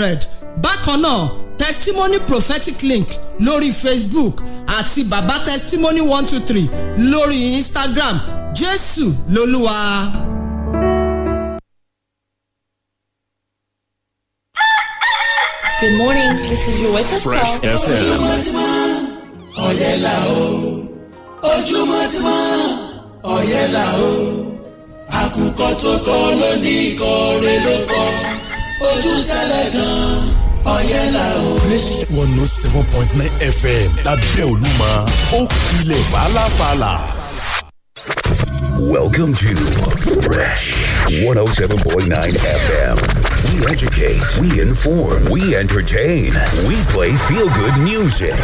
hundred 0.00 0.26
bákan 0.62 1.00
náà 1.00 1.28
testimony 1.58 2.18
prophetic 2.26 2.82
link 2.82 3.08
lórí 3.40 3.72
facebook 3.72 4.42
àti 4.66 5.04
baba 5.04 5.38
testimony 5.44 6.00
one 6.00 6.26
two 6.26 6.40
three 6.40 6.68
lórí 6.98 7.56
instagram 7.58 8.20
jésù 8.54 9.12
lolúwa. 9.28 9.76
good 15.80 15.96
morning 15.96 16.36
this 16.48 16.68
is 16.68 16.80
your 16.80 16.92
wake 16.94 17.12
up 17.12 17.22
fresh 17.22 17.58
call. 17.60 17.78
fresh 17.78 18.48
fm. 18.48 19.06
ọ̀yẹ́là 19.68 20.14
o 20.40 20.44
ojúmọ́ 21.52 22.02
ti 22.10 22.18
mọ́ 22.26 22.40
ọ̀yẹ́là 23.36 23.84
o 24.08 24.12
àkùkọ 25.20 25.68
tó 25.82 25.92
kọ 26.06 26.16
lónìí 26.40 26.74
ìkọ́rẹ́ 26.90 27.56
ló 27.64 27.74
kọ́. 27.90 28.39
ojú 28.88 29.12
tẹ́lẹ̀ 29.28 29.64
gan-an 29.74 30.20
ọ̀yẹ́là 30.74 31.24
o. 31.44 31.48
fresh 31.64 31.88
one 32.20 32.30
note 32.36 32.54
seven 32.62 32.84
point 32.92 33.10
nine 33.18 33.34
fm 33.60 33.88
lábẹ́ 34.06 34.44
olúmọ 34.52 34.90
ó 35.38 35.40
kilẹ̀ 35.68 36.02
fàlàfàlà. 36.12 36.94
Welcome 38.96 39.32
to 39.34 39.52
Fresh 40.26 40.64
107.9 41.26 42.32
FM. 42.64 42.96
We 43.46 43.54
educate, 43.72 44.24
we 44.40 44.48
inform, 44.62 45.20
we 45.30 45.54
entertain, 45.54 46.32
we 46.66 46.76
play 46.94 47.12
feel 47.28 47.46
good 47.60 47.76
music. 47.84 48.34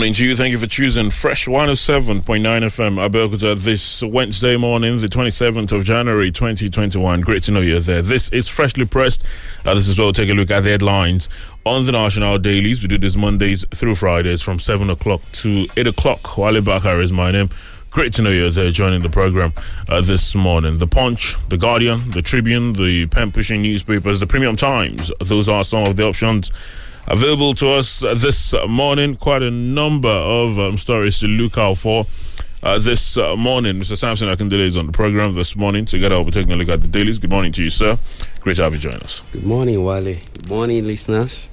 Morning 0.00 0.14
to 0.14 0.24
you. 0.24 0.34
Thank 0.34 0.52
you 0.52 0.56
for 0.56 0.66
choosing 0.66 1.10
Fresh 1.10 1.44
107.9 1.44 2.22
FM 2.22 3.06
Abeokuta 3.06 3.54
this 3.54 4.02
Wednesday 4.02 4.56
morning, 4.56 4.98
the 4.98 5.08
27th 5.08 5.72
of 5.72 5.84
January 5.84 6.32
2021. 6.32 7.20
Great 7.20 7.42
to 7.42 7.52
know 7.52 7.60
you're 7.60 7.80
there. 7.80 8.00
This 8.00 8.30
is 8.30 8.48
Freshly 8.48 8.86
Pressed. 8.86 9.22
Uh, 9.62 9.74
this 9.74 9.88
is 9.88 9.98
where 9.98 10.06
we'll 10.06 10.14
take 10.14 10.30
a 10.30 10.32
look 10.32 10.50
at 10.50 10.60
the 10.60 10.70
headlines 10.70 11.28
on 11.66 11.84
the 11.84 11.92
national 11.92 12.38
dailies. 12.38 12.80
We 12.80 12.88
do 12.88 12.96
this 12.96 13.14
Mondays 13.14 13.66
through 13.74 13.94
Fridays 13.94 14.40
from 14.40 14.58
7 14.58 14.88
o'clock 14.88 15.20
to 15.32 15.66
8 15.76 15.88
o'clock. 15.88 16.38
Wale 16.38 16.62
Bakar 16.62 16.98
is 17.02 17.12
my 17.12 17.30
name. 17.30 17.50
Great 17.90 18.14
to 18.14 18.22
know 18.22 18.30
you're 18.30 18.48
there 18.48 18.70
joining 18.70 19.02
the 19.02 19.10
program 19.10 19.52
uh, 19.86 20.00
this 20.00 20.34
morning. 20.34 20.78
The 20.78 20.86
Punch, 20.86 21.36
The 21.50 21.58
Guardian, 21.58 22.12
The 22.12 22.22
Tribune, 22.22 22.72
the 22.72 23.04
pen 23.08 23.32
pushing 23.32 23.60
newspapers, 23.60 24.18
the 24.18 24.26
Premium 24.26 24.56
Times. 24.56 25.12
Those 25.20 25.46
are 25.50 25.62
some 25.62 25.84
of 25.84 25.96
the 25.96 26.04
options 26.06 26.50
available 27.10 27.52
to 27.54 27.68
us 27.68 28.04
uh, 28.04 28.14
this 28.14 28.54
morning. 28.68 29.16
Quite 29.16 29.42
a 29.42 29.50
number 29.50 30.08
of 30.08 30.58
um, 30.58 30.78
stories 30.78 31.18
to 31.18 31.26
look 31.26 31.58
out 31.58 31.76
for. 31.76 32.06
Uh, 32.62 32.78
this 32.78 33.16
uh, 33.16 33.34
morning, 33.36 33.76
Mr. 33.76 33.96
Samson 33.96 34.28
Akindele 34.28 34.60
is 34.66 34.76
on 34.76 34.86
the 34.86 34.92
program 34.92 35.34
this 35.34 35.56
morning. 35.56 35.84
Together, 35.86 36.14
we'll 36.16 36.26
be 36.26 36.30
taking 36.30 36.52
a 36.52 36.56
look 36.56 36.68
at 36.68 36.82
the 36.82 36.88
dailies. 36.88 37.18
Good 37.18 37.30
morning 37.30 37.52
to 37.52 37.64
you, 37.64 37.70
sir. 37.70 37.98
Great 38.40 38.56
to 38.56 38.62
have 38.62 38.74
you 38.74 38.78
join 38.78 38.94
us. 38.96 39.22
Good 39.32 39.44
morning, 39.44 39.82
Wale. 39.82 40.04
Good 40.04 40.48
morning, 40.48 40.86
listeners. 40.86 41.50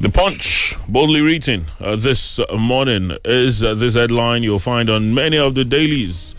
The 0.00 0.08
Punch, 0.08 0.74
boldly 0.88 1.20
written 1.20 1.66
uh, 1.78 1.96
this 1.96 2.38
uh, 2.38 2.46
morning, 2.58 3.12
is 3.24 3.62
uh, 3.62 3.74
this 3.74 3.94
headline 3.94 4.42
you'll 4.42 4.58
find 4.58 4.90
on 4.90 5.14
many 5.14 5.38
of 5.38 5.54
the 5.54 5.64
dailies. 5.64 6.34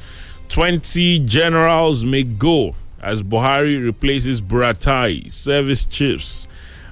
20 0.50 1.20
generals 1.20 2.04
may 2.04 2.24
go 2.24 2.76
as 3.02 3.24
Buhari 3.24 3.82
replaces 3.84 4.42
Buratai, 4.42 5.32
service 5.32 5.86
chiefs. 5.86 6.48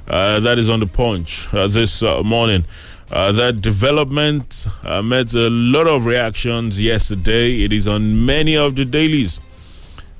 Uh, 0.07 0.39
that 0.39 0.59
is 0.59 0.69
on 0.69 0.79
the 0.79 0.87
Punch 0.87 1.51
uh, 1.53 1.67
this 1.67 2.03
uh, 2.03 2.21
morning. 2.23 2.65
that 3.09 3.61
development 3.61 4.67
met 5.03 5.33
a 5.33 5.49
lot 5.49 5.87
of 5.87 6.05
reactions 6.05 6.79
yesterday. 6.79 7.63
It 7.63 7.73
is 7.73 7.87
on 7.87 8.25
many 8.25 8.55
of 8.55 8.75
the 8.75 8.85
dailies 8.85 9.39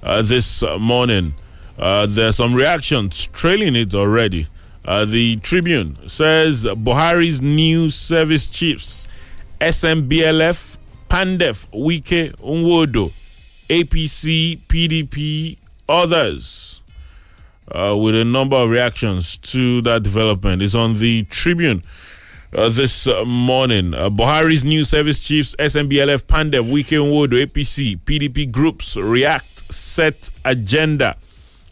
this 0.01 0.63
morning. 0.79 1.33
there 1.77 2.29
are 2.29 2.31
some 2.31 2.53
reactions 2.53 3.27
trailing 3.33 3.75
it 3.75 3.93
already. 3.93 4.47
Uh, 4.87 5.03
the 5.03 5.35
Tribune 5.37 5.97
says 6.07 6.65
Buhari's 6.65 7.41
new 7.41 7.89
service 7.89 8.47
chiefs, 8.47 9.07
SMBLF, 9.59 10.77
Pandef, 11.09 11.67
Wike, 11.73 12.35
Nwodo, 12.37 13.11
APC, 13.67 14.59
PDP, 14.67 15.57
others, 15.89 16.74
uh, 17.71 17.95
with 17.97 18.15
a 18.15 18.25
number 18.25 18.55
of 18.55 18.69
reactions 18.69 19.37
to 19.39 19.81
that 19.81 20.03
development. 20.03 20.61
is 20.61 20.75
on 20.75 20.95
the 20.95 21.23
Tribune. 21.23 21.81
Uh, 22.55 22.69
this 22.69 23.05
uh, 23.05 23.25
morning. 23.25 23.93
Uh, 23.93 24.09
Buhari's 24.09 24.63
new 24.63 24.85
service 24.85 25.19
chiefs, 25.19 25.55
SMBLF, 25.59 26.23
Pandef, 26.23 26.61
Wike 26.71 26.97
Nwodo, 26.97 27.45
APC, 27.45 27.99
PDP 27.99 28.49
groups 28.49 28.95
react, 28.95 29.73
set 29.73 30.31
agenda. 30.45 31.17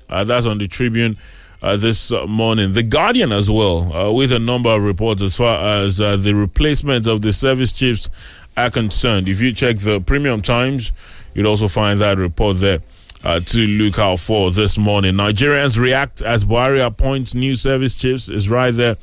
Uh, 0.09 0.25
that's 0.25 0.45
on 0.45 0.57
the 0.57 0.67
Tribune 0.67 1.15
uh, 1.61 1.77
this 1.77 2.11
uh, 2.11 2.27
morning. 2.27 2.73
The 2.73 2.83
Guardian 2.83 3.31
as 3.31 3.49
well, 3.49 4.13
with 4.13 4.33
a 4.33 4.39
number 4.39 4.71
of 4.71 4.83
reports 4.83 5.21
as 5.21 5.37
far 5.37 5.57
as 5.83 5.97
the 5.97 6.33
replacement 6.35 7.07
of 7.07 7.21
the 7.21 7.31
service 7.31 7.71
chiefs 7.71 8.09
are 8.57 8.69
concerned. 8.69 9.29
If 9.29 9.39
you 9.39 9.53
check 9.53 9.77
the 9.77 10.01
Premium 10.01 10.41
Times, 10.41 10.91
you'd 11.33 11.45
also 11.45 11.69
find 11.69 12.01
that 12.01 12.17
report 12.17 12.59
there. 12.59 12.79
Uh, 13.23 13.39
to 13.39 13.59
look 13.59 13.97
out 13.97 14.19
for 14.19 14.51
this 14.51 14.77
morning. 14.77 15.13
Nigerians 15.15 15.79
react 15.79 16.21
as 16.21 16.43
Buhari 16.43 16.85
appoints 16.85 17.33
new 17.33 17.55
service 17.55 17.95
chiefs 17.95 18.29
is 18.29 18.49
right 18.49 18.71
there 18.71 18.97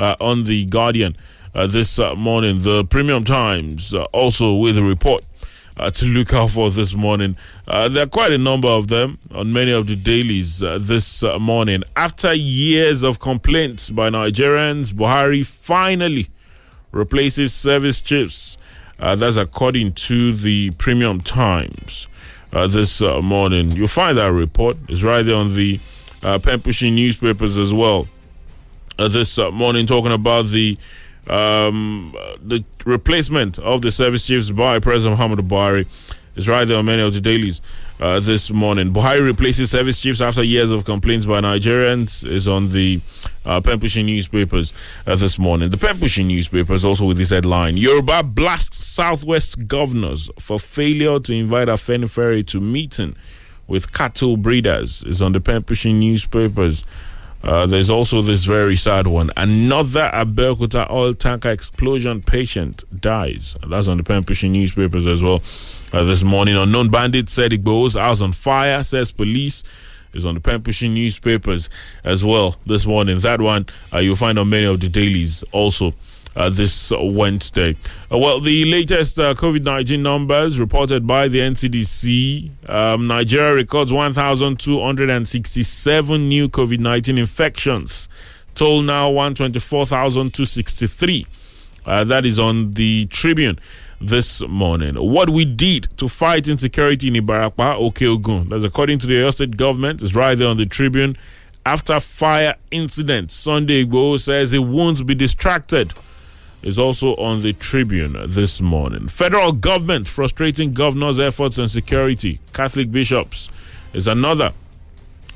uh, 0.00 0.16
on 0.20 0.42
the 0.42 0.64
Guardian 0.64 1.16
this 1.54 1.96
morning. 2.16 2.62
The 2.62 2.84
Premium 2.84 3.24
Times 3.24 3.94
also 4.12 4.54
with 4.56 4.76
a 4.76 4.82
report 4.82 5.24
uh, 5.80 5.90
to 5.90 6.04
look 6.04 6.32
out 6.34 6.50
for 6.50 6.70
this 6.70 6.94
morning. 6.94 7.36
Uh, 7.66 7.88
there 7.88 8.04
are 8.04 8.08
quite 8.08 8.32
a 8.32 8.38
number 8.38 8.68
of 8.68 8.88
them 8.88 9.18
on 9.34 9.52
many 9.52 9.72
of 9.72 9.86
the 9.86 9.96
dailies 9.96 10.62
uh, 10.62 10.78
this 10.80 11.22
uh, 11.22 11.38
morning. 11.38 11.82
After 11.96 12.34
years 12.34 13.02
of 13.02 13.18
complaints 13.18 13.88
by 13.88 14.10
Nigerians, 14.10 14.92
Buhari 14.92 15.44
finally 15.44 16.28
replaces 16.92 17.54
service 17.54 18.00
chiefs. 18.00 18.58
Uh, 18.98 19.14
that's 19.14 19.36
according 19.36 19.92
to 19.92 20.34
the 20.34 20.70
Premium 20.72 21.20
Times 21.22 22.06
uh, 22.52 22.66
this 22.66 23.00
morning. 23.00 23.72
You'll 23.72 23.86
find 23.86 24.16
that 24.18 24.32
report. 24.32 24.76
It's 24.88 25.02
right 25.02 25.22
there 25.22 25.36
on 25.36 25.54
the 25.54 25.80
pushing 26.62 26.94
newspapers 26.94 27.58
as 27.58 27.72
well. 27.72 28.08
this 28.98 29.38
morning, 29.38 29.86
talking 29.86 30.12
about 30.12 30.46
the 30.46 30.76
um, 31.26 32.14
the 32.42 32.64
replacement 32.84 33.58
of 33.58 33.82
the 33.82 33.90
service 33.90 34.26
chiefs 34.26 34.50
by 34.50 34.78
President 34.78 35.18
Muhammadu 35.20 35.46
Buhari 35.46 35.86
It's 36.34 36.48
right 36.48 36.64
there 36.66 36.78
on 36.78 36.86
many 36.86 37.02
of 37.02 37.14
the 37.14 37.20
dailies 37.20 37.60
uh, 38.00 38.18
this 38.18 38.50
morning. 38.50 38.92
Buhari 38.92 39.20
replaces 39.24 39.70
service 39.70 40.00
chiefs 40.00 40.20
after 40.20 40.42
years 40.42 40.70
of 40.70 40.84
complaints 40.84 41.26
by 41.26 41.40
Nigerians 41.40 42.26
is 42.26 42.48
on 42.48 42.70
the 42.72 43.00
uh, 43.44 43.60
pen 43.60 43.78
pushing 43.78 44.06
newspapers 44.06 44.72
uh, 45.06 45.14
this 45.16 45.38
morning. 45.38 45.68
The 45.70 45.76
pen 45.76 45.98
pushing 45.98 46.26
newspapers 46.28 46.84
also 46.84 47.04
with 47.04 47.18
this 47.18 47.30
headline 47.30 47.76
Yoruba 47.76 48.22
blasts 48.22 48.84
Southwest 48.84 49.68
governors 49.68 50.30
for 50.38 50.58
failure 50.58 51.20
to 51.20 51.32
invite 51.32 51.68
Afenifere 51.68 52.46
to 52.48 52.60
meeting 52.60 53.14
with 53.68 53.92
cattle 53.92 54.36
breeders 54.36 55.02
is 55.04 55.22
on 55.22 55.32
the 55.32 55.40
pen 55.40 55.62
pushing 55.62 56.00
newspapers. 56.00 56.84
Uh, 57.42 57.64
there's 57.66 57.88
also 57.88 58.20
this 58.20 58.44
very 58.44 58.76
sad 58.76 59.06
one. 59.06 59.30
Another 59.36 60.10
Abeokuta 60.12 60.90
oil 60.90 61.14
tanker 61.14 61.48
explosion 61.50 62.20
patient 62.20 62.84
dies. 63.00 63.56
That's 63.66 63.88
on 63.88 63.96
the 63.96 64.02
pen 64.02 64.24
pushing 64.24 64.52
newspapers 64.52 65.06
as 65.06 65.22
well. 65.22 65.40
Uh, 65.92 66.04
this 66.04 66.22
morning, 66.22 66.56
unknown 66.56 66.88
bandit 66.88 67.28
said 67.28 67.50
Igboho's 67.50 67.94
house 67.94 68.20
on 68.20 68.32
fire, 68.32 68.82
says 68.82 69.10
police. 69.10 69.64
Is 70.12 70.26
on 70.26 70.34
the 70.34 70.40
pen 70.40 70.60
newspapers 70.92 71.70
as 72.02 72.24
well 72.24 72.56
this 72.66 72.84
morning. 72.84 73.20
That 73.20 73.40
one 73.40 73.66
uh, 73.92 73.98
you'll 73.98 74.16
find 74.16 74.40
on 74.40 74.50
many 74.50 74.66
of 74.66 74.80
the 74.80 74.88
dailies 74.88 75.44
also 75.52 75.94
uh, 76.34 76.48
this 76.48 76.92
Wednesday. 76.98 77.76
Uh, 78.10 78.18
well, 78.18 78.40
the 78.40 78.64
latest 78.64 79.20
uh, 79.20 79.34
COVID 79.34 79.62
19 79.62 80.02
numbers 80.02 80.58
reported 80.58 81.06
by 81.06 81.28
the 81.28 81.38
NCDC 81.38 82.68
um, 82.68 83.06
Nigeria 83.06 83.54
records 83.54 83.92
1,267 83.92 86.28
new 86.28 86.48
COVID 86.48 86.80
19 86.80 87.16
infections, 87.18 88.08
total 88.54 88.82
now 88.82 89.08
124,263. 89.10 91.26
Uh, 91.86 92.04
that 92.04 92.26
is 92.26 92.38
on 92.38 92.72
the 92.72 93.06
Tribune 93.06 93.58
this 94.00 94.40
morning. 94.48 94.94
What 94.96 95.28
we 95.30 95.44
did 95.44 95.88
to 95.98 96.08
fight 96.08 96.48
insecurity 96.48 97.08
in 97.08 97.14
Ibarapa, 97.14 97.78
Okeogun, 97.78 98.48
that's 98.48 98.64
according 98.64 98.98
to 99.00 99.06
the 99.06 99.14
Oyo 99.14 99.32
State 99.32 99.56
government, 99.56 100.02
is 100.02 100.14
right 100.14 100.36
there 100.36 100.48
on 100.48 100.56
the 100.56 100.66
Tribune. 100.66 101.16
After 101.66 102.00
fire 102.00 102.54
incident, 102.70 103.30
Sunday 103.30 103.84
Igboho 103.84 104.18
says 104.18 104.52
he 104.52 104.58
won't 104.58 105.06
be 105.06 105.14
distracted 105.14 105.92
is 106.62 106.78
also 106.78 107.14
on 107.16 107.40
the 107.42 107.52
Tribune 107.52 108.16
this 108.28 108.60
morning. 108.60 109.08
Federal 109.08 109.52
government 109.52 110.08
frustrating 110.08 110.72
governors' 110.72 111.18
efforts 111.18 111.58
on 111.58 111.68
security. 111.68 112.40
Catholic 112.52 112.90
bishops 112.92 113.48
is 113.92 114.06
another 114.06 114.52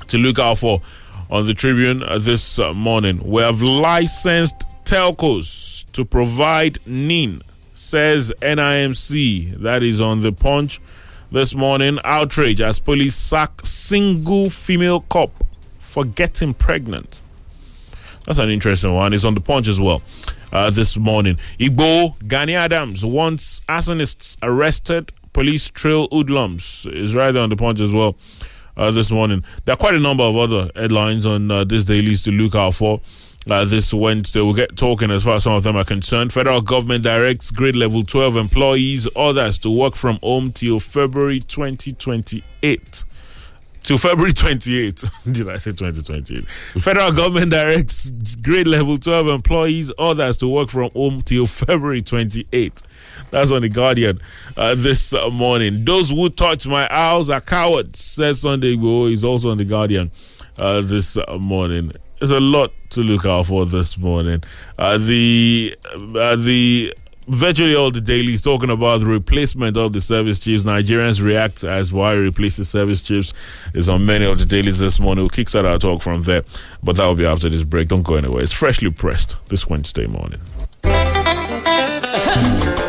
to 0.07 0.17
look 0.17 0.37
out 0.39 0.59
for 0.59 0.81
on 1.29 1.47
the 1.47 1.53
Tribune 1.53 2.03
this 2.19 2.59
morning. 2.75 3.21
We 3.27 3.41
have 3.41 3.61
licensed 3.61 4.65
telcos 4.83 5.85
to 5.93 6.05
provide 6.05 6.77
NIN, 6.85 7.41
says 7.85 8.33
NIMC. 8.41 9.61
That 9.61 9.83
is 9.83 10.01
on 10.01 10.21
the 10.21 10.31
punch 10.31 10.81
this 11.31 11.53
morning. 11.55 11.99
Outrage 12.03 12.59
as 12.59 12.79
police 12.79 13.15
sack 13.15 13.61
single 13.63 14.49
female 14.49 15.01
cop 15.01 15.43
for 15.79 16.03
getting 16.03 16.53
pregnant. 16.53 17.21
That's 18.25 18.39
an 18.39 18.49
interesting 18.49 18.93
one. 18.93 19.13
It's 19.13 19.23
on 19.23 19.35
the 19.35 19.41
punch 19.41 19.67
as 19.67 19.79
well 19.79 20.01
uh, 20.51 20.71
this 20.71 20.97
morning. 20.97 21.35
Igbo 21.59 22.15
Gani 22.27 22.55
Adams 22.55 23.05
wants 23.05 23.61
arsonists 23.69 24.35
arrested. 24.41 25.11
Police 25.31 25.69
trail 25.69 26.07
hoodlums 26.11 26.87
is 26.87 27.13
right 27.13 27.31
there 27.31 27.43
on 27.43 27.49
the 27.49 27.55
punch 27.55 27.79
as 27.79 27.93
well. 27.93 28.15
Uh, 28.77 28.91
this 28.91 29.09
morning, 29.09 29.41
there 29.63 29.73
are 29.73 29.77
quite 29.77 29.93
a 29.93 29.99
number 29.99 30.23
of 30.23 30.35
other 30.35 30.69
headlines 30.75 31.25
on 31.25 31.49
uh, 31.49 31.63
this 31.63 31.85
dailies 31.85 32.21
to 32.23 32.31
look 32.31 32.55
out 32.55 32.73
for. 32.73 32.99
Uh, 33.49 33.63
this 33.63 33.93
Wednesday. 33.93 34.41
We'll 34.41 34.55
get 34.55 34.75
talking 34.75 35.11
as 35.11 35.23
far 35.23 35.35
as 35.35 35.43
some 35.43 35.53
of 35.53 35.61
them 35.61 35.75
are 35.75 35.83
concerned. 35.85 36.33
Federal 36.33 36.61
government 36.61 37.03
directs 37.03 37.51
grade 37.51 37.75
level 37.75 38.01
12 38.01 38.37
employees, 38.37 39.07
others 39.15 39.59
to 39.59 39.69
work 39.69 39.95
from 39.95 40.17
home 40.23 40.51
till 40.51 40.79
February 40.79 41.41
2028 41.41 43.03
till 43.85 43.99
February 43.99 44.33
28. 44.33 45.03
Did 45.31 45.47
I 45.49 45.57
say 45.57 45.71
2028? 45.71 46.49
Federal 46.81 47.11
government 47.11 47.51
directs 47.51 48.09
grade 48.41 48.67
level 48.67 48.97
12 48.97 49.27
employees, 49.27 49.91
others 49.99 50.37
to 50.37 50.47
work 50.47 50.69
from 50.69 50.89
home 50.91 51.21
till 51.21 51.45
February 51.45 52.01
28. 52.01 52.81
That's 53.29 53.51
on 53.51 53.61
the 53.61 53.69
Guardian 53.69 54.19
uh, 54.57 54.73
this 54.75 55.13
uh, 55.13 55.29
morning. 55.29 55.85
Those 55.85 56.09
who 56.09 56.29
touch 56.29 56.65
my 56.65 56.87
house 56.87 57.29
are 57.29 57.41
cowards, 57.41 57.99
says 57.99 58.41
Sunday 58.41 58.75
Igboho. 58.75 59.09
He's 59.09 59.23
also 59.23 59.51
on 59.51 59.57
the 59.57 59.65
Guardian 59.65 60.11
uh, 60.57 60.81
this 60.81 61.15
uh, 61.17 61.37
morning. 61.39 61.91
There's 62.25 62.37
a 62.37 62.43
lot 62.43 62.71
to 62.89 63.01
look 63.01 63.25
out 63.25 63.45
for 63.45 63.67
this 63.67 63.99
morning. 63.99 64.43
Uh, 64.79 64.97
the 64.97 65.77
uh, 65.93 66.35
the 66.35 66.91
virtually 67.27 67.75
all 67.75 67.91
the 67.91 68.01
dailies 68.01 68.41
talking 68.41 68.71
about 68.71 68.99
the 68.99 69.05
replacement 69.05 69.77
of 69.77 69.93
the 69.93 70.01
service 70.01 70.39
chiefs. 70.39 70.63
Nigerians 70.63 71.21
react 71.21 71.63
as 71.63 71.93
why 71.93 72.13
replace 72.13 72.57
the 72.57 72.65
service 72.65 73.03
chiefs 73.03 73.31
is 73.75 73.87
on 73.87 74.07
many 74.07 74.25
of 74.25 74.39
the 74.39 74.45
dailies 74.45 74.79
this 74.79 74.99
morning. 74.99 75.23
We'll 75.23 75.29
kickstart 75.29 75.69
our 75.69 75.77
talk 75.77 76.01
from 76.01 76.23
there, 76.23 76.43
but 76.81 76.95
that 76.95 77.05
will 77.05 77.15
be 77.15 77.27
after 77.27 77.47
this 77.47 77.63
break. 77.63 77.89
Don't 77.89 78.01
go 78.01 78.15
anywhere. 78.15 78.41
It's 78.41 78.51
freshly 78.51 78.89
pressed 78.89 79.37
this 79.49 79.67
Wednesday 79.67 80.07
morning. 80.07 80.39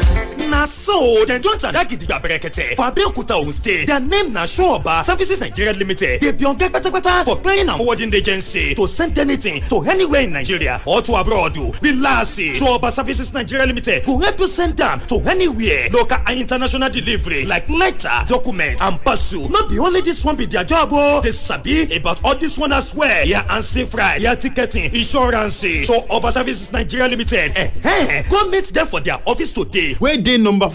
so 0.87 1.25
dem 1.27 1.43
don 1.43 1.59
tada 1.59 1.85
gidigba 1.85 2.21
berekete 2.21 2.77
for 2.77 2.85
abeokuta 2.85 3.35
ogun 3.37 3.53
state 3.53 3.87
their 3.87 3.99
name 4.01 4.33
na 4.33 4.45
showoba 4.47 5.03
services 5.05 5.41
nigeria 5.41 5.73
limited. 5.73 6.21
Dey 6.21 6.31
be 6.31 6.45
oga 6.45 6.69
kpatakpata 6.69 7.25
for 7.25 7.37
clearing 7.43 7.69
and 7.69 7.77
forwarding 7.77 8.15
agency 8.15 8.73
to 8.75 8.87
send 8.87 9.19
anything 9.19 9.61
to 9.63 9.83
anywhere 9.83 10.21
in 10.23 10.33
nigeria 10.33 10.79
or 10.87 11.03
to 11.03 11.15
abroad. 11.17 11.57
Relax 11.83 12.39
showoba 12.39 12.93
services 12.93 13.33
nigeria 13.35 13.67
limited 13.67 14.05
go 14.07 14.17
help 14.19 14.39
you 14.39 14.47
send 14.47 14.81
am 14.81 15.01
to 15.01 15.17
anywhere. 15.29 15.89
Local 15.93 16.19
and 16.25 16.39
international 16.41 16.89
delivery 16.89 17.45
like 17.47 17.69
letter 17.69 18.15
document 18.29 18.81
and 18.81 19.01
parcel. 19.03 19.49
No 19.49 19.67
be 19.69 19.81
only 19.81 20.03
this 20.03 20.25
one 20.25 20.37
be 20.37 20.47
their 20.47 20.63
job 20.65 20.91
o 20.93 21.21
dey 21.21 21.33
sabi 21.33 21.97
about 21.97 22.23
all 22.25 22.37
this 22.37 22.57
one 22.59 22.73
as 22.73 22.95
well. 22.95 23.27
Ya 23.27 23.43
ansi 23.49 23.87
fry 23.91 24.17
ya 24.21 24.37
ticketing 24.37 24.95
insurance. 24.95 25.65
Showoba 25.65 26.31
services 26.31 26.71
nigeria 26.71 27.09
limited 27.09 27.51
eh, 27.57 27.71
eh, 27.83 28.23
go 28.31 28.49
meet 28.51 28.67
them 28.67 28.87
for 28.87 29.01
their 29.01 29.19
office 29.27 29.51
today. 29.53 29.97
Wey 30.01 30.19
dey 30.23 30.39
number 30.39 30.69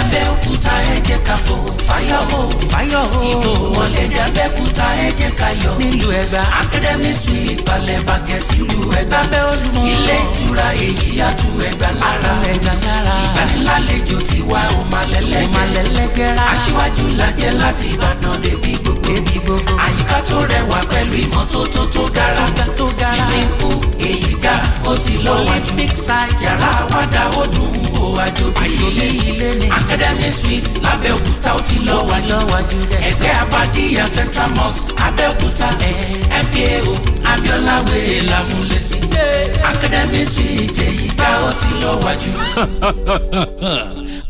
Abẹ́òkúta 0.00 0.74
ẹ 0.94 0.96
jẹ́ 1.08 1.18
ká 1.26 1.36
fò 1.46 1.56
fáyọ̀ 1.86 2.22
hó 2.30 2.40
fáyọ̀ 2.72 3.04
hó 3.12 3.18
ìbò 3.32 3.52
wọlé 3.76 4.04
dé 4.12 4.18
abẹ́òkúta 4.28 4.86
ẹ 5.06 5.08
jẹ́ 5.18 5.30
ká 5.40 5.48
yọ. 5.62 5.70
Nílùú 5.80 6.08
ẹgbà 6.20 6.40
academy 6.60 7.12
suite 7.22 7.62
balẹ̀ 7.68 8.00
bàgẹ́ 8.08 8.40
sílùú 8.46 8.82
ẹgbà 9.00 9.18
abẹ́ 9.24 9.40
olúmọ 9.50 9.80
ilé 9.94 10.16
ìtura 10.26 10.66
èyí 10.86 11.10
àtú 11.28 11.48
ẹgbà 11.68 11.88
lára. 12.00 12.32
Ẹgbà 12.52 12.74
lára. 12.86 13.14
Ìgbanilálejò 13.26 14.18
tiwa 14.28 14.60
ò 14.78 14.80
máa 14.92 15.06
lẹ́lẹ́gẹ́rẹ́ 15.12 16.46
aṣíwájú 16.52 17.04
lajẹ́ 17.20 17.50
láti 17.62 17.86
ìbàdàn 17.94 18.36
débi 18.44 18.72
gbogbo 19.02 19.54
àyíká 19.84 20.18
tó 20.28 20.38
rẹwà 20.50 20.78
pẹ̀lú 20.90 21.14
ìmọ́tótó 21.24 21.82
tó 21.94 22.02
gara. 22.14 22.46
Swimming 22.76 23.50
pool 23.58 23.78
èyí 23.98 24.34
ga. 24.42 24.54
Ó 24.86 24.94
ti 24.96 25.14
lọ́wọ́jú 25.24 25.72
yàrá 26.44 26.70
àwàdà 26.82 27.22
ó 27.40 27.44
dùn 27.54 27.72
ó 28.02 28.06
àjòbí 28.24 28.66
ilé 28.86 29.08
academy 29.78 30.30
suite 30.40 30.70
lábẹ́òkúta 30.84 31.50
ó 31.56 31.60
ti 31.68 31.76
lọ́wọ́jú 31.86 32.78
ẹgbẹ́ 33.08 33.32
abadíyà 33.42 34.04
central 34.14 34.50
mosque 34.56 34.92
abẹ́òkúta. 35.06 35.68
Mko 36.42 36.94
abiola 37.32 37.74
wèrè 37.88 38.18
lámúlẹ́sí 38.30 38.98
academy 39.70 40.24
suite 40.24 40.82
èyí 40.88 41.01
ti 41.58 41.68
lọ́wọ́jú. 41.82 42.32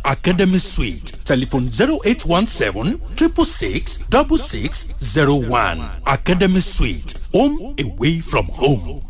Academy 0.04 0.58
Suite. 0.58 1.12
Telephone 1.25 1.66
0817 1.68 2.99
666 3.16 4.06
6601. 4.11 5.90
Academy 6.06 6.61
Suite. 6.61 7.14
Home 7.32 7.75
away 7.80 8.20
from 8.20 8.46
home. 8.46 9.00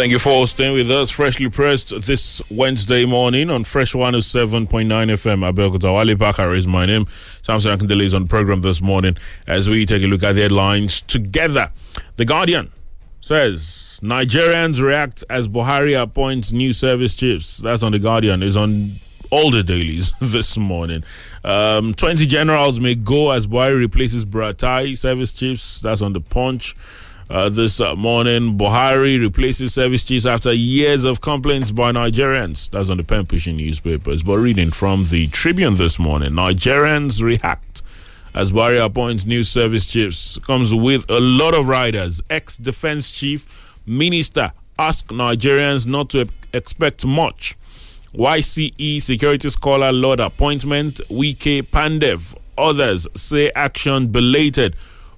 Thank 0.00 0.12
you 0.12 0.18
for 0.18 0.46
staying 0.46 0.72
with 0.72 0.90
us. 0.90 1.10
Freshly 1.10 1.50
pressed 1.50 1.92
this 2.06 2.40
Wednesday 2.50 3.04
morning 3.04 3.50
on 3.50 3.64
Fresh 3.64 3.92
107.9 3.92 4.66
FM. 4.86 5.52
Abeokuta 5.52 5.94
Wale 5.94 6.14
Bakar 6.16 6.54
is 6.54 6.66
my 6.66 6.86
name. 6.86 7.06
Samson 7.42 7.78
Akindele 7.78 8.04
is 8.04 8.14
on 8.14 8.26
program 8.26 8.62
this 8.62 8.80
morning 8.80 9.18
as 9.46 9.68
we 9.68 9.84
take 9.84 10.02
a 10.02 10.06
look 10.06 10.22
at 10.22 10.36
the 10.36 10.40
headlines 10.40 11.02
together. 11.02 11.70
The 12.16 12.24
Guardian 12.24 12.72
says 13.20 14.00
Nigerians 14.02 14.80
react 14.80 15.22
as 15.28 15.48
Buhari 15.48 16.02
appoints 16.02 16.50
new 16.50 16.72
service 16.72 17.14
chiefs. 17.14 17.58
That's 17.58 17.82
on 17.82 17.92
the 17.92 17.98
Guardian. 17.98 18.42
Is 18.42 18.56
on 18.56 18.92
all 19.30 19.50
the 19.50 19.62
dailies 19.62 20.12
this 20.22 20.56
morning. 20.56 21.04
Um, 21.44 21.92
20 21.92 22.24
generals 22.24 22.80
may 22.80 22.94
go 22.94 23.32
as 23.32 23.46
Buhari 23.46 23.78
replaces 23.78 24.24
Buratai 24.24 24.96
service 24.96 25.32
chiefs. 25.32 25.82
That's 25.82 26.00
on 26.00 26.14
the 26.14 26.22
Punch. 26.22 26.74
Uh, 27.30 27.48
this 27.48 27.78
uh, 27.78 27.94
morning, 27.94 28.58
Buhari 28.58 29.20
replaces 29.20 29.72
service 29.72 30.02
chiefs 30.02 30.26
after 30.26 30.52
years 30.52 31.04
of 31.04 31.20
complaints 31.20 31.70
by 31.70 31.92
Nigerians. 31.92 32.68
That's 32.70 32.90
on 32.90 32.96
the 32.96 33.04
pen 33.04 33.24
pushing 33.24 33.56
newspapers. 33.56 34.24
But 34.24 34.38
reading 34.38 34.72
from 34.72 35.04
the 35.04 35.28
Tribune 35.28 35.76
this 35.76 35.96
morning, 35.96 36.30
Nigerians 36.32 37.22
react 37.22 37.82
as 38.34 38.50
Buhari 38.50 38.84
appoints 38.84 39.26
new 39.26 39.44
service 39.44 39.86
chiefs. 39.86 40.38
Comes 40.38 40.74
with 40.74 41.08
a 41.08 41.20
lot 41.20 41.54
of 41.54 41.68
riders. 41.68 42.20
Ex 42.28 42.56
defense 42.56 43.12
chief, 43.12 43.46
minister 43.86 44.52
ask 44.76 45.06
Nigerians 45.06 45.86
not 45.86 46.10
to 46.10 46.28
expect 46.52 47.06
much. 47.06 47.56
YCE 48.12 49.00
security 49.00 49.48
scholar 49.50 49.92
Lord 49.92 50.18
appointment, 50.18 50.96
Wike 51.08 51.62
Pandef. 51.68 52.34
Others 52.58 53.06
say 53.14 53.52
action 53.54 54.08
belated. 54.08 54.74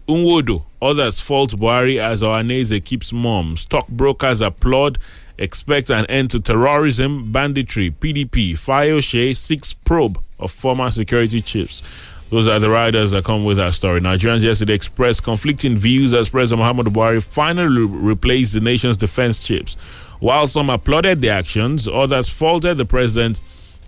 Nwodo, 0.07 0.65
others 0.83 1.21
fault 1.21 1.53
Buhari 1.53 1.99
as 2.03 2.23
Ohanaeze 2.23 2.85
keeps 2.85 3.13
mum. 3.13 3.57
Stockbrokers 3.57 4.43
applaud, 4.43 4.99
expect 5.39 5.89
an 5.91 6.05
end 6.07 6.31
to 6.33 6.41
terrorism, 6.41 7.31
banditry. 7.33 7.91
PDP, 7.93 8.53
Fayose, 8.53 9.37
six 9.37 9.73
probe 9.73 10.23
of 10.39 10.51
former 10.51 10.91
security 10.91 11.41
chiefs. 11.41 11.83
Those 12.31 12.49
are 12.49 12.59
the 12.59 12.71
riders 12.71 13.11
that 13.13 13.25
come 13.25 13.45
with 13.45 13.61
our 13.61 13.73
story. 13.73 14.01
Nigerians 14.01 14.43
yesterday 14.43 14.73
expressed 14.75 15.23
conflicting 15.23 15.77
views 15.77 16.13
as 16.15 16.31
President 16.31 16.63
Muhammadu 16.67 16.93
Buhari 16.93 17.23
finally 17.23 17.83
replaced 17.85 18.55
the 18.55 18.61
nation's 18.61 18.97
defense 18.97 19.39
chiefs. 19.39 19.75
While 20.19 20.47
some 20.47 20.71
applauded 20.71 21.21
the 21.21 21.29
actions, 21.29 21.87
others 21.87 22.29
faulted 22.29 22.79
the 22.79 22.85
president 22.87 23.41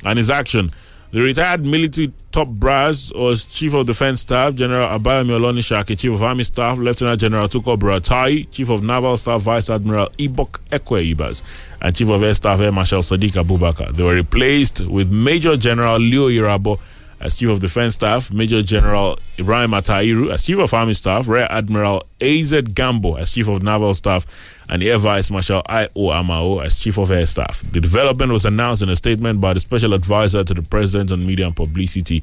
and 0.04 0.18
his 0.18 0.30
action. 0.30 0.72
The 1.14 1.20
retired 1.20 1.64
military 1.64 2.12
top 2.32 2.48
brass 2.48 3.12
was 3.14 3.44
Chief 3.44 3.72
of 3.72 3.86
Defense 3.86 4.22
Staff 4.22 4.56
General 4.56 4.98
Abayomi 4.98 5.38
Olonisakin, 5.38 5.96
Chief 5.96 6.10
of 6.10 6.20
Army 6.24 6.42
Staff 6.42 6.76
Lieutenant 6.78 7.20
General 7.20 7.46
Tukur 7.46 7.78
Buratai, 7.78 8.50
Chief 8.50 8.68
of 8.68 8.82
Naval 8.82 9.16
Staff 9.16 9.42
Vice 9.42 9.70
Admiral 9.70 10.08
Ibok 10.18 10.58
Ekwe 10.72 11.14
Ibas, 11.14 11.44
and 11.80 11.94
Chief 11.94 12.08
of 12.08 12.20
Air 12.20 12.34
Staff 12.34 12.58
Air 12.58 12.72
Marshal 12.72 12.98
Sadiq 12.98 13.40
Abubakar. 13.40 13.94
They 13.94 14.02
were 14.02 14.14
replaced 14.16 14.80
with 14.80 15.08
Major 15.12 15.56
General 15.56 15.98
Leo 16.00 16.28
Irabor 16.28 16.80
as 17.20 17.34
Chief 17.34 17.48
of 17.48 17.60
Defense 17.60 17.94
Staff, 17.94 18.32
Major 18.32 18.62
General 18.62 19.18
Ibrahim 19.38 19.70
Attahiru 19.70 20.32
as 20.32 20.42
Chief 20.42 20.58
of 20.58 20.72
Army 20.74 20.94
Staff, 20.94 21.28
Rear 21.28 21.46
Admiral 21.50 22.02
AZ 22.20 22.52
Gambo 22.52 23.18
as 23.18 23.30
Chief 23.32 23.48
of 23.48 23.62
Naval 23.62 23.94
Staff, 23.94 24.26
and 24.68 24.82
Air 24.82 24.98
Vice 24.98 25.30
Marshal 25.30 25.62
I.O. 25.66 26.08
Amao 26.08 26.64
as 26.64 26.78
Chief 26.78 26.98
of 26.98 27.10
Air 27.10 27.26
Staff. 27.26 27.62
The 27.72 27.80
development 27.80 28.32
was 28.32 28.44
announced 28.44 28.82
in 28.82 28.88
a 28.88 28.96
statement 28.96 29.40
by 29.40 29.52
the 29.52 29.60
Special 29.60 29.94
Advisor 29.94 30.44
to 30.44 30.54
the 30.54 30.62
President 30.62 31.12
on 31.12 31.26
Media 31.26 31.46
and 31.46 31.56
Publicity, 31.56 32.22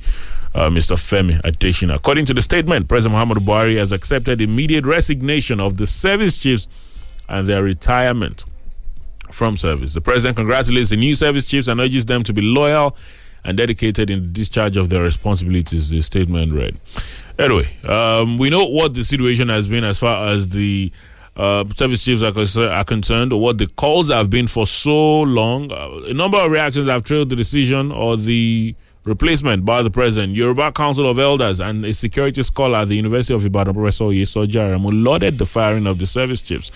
uh, 0.56 0.70
Mr. 0.70 0.96
Femi 0.98 1.40
Adesina. 1.42 1.96
According 1.96 2.26
to 2.28 2.34
the 2.34 2.42
statement, 2.42 2.88
President 2.88 3.14
Muhammad 3.14 3.38
Buhari 3.40 3.78
has 3.78 3.92
accepted 3.92 4.42
immediate 4.42 4.86
resignation 4.86 5.60
of 5.60 5.78
the 5.78 5.86
service 5.86 6.38
chiefs 6.38 6.68
and 7.30 7.48
their 7.48 7.64
retirement 7.64 8.44
from 9.32 9.58
service. 9.58 9.94
The 9.94 10.02
President 10.02 10.36
congratulates 10.36 10.90
the 10.90 10.98
new 10.98 11.16
service 11.16 11.48
chiefs 11.48 11.68
and 11.68 11.80
urges 11.80 12.06
them 12.06 12.24
to 12.24 12.34
be 12.34 12.42
loyal 12.42 12.96
and 13.44 13.58
dedicated 13.58 14.10
in 14.10 14.22
the 14.22 14.28
discharge 14.28 14.78
of 14.78 14.90
their 14.90 15.02
responsibilities, 15.02 15.90
the 15.90 16.02
statement 16.02 16.52
read. 16.52 16.78
Anyway, 17.40 17.76
um, 17.88 18.38
we 18.38 18.50
know 18.50 18.66
what 18.66 18.94
the 18.94 19.04
situation 19.04 19.50
has 19.50 19.68
been 19.68 19.84
as 19.84 20.00
far 20.00 20.28
as 20.28 20.50
the 20.50 20.92
uh, 21.36 21.64
service 21.76 22.04
chiefs 22.04 22.22
are, 22.24 22.32
concerned, 22.32 22.72
are 22.72 22.84
concerned, 22.84 23.34
what 23.34 23.58
the 23.58 23.68
calls 23.68 24.10
have 24.10 24.30
been 24.30 24.48
for 24.48 24.68
so 24.68 25.22
long. 25.22 25.72
Uh, 25.72 26.02
a 26.10 26.14
number 26.14 26.38
of 26.38 26.52
reactions 26.52 26.88
have 26.88 27.04
trailed 27.04 27.30
the 27.30 27.36
decision 27.36 27.92
or 27.92 28.18
the 28.18 28.76
replacement 29.06 29.66
by 29.66 29.82
the 29.82 29.90
president. 29.90 30.34
Yoruba 30.36 30.72
Council 30.74 31.10
of 31.10 31.18
Elders 31.18 31.60
and 31.60 31.84
a 31.86 31.94
security 31.94 32.44
scholar 32.44 32.80
at 32.80 32.90
the 32.90 32.96
University 32.96 33.34
of 33.34 33.46
Ibadan, 33.46 33.74
Professor 33.74 34.06
Yesoja 34.06 34.70
Aramu, 34.70 35.04
lauded 35.04 35.38
the 35.38 35.46
firing 35.46 35.88
of 35.88 35.98
the 35.98 36.06
service 36.06 36.42
chiefs. 36.42 36.72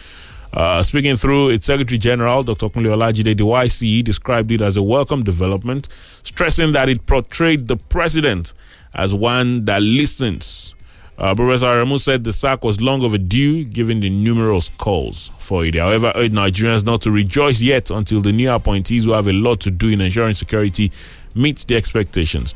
Uh, 0.56 0.82
speaking 0.82 1.18
through 1.18 1.50
its 1.50 1.66
Secretary 1.66 1.98
General, 1.98 2.42
Dr. 2.42 2.70
Kunle 2.70 2.96
Olajide, 2.96 3.36
the 3.38 3.44
YCE 3.44 4.02
described 4.06 4.52
it 4.54 4.62
as 4.62 4.78
a 4.78 4.82
welcome 4.82 5.22
development, 5.22 5.90
stressing 6.24 6.72
that 6.72 6.88
it 6.88 7.06
portrayed 7.06 7.68
the 7.68 7.76
president 7.76 8.54
as 8.94 9.14
one 9.14 9.66
that 9.66 9.82
listens. 9.82 10.74
Uh, 11.18 11.36
Professor 11.36 11.66
Aramu 11.66 12.00
said 12.00 12.24
the 12.24 12.32
sack 12.32 12.64
was 12.64 12.82
long 12.82 13.02
overdue 13.02 13.66
given 13.66 14.00
the 14.00 14.10
numerous 14.10 14.70
calls 14.78 15.30
for 15.40 15.66
it. 15.66 15.76
However, 15.76 16.14
urged 16.16 16.34
Nigerians 16.34 16.86
not 16.86 17.02
to 17.02 17.12
rejoice 17.12 17.62
yet 17.62 17.90
until 17.90 18.22
the 18.22 18.32
new 18.32 18.50
appointees 18.52 19.04
who 19.04 19.12
have 19.12 19.28
a 19.28 19.34
lot 19.34 19.60
to 19.62 19.72
do 19.72 19.90
in 19.90 20.00
ensuring 20.00 20.36
security 20.36 20.92
meet 21.34 21.60
the 21.68 21.76
expectations 21.76 22.56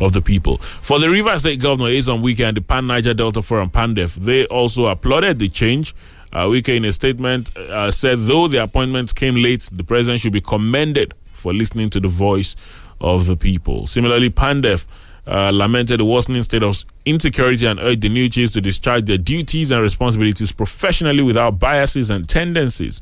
of 0.00 0.12
the 0.12 0.22
people. 0.22 0.56
For 0.58 0.98
the 0.98 1.10
Rivers 1.10 1.40
State 1.40 1.60
Governor, 1.60 1.90
Nyesom 1.90 2.22
Wike, 2.22 2.54
the 2.54 2.60
Pan 2.60 2.86
Niger 2.86 3.14
Delta 3.14 3.42
Forum, 3.42 3.70
PANDEF, 3.70 4.14
they 4.14 4.46
also 4.46 4.86
applauded 4.86 5.38
the 5.38 5.48
change. 5.48 5.94
Uh, 6.32 6.44
Wike, 6.46 6.76
in 6.76 6.84
a 6.84 6.92
statement, 6.92 7.56
uh, 7.56 7.90
said 7.90 8.26
though 8.26 8.48
the 8.48 8.62
appointments 8.62 9.12
came 9.12 9.36
late, 9.36 9.68
the 9.72 9.84
president 9.84 10.20
should 10.20 10.32
be 10.32 10.40
commended 10.40 11.14
for 11.32 11.52
listening 11.52 11.90
to 11.90 12.00
the 12.00 12.08
voice 12.08 12.54
of 13.00 13.26
the 13.26 13.36
people. 13.36 13.86
Similarly, 13.86 14.30
PANDEF 14.30 14.86
uh, 15.26 15.50
lamented 15.52 16.00
the 16.00 16.04
worsening 16.04 16.42
state 16.42 16.62
of 16.62 16.84
insecurity 17.04 17.66
and 17.66 17.78
urged 17.80 18.02
the 18.02 18.08
new 18.08 18.28
chiefs 18.28 18.52
to 18.52 18.60
discharge 18.60 19.06
their 19.06 19.18
duties 19.18 19.70
and 19.70 19.82
responsibilities 19.82 20.52
professionally 20.52 21.22
without 21.22 21.58
biases 21.58 22.10
and 22.10 22.28
tendencies 22.28 23.00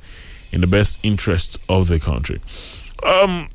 in 0.53 0.61
the 0.61 0.67
best 0.67 0.99
interest 1.03 1.59
of 1.69 1.89
the 1.89 1.99
country. 1.99 2.41
Um, 3.03 3.49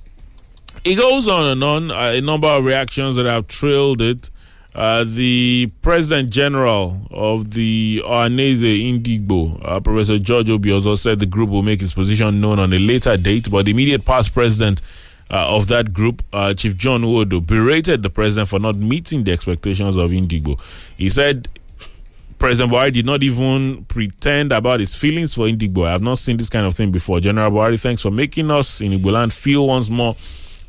it 0.83 0.95
goes 0.95 1.27
on 1.27 1.51
and 1.51 1.63
on. 1.63 1.91
Uh, 1.91 2.11
a 2.15 2.21
number 2.21 2.47
of 2.47 2.65
reactions 2.65 3.15
that 3.15 3.25
have 3.25 3.47
trailed 3.47 4.01
it. 4.01 4.29
Uh, 4.75 5.03
the 5.07 5.71
President 5.83 6.31
General 6.31 6.99
of 7.11 7.51
the 7.51 8.01
Ohanaeze 8.05 8.99
Ndigbo, 8.99 9.59
uh, 9.63 9.79
Professor 9.79 10.17
George 10.17 10.47
Obiozor, 10.47 10.97
said 10.97 11.19
the 11.19 11.27
group 11.27 11.49
will 11.51 11.61
make 11.61 11.81
its 11.81 11.93
position 11.93 12.41
known 12.41 12.57
on 12.57 12.73
a 12.73 12.79
later 12.79 13.15
date, 13.15 13.51
but 13.51 13.65
the 13.65 13.71
immediate 13.71 14.03
past 14.03 14.33
president 14.33 14.81
uh, 15.29 15.55
of 15.55 15.67
that 15.67 15.93
group, 15.93 16.23
uh, 16.33 16.53
Chief 16.55 16.75
John 16.75 17.03
Nwodo, 17.03 17.45
berated 17.45 18.01
the 18.01 18.09
president 18.09 18.49
for 18.49 18.59
not 18.59 18.75
meeting 18.75 19.23
the 19.23 19.31
expectations 19.31 19.95
of 19.95 20.09
Ndigbo. 20.09 20.59
He 20.97 21.07
said 21.09 21.47
President 22.39 22.73
Buhari 22.73 22.91
did 22.91 23.05
not 23.05 23.21
even 23.23 23.85
pretend 23.85 24.51
about 24.51 24.79
his 24.79 24.95
feelings 24.95 25.35
for 25.35 25.47
Ndigbo. 25.47 25.87
I 25.87 25.91
have 25.91 26.01
not 26.01 26.17
seen 26.17 26.37
this 26.37 26.49
kind 26.49 26.65
of 26.65 26.75
thing 26.75 26.91
before. 26.91 27.19
General 27.19 27.51
Buhari, 27.51 27.79
thanks 27.79 28.01
for 28.01 28.11
making 28.11 28.49
us 28.49 28.81
in 28.81 28.91
Igboland 28.91 29.31
feel 29.31 29.67
once 29.67 29.89
more 29.89 30.15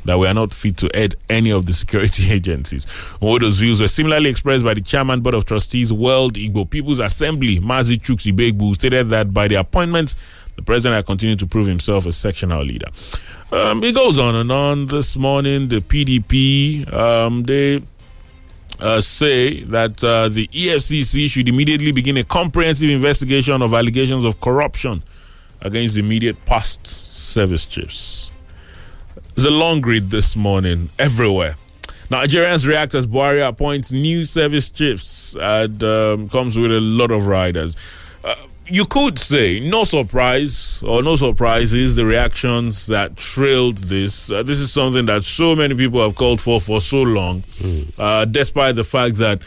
that 0.05 0.19
we 0.19 0.27
are 0.27 0.35
not 0.35 0.53
fit 0.53 0.77
to 0.79 0.91
head 0.95 1.15
any 1.29 1.51
of 1.51 1.67
the 1.67 1.73
security 1.73 2.31
agencies. 2.31 2.87
Nwodo's 3.21 3.59
views 3.59 3.81
were 3.81 3.89
similarly 3.89 4.31
expressed 4.31 4.65
by 4.65 4.75
the 4.75 4.81
chairman 4.81 5.21
board 5.21 5.35
of 5.35 5.45
trustees, 5.45 5.93
World 5.93 6.35
Igbo 6.35 6.69
People's 6.69 7.01
Assembly, 7.01 7.59
Mazi 7.61 7.97
Chuks 7.97 8.31
Ibegbu, 8.33 8.61
who 8.61 8.75
stated 8.75 9.09
that 9.11 9.33
by 9.33 9.49
the 9.49 9.57
appointment, 9.57 10.15
the 10.57 10.63
president 10.63 10.97
had 10.97 11.07
continued 11.07 11.39
to 11.41 11.47
prove 11.47 11.67
himself 11.67 12.07
a 12.07 12.13
sectional 12.13 12.63
leader. 12.65 12.89
Um, 13.53 13.83
it 13.83 13.95
goes 13.95 14.19
on 14.19 14.35
and 14.35 14.51
on. 14.53 14.87
This 14.87 15.17
morning, 15.17 15.69
the 15.69 15.81
PDP 15.81 16.93
um, 16.93 17.43
they 17.45 17.83
uh, 18.81 19.01
say 19.01 19.63
that 19.65 20.03
uh, 20.03 20.29
the 20.29 20.47
EFCC 20.49 21.29
should 21.31 21.49
immediately 21.49 21.93
begin 21.93 22.17
a 22.17 22.25
comprehensive 22.25 22.91
investigation 22.91 23.63
of 23.63 23.73
allegations 23.75 24.25
of 24.25 24.41
corruption 24.41 25.03
against 25.61 25.97
immediate 25.97 26.45
past 26.47 26.87
service 26.87 27.65
chiefs. 27.65 28.31
There's 29.35 29.47
a 29.47 29.51
long 29.51 29.81
read 29.83 30.11
this 30.11 30.37
morning 30.37 30.91
everywhere. 30.99 31.57
Nigerians 32.09 32.67
react 32.67 32.95
as 32.95 33.07
Buhari 33.07 33.47
appoints 33.47 33.91
new 33.91 34.25
service 34.25 34.71
chiefs 34.71 35.35
and 35.41 35.83
um, 35.83 36.29
comes 36.29 36.57
with 36.57 36.71
a 36.71 36.81
lot 36.81 37.11
of 37.11 37.27
riders. 37.27 37.77
Uh, 38.23 38.37
you 38.67 38.85
could 38.85 39.19
say 39.19 39.59
no 39.59 39.83
surprise 39.85 40.83
or 40.87 41.03
no 41.03 41.17
surprises 41.17 41.97
the 41.97 42.07
reactions 42.07 42.87
that 42.87 43.17
trailed 43.17 43.79
this. 43.79 44.31
Uh, 44.31 44.43
this 44.45 44.61
is 44.61 44.73
something 44.73 45.07
that 45.07 45.25
so 45.25 45.57
many 45.57 45.75
people 45.75 46.01
have 46.03 46.15
called 46.15 46.41
for 46.41 46.61
for 46.61 46.81
so 46.81 47.03
long, 47.03 47.43
uh, 47.99 48.25
despite 48.27 48.77
the 48.77 48.85
fact 48.85 49.17
that 49.17 49.41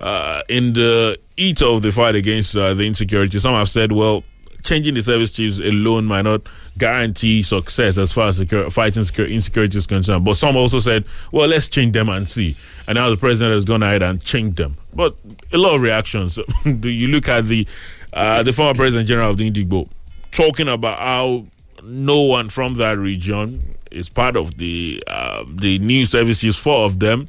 uh, 0.00 0.42
in 0.48 0.72
the 0.74 1.18
heat 1.36 1.60
of 1.62 1.82
the 1.82 1.90
fight 1.90 2.14
against 2.14 2.56
uh, 2.56 2.74
the 2.74 2.84
insecurity, 2.86 3.38
some 3.38 3.54
have 3.54 3.68
said, 3.68 3.90
well, 3.92 4.22
changing 4.62 4.94
the 4.94 5.02
service 5.02 5.30
chiefs 5.30 5.58
alone 5.58 6.04
might 6.04 6.22
not 6.22 6.42
guarantee 6.78 7.42
success 7.42 7.98
as 7.98 8.12
far 8.12 8.28
as 8.28 8.36
secure, 8.38 8.68
fighting 8.70 9.04
secure, 9.04 9.26
insecurity 9.26 9.78
is 9.78 9.86
concerned. 9.86 10.24
But 10.24 10.34
some 10.36 10.56
also 10.56 10.78
said, 10.78 11.04
well, 11.30 11.48
let's 11.48 11.68
change 11.68 11.92
them 11.92 12.08
and 12.08 12.28
see. 12.28 12.56
And 12.86 12.96
now 12.96 13.10
the 13.10 13.16
president 13.16 13.54
has 13.54 13.64
gone 13.64 13.82
ahead 13.82 14.02
and 14.02 14.22
changed 14.22 14.56
them. 14.56 14.76
But 14.94 15.14
a 15.52 15.58
lot 15.58 15.74
of 15.74 15.82
reactions. 15.82 16.38
Do 16.64 16.90
you 16.90 17.08
look 17.08 17.28
at 17.28 17.46
the 17.46 17.66
uh, 18.12 18.42
the 18.42 18.52
former 18.52 18.74
president 18.74 19.08
general 19.08 19.30
of 19.30 19.38
the 19.38 19.50
Ndigbo 19.50 19.88
talking 20.32 20.68
about 20.68 20.98
how 20.98 21.46
no 21.82 22.20
one 22.22 22.48
from 22.48 22.74
that 22.74 22.98
region 22.98 23.76
is 23.90 24.08
part 24.08 24.36
of 24.36 24.58
the 24.58 25.02
uh, 25.06 25.44
the 25.48 25.78
new 25.78 26.06
services, 26.06 26.56
four 26.56 26.84
of 26.84 26.98
them. 26.98 27.28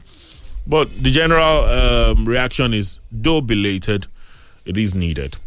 But 0.65 1.04
the 1.04 1.12
general 1.12 1.65
um, 1.65 2.26
reaction 2.26 2.74
is, 2.74 3.00
though 3.12 3.41
belated, 3.41 4.08
it 4.65 4.78
is 4.78 4.96
needed. 4.96 5.38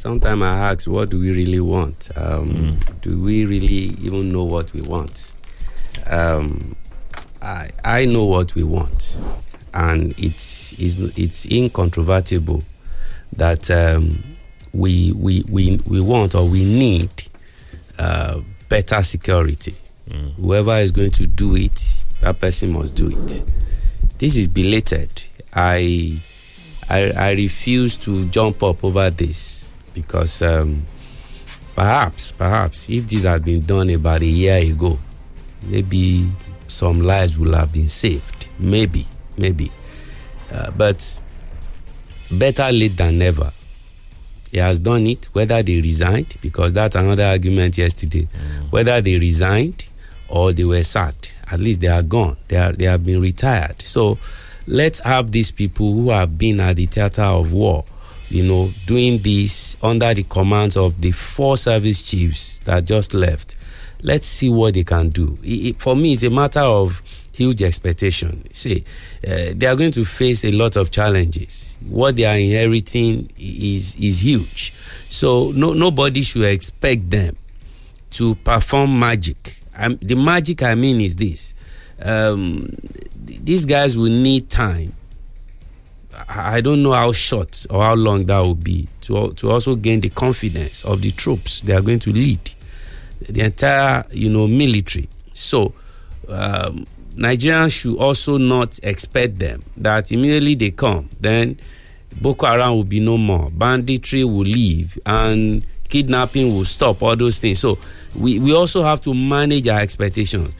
Sometimes 0.00 0.42
I 0.42 0.72
ask, 0.72 0.86
what 0.86 1.08
do 1.08 1.18
we 1.18 1.30
really 1.30 1.58
want? 1.58 2.10
Um, 2.16 2.78
Do 3.00 3.18
we 3.18 3.46
really 3.46 3.96
even 4.04 4.30
know 4.30 4.44
what 4.44 4.70
we 4.74 4.82
want? 4.82 5.32
Um, 6.10 6.76
I 7.40 7.70
I 7.82 8.04
know 8.04 8.26
what 8.26 8.54
we 8.54 8.62
want, 8.62 9.16
and 9.72 10.14
it's 10.18 10.74
it's, 10.78 10.96
it's 11.16 11.46
incontrovertible 11.46 12.62
that 13.32 13.70
um, 13.70 14.22
we, 14.74 15.12
we 15.12 15.42
we 15.48 15.78
we 15.86 16.02
want 16.02 16.34
or 16.34 16.46
we 16.46 16.62
need 16.62 17.10
uh, 17.98 18.40
better 18.68 19.02
security. 19.02 19.74
Whoever 20.36 20.76
is 20.76 20.92
going 20.92 21.10
to 21.12 21.26
do 21.26 21.56
it, 21.56 22.04
that 22.20 22.38
person 22.38 22.70
must 22.72 22.94
do 22.94 23.08
it. 23.08 23.44
This 24.18 24.36
is 24.36 24.46
belated. 24.46 25.24
I 25.54 26.20
I, 26.90 27.12
I 27.12 27.30
refuse 27.32 27.96
to 28.04 28.26
jump 28.26 28.62
up 28.62 28.84
over 28.84 29.08
this 29.08 29.65
because 29.96 30.42
um, 30.42 30.86
perhaps, 31.74 32.32
perhaps, 32.32 32.88
if 32.90 33.08
this 33.08 33.22
had 33.22 33.44
been 33.44 33.60
done 33.60 33.88
about 33.90 34.20
a 34.20 34.26
year 34.26 34.58
ago, 34.58 34.98
maybe 35.62 36.30
some 36.68 37.00
lives 37.00 37.38
would 37.38 37.54
have 37.54 37.72
been 37.72 37.88
saved. 37.88 38.46
Maybe, 38.58 39.06
maybe. 39.38 39.72
Uh, 40.52 40.70
but 40.72 41.22
better 42.30 42.70
late 42.70 42.96
than 42.96 43.18
never. 43.18 43.50
He 44.50 44.58
has 44.58 44.78
done 44.78 45.06
it, 45.06 45.30
whether 45.32 45.62
they 45.62 45.80
resigned, 45.80 46.36
because 46.42 46.72
that's 46.74 46.94
another 46.94 47.24
argument 47.24 47.78
yesterday. 47.78 48.28
Whether 48.70 49.00
they 49.00 49.18
resigned 49.18 49.86
or 50.28 50.52
they 50.52 50.64
were 50.64 50.82
sacked, 50.82 51.34
at 51.50 51.58
least 51.58 51.80
they 51.80 51.88
are 51.88 52.02
gone. 52.02 52.36
They 52.48 52.56
are 52.56 52.72
they 52.72 52.84
have 52.84 53.04
been 53.04 53.20
retired. 53.22 53.80
So 53.82 54.18
let's 54.66 55.00
have 55.00 55.30
these 55.30 55.50
people 55.52 55.92
who 55.92 56.10
have 56.10 56.36
been 56.36 56.60
at 56.60 56.76
the 56.76 56.86
theater 56.86 57.22
of 57.22 57.52
war, 57.52 57.84
you 58.28 58.42
know, 58.42 58.70
doing 58.86 59.18
this 59.18 59.76
under 59.82 60.12
the 60.14 60.22
commands 60.24 60.76
of 60.76 61.00
the 61.00 61.10
four 61.12 61.56
service 61.56 62.02
chiefs 62.02 62.58
that 62.64 62.84
just 62.84 63.14
left. 63.14 63.56
Let's 64.02 64.26
see 64.26 64.48
what 64.50 64.74
they 64.74 64.84
can 64.84 65.08
do. 65.10 65.38
It- 65.42 65.66
it- 65.66 65.80
for 65.80 65.96
me, 65.96 66.12
it's 66.12 66.22
a 66.22 66.30
matter 66.30 66.60
of 66.60 67.02
huge 67.32 67.62
expectation. 67.62 68.44
See, 68.52 68.84
uh, 69.26 69.52
they 69.54 69.66
are 69.66 69.76
going 69.76 69.92
to 69.92 70.04
face 70.04 70.44
a 70.44 70.52
lot 70.52 70.76
of 70.76 70.90
challenges. 70.90 71.76
What 71.86 72.16
they 72.16 72.24
are 72.24 72.36
inheriting 72.36 73.30
is 73.38 73.94
is 73.96 74.22
huge. 74.22 74.72
So 75.08 75.52
no 75.54 75.72
nobody 75.74 76.22
should 76.22 76.44
expect 76.44 77.10
them 77.10 77.36
to 78.12 78.34
perform 78.36 78.98
magic. 78.98 79.60
The 80.00 80.14
magic 80.14 80.62
I 80.62 80.74
mean 80.74 81.00
is 81.00 81.16
this: 81.16 81.54
um, 82.02 82.68
th- 83.26 83.40
these 83.44 83.66
guys 83.66 83.96
will 83.98 84.10
need 84.12 84.48
time. 84.48 84.94
I 86.28 86.60
don't 86.60 86.82
know 86.82 86.92
how 86.92 87.12
short 87.12 87.66
or 87.70 87.82
how 87.82 87.94
long 87.94 88.26
that 88.26 88.38
will 88.40 88.54
be 88.54 88.88
to 89.02 89.32
to 89.34 89.50
also 89.50 89.76
gain 89.76 90.00
the 90.00 90.08
confidence 90.10 90.84
of 90.84 91.02
the 91.02 91.10
troops 91.10 91.60
they 91.62 91.72
are 91.74 91.82
going 91.82 91.98
to 92.00 92.12
lead, 92.12 92.40
the 93.28 93.42
entire 93.42 94.04
you 94.10 94.28
know 94.30 94.46
military. 94.46 95.08
So. 95.32 95.72
Um, 96.28 96.86
Nigerians 97.16 97.72
should 97.80 97.96
also 97.96 98.36
not 98.36 98.78
expect 98.82 99.38
them 99.38 99.62
that 99.78 100.12
immediately 100.12 100.54
they 100.54 100.70
come, 100.70 101.08
then 101.18 101.58
Boko 102.20 102.46
Haram 102.46 102.72
will 102.74 102.84
be 102.84 103.00
no 103.00 103.16
more, 103.16 103.50
banditry 103.50 104.22
will 104.22 104.44
leave, 104.44 104.98
and 105.06 105.64
kidnapping 105.88 106.54
will 106.54 106.64
stop, 106.64 107.02
all 107.02 107.16
those 107.16 107.38
things. 107.38 107.58
So 107.58 107.78
we, 108.14 108.38
we 108.38 108.54
also 108.54 108.82
have 108.82 109.00
to 109.02 109.14
manage 109.14 109.66
our 109.68 109.80
expectations. 109.80 110.54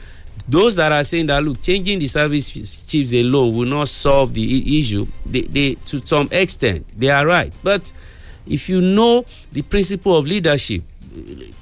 Those 0.47 0.77
that 0.77 0.91
are 0.91 1.03
saying 1.03 1.27
that 1.27 1.43
look, 1.43 1.61
changing 1.61 1.99
the 1.99 2.07
service 2.07 2.49
chiefs 2.85 3.13
alone 3.13 3.55
will 3.55 3.65
not 3.67 3.89
solve 3.89 4.33
the 4.33 4.79
issue, 4.79 5.05
they, 5.25 5.41
they 5.41 5.75
to 5.85 6.05
some 6.05 6.29
extent 6.31 6.85
they 6.97 7.09
are 7.09 7.25
right. 7.25 7.53
But 7.63 7.91
if 8.45 8.69
you 8.69 8.79
know 8.79 9.25
the 9.51 9.61
principle 9.61 10.15
of 10.15 10.25
leadership, 10.25 10.83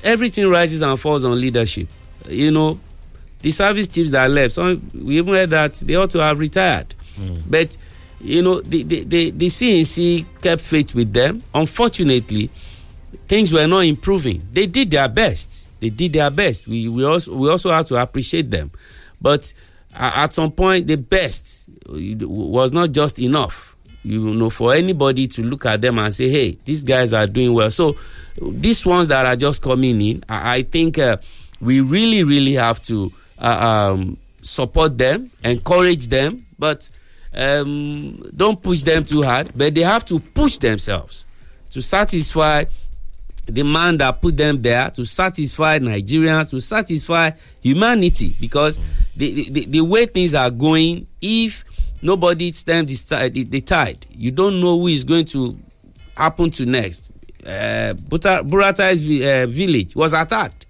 everything 0.04 0.48
rises 0.50 0.82
and 0.82 1.00
falls 1.00 1.26
on 1.26 1.40
leadership. 1.40 1.88
You 2.30 2.52
know, 2.52 2.80
the 3.42 3.52
service 3.52 3.88
chiefs 3.88 4.12
that 4.12 4.30
left, 4.30 4.54
some 4.54 4.90
we 4.94 5.18
even 5.18 5.34
heard 5.34 5.50
that 5.50 5.74
they 5.76 5.96
ought 5.96 6.12
to 6.12 6.20
have 6.20 6.38
retired. 6.40 6.94
Hmm. 7.16 7.34
But 7.50 7.78
you 8.22 8.42
know, 8.42 8.62
the, 8.62 8.84
the, 8.84 9.04
the, 9.04 9.32
the 9.32 9.46
CNC 9.48 10.26
kept 10.42 10.62
faith 10.62 10.96
with 10.96 11.12
them. 11.14 11.44
Unfortunately, 11.54 12.50
things 13.28 13.54
were 13.54 13.68
not 13.68 13.80
improving. 13.82 14.48
They 14.52 14.66
did 14.66 14.92
their 14.92 15.08
best. 15.08 15.70
They 15.86 15.92
did 15.92 16.14
their 16.14 16.32
best. 16.32 16.68
We 16.68 16.90
we 16.90 17.04
also 17.06 17.36
we 17.36 17.48
also 17.48 17.70
have 17.70 17.86
to 17.90 17.96
appreciate 18.02 18.50
them, 18.50 18.72
but 19.22 19.54
at 19.94 20.34
some 20.34 20.52
point 20.52 20.88
the 20.88 20.96
best 20.98 21.70
was 21.88 22.72
not 22.72 22.92
just 22.92 23.20
enough. 23.20 23.78
You 24.04 24.34
know, 24.34 24.50
for 24.50 24.74
anybody 24.74 25.28
to 25.28 25.44
look 25.44 25.68
at 25.68 25.82
them 25.82 26.00
and 26.00 26.12
say, 26.12 26.28
"Hey, 26.28 26.58
these 26.66 26.84
guys 26.84 27.14
are 27.14 27.28
doing 27.28 27.54
well." 27.54 27.70
So 27.70 27.96
these 28.42 28.84
ones 28.84 29.08
that 29.10 29.28
are 29.28 29.36
just 29.36 29.62
coming 29.62 30.02
in, 30.02 30.24
I, 30.28 30.56
I 30.58 30.64
think 30.64 30.98
uh, 30.98 31.18
we 31.62 31.82
really 31.82 32.24
really 32.24 32.54
have 32.54 32.82
to 32.84 33.12
uh, 33.38 33.92
um, 33.94 34.18
support 34.42 34.98
them, 34.98 35.30
encourage 35.44 36.08
them, 36.08 36.48
but 36.58 36.90
um, 37.36 38.24
don't 38.36 38.60
push 38.60 38.82
them 38.82 39.06
too 39.06 39.22
hard. 39.22 39.52
But 39.56 39.76
they 39.76 39.82
have 39.82 40.04
to 40.06 40.20
push 40.20 40.58
themselves 40.58 41.28
to 41.70 41.82
satisfy 41.82 42.66
the 43.46 43.64
man 43.64 43.98
that 43.98 44.22
put 44.22 44.38
them 44.38 44.60
there 44.60 44.90
to 44.92 45.06
satisfy 45.06 45.80
Nigerians, 45.80 46.50
to 46.50 46.60
satisfy 46.60 47.32
humanity, 47.62 48.36
because 48.40 48.80
the, 49.16 49.50
the, 49.50 49.66
the 49.66 49.82
way 49.82 50.06
things 50.06 50.34
are 50.34 50.50
going, 50.50 51.08
if 51.22 51.64
nobody 52.02 52.52
stems 52.52 53.04
the, 53.04 53.30
the, 53.30 53.44
the 53.44 53.62
tide, 53.62 54.06
you 54.12 54.32
don't 54.32 54.60
know 54.60 54.80
who 54.80 54.88
is 54.88 55.04
going 55.04 55.26
to 55.26 55.58
happen 56.18 56.50
to 56.52 56.66
next. 56.66 57.12
Uh, 57.46 57.94
Buratai's 58.10 59.04
uh, 59.24 59.46
village 59.48 59.96
was 59.96 60.14
attacked 60.14 60.66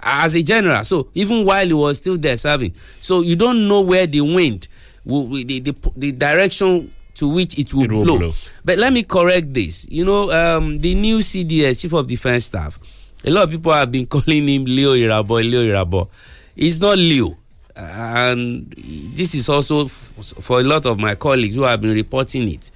as 0.00 0.34
a 0.34 0.42
general, 0.42 0.84
so 0.84 1.08
even 1.14 1.44
while 1.44 1.66
he 1.66 1.72
was 1.72 1.96
still 1.96 2.16
there 2.18 2.36
serving, 2.36 2.74
so 3.00 3.20
you 3.20 3.36
don't 3.36 3.66
know 3.68 3.80
where 3.80 4.06
the 4.06 4.20
wind, 4.20 4.68
the, 5.04 5.60
the, 5.60 5.74
the 5.96 6.12
direction 6.12 6.92
to 7.14 7.28
which 7.28 7.58
it 7.58 7.72
will, 7.74 7.84
It 7.84 7.92
will 7.92 8.04
blow. 8.04 8.18
blow. 8.18 8.32
But 8.64 8.78
let 8.78 8.92
me 8.92 9.02
correct 9.02 9.52
this. 9.52 9.86
You 9.90 10.04
know, 10.04 10.30
um, 10.32 10.78
the 10.78 10.94
new 10.94 11.18
CDS, 11.18 11.80
Chief 11.80 11.92
of 11.92 12.06
Defence 12.06 12.46
Staff, 12.46 12.78
a 13.24 13.30
lot 13.30 13.44
of 13.44 13.50
people 13.50 13.72
have 13.72 13.90
been 13.92 14.06
calling 14.14 14.48
him 14.48 14.64
Leo 14.64 14.94
Irabor, 14.94 15.42
Leo 15.48 15.62
Irabor. 15.62 16.08
It's 16.56 16.80
not 16.80 16.98
Leo. 16.98 17.36
And 17.74 18.66
this 19.14 19.34
is 19.34 19.48
also 19.48 19.86
f- 19.86 20.12
for 20.40 20.60
a 20.60 20.62
lot 20.62 20.86
of 20.86 20.98
my 21.00 21.14
colleagues 21.14 21.54
who 21.56 21.62
have 21.62 21.80
been 21.80 21.94
reporting 21.94 22.48
it. 22.48 22.70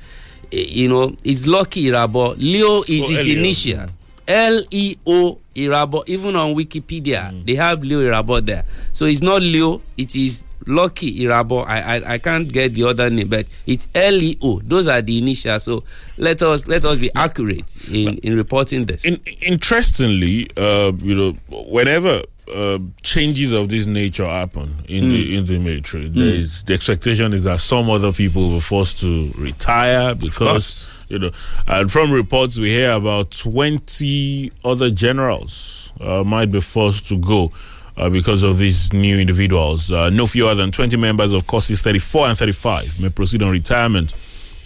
Eh, 0.52 0.64
You 0.68 0.88
know, 0.88 1.14
it's 1.24 1.46
Lucky 1.46 1.84
Irabor. 1.90 2.34
Leo 2.38 2.82
is 2.88 3.02
Oh, 3.04 3.08
his 3.10 3.18
Elio. 3.20 3.38
initial. 3.38 3.86
L 4.26 4.64
E 4.70 4.96
O 5.06 5.38
Irabor. 5.54 6.02
Even 6.08 6.34
on 6.36 6.54
Wikipedia, 6.54 7.30
they 7.46 7.54
have 7.54 7.84
Leo 7.84 8.00
Irabor 8.00 8.44
there. 8.44 8.64
So 8.92 9.04
it's 9.06 9.22
not 9.22 9.42
Leo, 9.42 9.82
it 9.96 10.16
is 10.16 10.44
Lucky 10.66 11.20
Irabor. 11.24 11.66
I, 11.66 11.96
I 11.96 12.14
I 12.14 12.18
can't 12.18 12.50
get 12.50 12.74
the 12.74 12.84
other 12.84 13.08
name, 13.08 13.28
but 13.28 13.46
it's 13.66 13.86
L 13.94 14.14
E 14.14 14.36
O. 14.42 14.60
Those 14.64 14.88
are 14.88 15.00
the 15.00 15.18
initials. 15.18 15.62
So 15.62 15.84
let 16.18 16.42
us 16.42 16.66
let 16.66 16.84
us 16.84 16.98
be 16.98 17.10
accurate 17.14 17.78
in, 17.88 18.18
in 18.18 18.36
reporting 18.36 18.86
this. 18.86 19.04
In, 19.04 19.20
interestingly, 19.40 20.50
uh, 20.56 20.92
you 20.98 21.14
know, 21.14 21.32
whenever 21.48 22.22
uh, 22.52 22.78
changes 23.02 23.52
of 23.52 23.68
this 23.68 23.86
nature 23.86 24.26
happen 24.26 24.84
in 24.88 25.08
the 25.08 25.36
in 25.36 25.46
the 25.46 25.58
military, 25.58 26.08
there 26.08 26.34
is 26.34 26.64
the 26.64 26.74
expectation 26.74 27.32
is 27.32 27.44
that 27.44 27.60
some 27.60 27.88
other 27.88 28.12
people 28.12 28.52
were 28.52 28.60
forced 28.60 28.98
to 29.00 29.32
retire 29.36 30.14
because 30.14 30.88
you 31.08 31.18
know, 31.20 31.30
and 31.68 31.90
from 31.92 32.10
reports 32.10 32.58
we 32.58 32.70
hear 32.70 32.90
about 32.90 33.30
twenty 33.30 34.50
other 34.64 34.90
generals 34.90 35.92
uh, 36.00 36.24
might 36.24 36.50
be 36.50 36.60
forced 36.60 37.06
to 37.08 37.16
go. 37.18 37.52
Uh, 37.96 38.10
because 38.10 38.42
of 38.42 38.58
these 38.58 38.92
new 38.92 39.18
individuals, 39.18 39.90
uh, 39.90 40.10
no 40.10 40.26
fewer 40.26 40.54
than 40.54 40.70
20 40.70 40.98
members 40.98 41.32
of 41.32 41.46
courses 41.46 41.80
34 41.80 42.28
and 42.28 42.38
35 42.38 43.00
may 43.00 43.08
proceed 43.08 43.42
on 43.42 43.50
retirement 43.50 44.12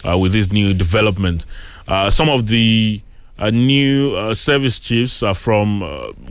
uh, 0.05 0.17
with 0.17 0.33
this 0.33 0.51
new 0.51 0.73
development. 0.73 1.45
Uh, 1.87 2.09
some 2.09 2.29
of 2.29 2.47
the 2.47 3.01
uh, 3.39 3.49
new 3.49 4.15
uh, 4.15 4.33
service 4.33 4.79
chiefs 4.79 5.23
are 5.23 5.33
from, 5.33 5.81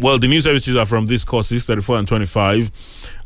well, 0.00 0.18
the 0.18 0.28
new 0.28 0.40
service 0.40 0.64
chiefs 0.64 0.76
are 0.76 0.86
from 0.86 1.06
these 1.06 1.24
courses, 1.24 1.64
34 1.66 1.98
and 1.98 2.08
25. 2.08 2.70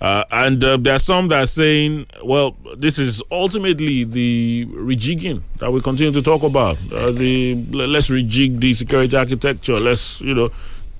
Uh, 0.00 0.24
and 0.30 0.60
there 0.60 0.94
are 0.94 0.98
some 0.98 1.28
that 1.28 1.42
are 1.42 1.46
saying, 1.46 2.06
well, 2.22 2.56
this 2.76 2.98
is 2.98 3.22
ultimately 3.30 4.04
the 4.04 4.66
rejigging 4.70 5.42
that 5.58 5.70
we 5.72 5.80
continue 5.80 6.12
to 6.12 6.22
talk 6.22 6.42
about. 6.42 6.76
The 6.88 7.54
Let's 7.72 8.08
rejig 8.08 8.60
the 8.60 8.74
security 8.74 9.16
architecture. 9.16 9.78
Let's, 9.78 10.20
you 10.20 10.34
know, 10.34 10.50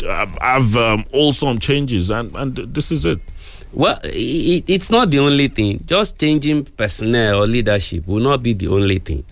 have 0.03 0.77
um, 0.77 1.05
awesome 1.13 1.59
changes. 1.59 2.11
And, 2.11 2.35
and 2.37 2.57
this 2.57 2.91
is 2.93 3.05
it. 3.05 3.21
Well, 3.73 3.99
it, 4.05 4.65
it's 4.69 4.91
not 4.91 5.11
the 5.11 5.19
only 5.19 5.49
thing. 5.49 5.81
Just 5.85 6.19
changing 6.19 6.65
personnel 6.65 7.43
or 7.43 7.47
leadership 7.47 8.07
will 8.07 8.23
not 8.23 8.43
be 8.43 8.53
the 8.53 8.69
only 8.69 8.99
thing. 8.99 9.25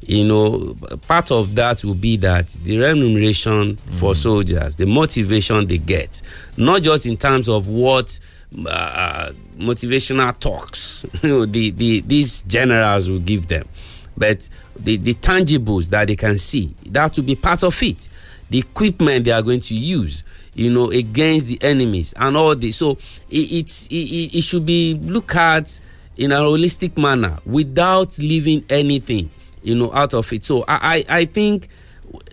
You 0.00 0.24
know, 0.24 0.76
part 1.08 1.32
of 1.32 1.54
that 1.56 1.84
will 1.84 1.94
be 1.94 2.16
that 2.18 2.48
the 2.62 2.78
remuneration 2.78 3.76
for 3.92 4.14
soldiers, 4.14 4.76
the 4.76 4.86
motivation 4.86 5.66
they 5.66 5.78
get, 5.78 6.22
not 6.56 6.82
just 6.82 7.04
in 7.06 7.16
terms 7.16 7.48
of 7.48 7.68
what 7.68 8.18
uh, 8.66 9.32
motivational 9.58 10.38
talks 10.38 11.04
you 11.22 11.28
know, 11.28 11.44
the, 11.46 11.70
the, 11.72 12.00
these 12.00 12.42
generals 12.42 13.10
will 13.10 13.18
give 13.18 13.48
them, 13.48 13.68
but 14.16 14.48
the, 14.78 14.96
the 14.96 15.14
tangibles 15.14 15.90
that 15.90 16.06
they 16.08 16.16
can 16.16 16.38
see, 16.38 16.74
that 16.86 17.16
will 17.16 17.24
be 17.24 17.36
part 17.36 17.62
of 17.62 17.82
it. 17.82 18.08
The 18.50 18.58
equipment 18.60 19.24
they 19.26 19.30
are 19.32 19.42
going 19.42 19.60
to 19.60 19.74
use, 19.74 20.24
you 20.54 20.70
know, 20.70 20.90
against 20.90 21.48
the 21.48 21.58
enemies 21.62 22.14
and 22.16 22.36
all 22.36 22.56
this. 22.56 22.76
So 22.76 22.92
it, 23.28 23.52
it's, 23.52 23.86
it, 23.88 24.36
it 24.36 24.42
should 24.42 24.64
be 24.64 24.94
looked 24.94 25.36
at 25.36 25.78
in 26.16 26.32
a 26.32 26.36
holistic 26.36 26.96
manner 26.96 27.38
without 27.44 28.18
leaving 28.18 28.64
anything, 28.70 29.30
you 29.62 29.74
know, 29.74 29.92
out 29.92 30.14
of 30.14 30.32
it. 30.32 30.44
So 30.44 30.64
I, 30.66 31.04
I, 31.08 31.18
I 31.20 31.24
think 31.26 31.68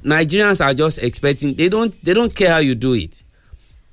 Nigerians 0.03 0.63
are 0.63 0.73
just 0.73 0.99
expecting 0.99 1.53
they 1.55 1.69
don't 1.69 1.93
they 2.03 2.13
don't 2.13 2.33
care 2.33 2.51
how 2.51 2.57
you 2.59 2.75
do 2.75 2.93
it. 2.93 3.23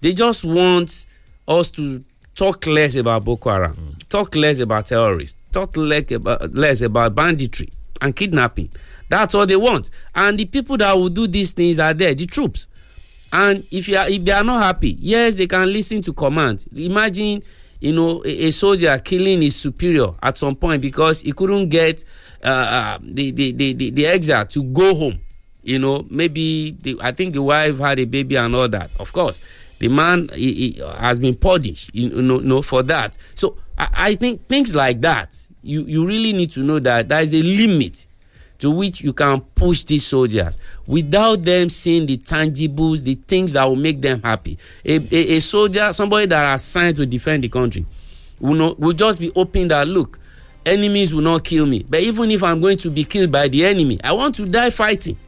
They 0.00 0.12
just 0.12 0.44
want 0.44 1.06
us 1.48 1.70
to 1.72 2.04
talk 2.34 2.66
less 2.66 2.96
about 2.96 3.24
Boko 3.24 3.50
Haram, 3.50 3.76
mm. 3.76 4.08
talk 4.08 4.34
less 4.36 4.60
about 4.60 4.86
terrorists, 4.86 5.38
talk 5.52 5.76
less 5.76 6.10
about, 6.10 6.54
less 6.54 6.80
about 6.80 7.14
banditry 7.14 7.70
and 8.00 8.14
kidnapping. 8.14 8.70
That's 9.12 9.34
all 9.34 9.44
they 9.44 9.56
want. 9.56 9.90
And 10.14 10.38
the 10.38 10.46
people 10.46 10.78
that 10.78 10.94
will 10.94 11.10
do 11.10 11.26
these 11.26 11.52
things 11.52 11.78
are 11.78 11.92
there, 11.92 12.14
the 12.14 12.24
troops. 12.24 12.66
And 13.30 13.62
if 13.70 13.86
you 13.86 13.98
are, 13.98 14.08
if 14.08 14.24
they 14.24 14.32
are 14.32 14.42
not 14.42 14.62
happy, 14.62 14.96
yes, 14.98 15.36
they 15.36 15.46
can 15.46 15.70
listen 15.70 16.00
to 16.02 16.14
command. 16.14 16.64
Imagine, 16.74 17.42
you 17.78 17.92
know, 17.92 18.22
a, 18.24 18.46
a 18.46 18.50
soldier 18.52 18.98
killing 19.04 19.42
his 19.42 19.54
superior 19.54 20.14
at 20.22 20.38
some 20.38 20.56
point 20.56 20.80
because 20.80 21.20
he 21.20 21.32
couldn't 21.32 21.68
get 21.68 22.02
uh, 22.42 22.46
uh, 22.46 22.98
the, 23.02 23.30
the, 23.32 23.52
the, 23.52 23.74
the, 23.74 23.90
the 23.90 24.06
exile 24.06 24.46
to 24.46 24.62
go 24.64 24.94
home. 24.94 25.20
You 25.62 25.78
know, 25.78 26.06
maybe 26.08 26.70
the, 26.80 26.96
I 27.02 27.12
think 27.12 27.34
the 27.34 27.42
wife 27.42 27.78
had 27.78 27.98
a 27.98 28.06
baby 28.06 28.36
and 28.36 28.56
all 28.56 28.68
that. 28.70 28.98
Of 28.98 29.12
course, 29.12 29.42
the 29.78 29.88
man 29.88 30.30
he, 30.34 30.54
he 30.72 30.82
has 30.98 31.18
been 31.18 31.34
punished, 31.34 31.94
you 31.94 32.08
know, 32.22 32.38
know, 32.38 32.62
for 32.62 32.82
that. 32.84 33.18
So 33.34 33.58
I, 33.76 33.88
I 33.92 34.14
think 34.14 34.48
things 34.48 34.74
like 34.74 35.02
that, 35.02 35.36
you, 35.62 35.82
you 35.82 36.06
really 36.06 36.32
need 36.32 36.50
to 36.52 36.60
know 36.60 36.78
that 36.78 37.10
there 37.10 37.20
is 37.20 37.34
a 37.34 37.42
limit 37.42 38.06
to 38.62 38.70
which 38.70 39.00
you 39.00 39.12
can 39.12 39.40
push 39.40 39.82
these 39.82 40.06
soldiers 40.06 40.56
without 40.86 41.44
them 41.44 41.68
seeing 41.68 42.06
the 42.06 42.16
tangibles, 42.16 43.02
the 43.02 43.16
things 43.16 43.54
that 43.54 43.64
will 43.64 43.74
make 43.74 44.00
them 44.00 44.22
happy. 44.22 44.56
A, 44.84 44.98
a, 45.10 45.36
a 45.36 45.40
soldier, 45.40 45.92
somebody 45.92 46.26
that 46.26 46.44
has 46.44 46.62
signed 46.62 46.94
to 46.94 47.04
defend 47.04 47.42
the 47.42 47.48
country, 47.48 47.84
will, 48.38 48.54
not, 48.54 48.78
will 48.78 48.92
just 48.92 49.18
be 49.18 49.32
hoping 49.34 49.66
that, 49.66 49.88
look, 49.88 50.20
enemies 50.64 51.12
will 51.12 51.22
not 51.22 51.42
kill 51.42 51.66
me. 51.66 51.84
But 51.88 52.02
even 52.02 52.30
if 52.30 52.44
I'm 52.44 52.60
going 52.60 52.78
to 52.78 52.90
be 52.90 53.02
killed 53.02 53.32
by 53.32 53.48
the 53.48 53.64
enemy, 53.64 53.98
I 54.04 54.12
want 54.12 54.36
to 54.36 54.46
die 54.46 54.70
fighting. 54.70 55.18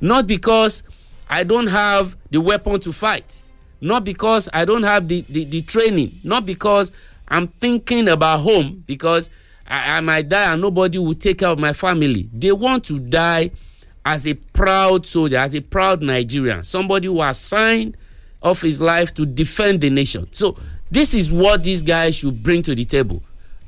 Not 0.00 0.28
because 0.28 0.84
I 1.28 1.42
don't 1.42 1.66
have 1.66 2.16
the 2.30 2.40
weapon 2.40 2.78
to 2.80 2.92
fight, 2.92 3.42
not 3.80 4.04
because 4.04 4.48
I 4.52 4.64
don't 4.64 4.84
have 4.84 5.08
the, 5.08 5.24
the, 5.28 5.44
the 5.44 5.62
training, 5.62 6.20
not 6.22 6.46
because 6.46 6.92
I'm 7.26 7.48
thinking 7.48 8.06
about 8.06 8.42
home, 8.42 8.84
because 8.86 9.32
I, 9.68 9.96
I 9.96 10.00
might 10.00 10.28
die 10.28 10.52
and 10.52 10.62
nobody 10.62 10.98
will 10.98 11.14
take 11.14 11.38
care 11.38 11.48
of 11.48 11.58
my 11.58 11.72
family. 11.72 12.28
They 12.32 12.52
want 12.52 12.84
to 12.84 12.98
die 12.98 13.50
as 14.04 14.26
a 14.28 14.34
proud 14.34 15.04
soldier, 15.06 15.38
as 15.38 15.54
a 15.54 15.60
proud 15.60 16.02
Nigerian, 16.02 16.62
somebody 16.62 17.08
who 17.08 17.20
has 17.20 17.38
signed 17.38 17.96
off 18.42 18.62
his 18.62 18.80
life 18.80 19.12
to 19.14 19.26
defend 19.26 19.80
the 19.80 19.90
nation. 19.90 20.28
So 20.32 20.56
this 20.90 21.14
is 21.14 21.32
what 21.32 21.64
these 21.64 21.82
guys 21.82 22.14
should 22.14 22.42
bring 22.42 22.62
to 22.62 22.74
the 22.74 22.84
table, 22.84 23.22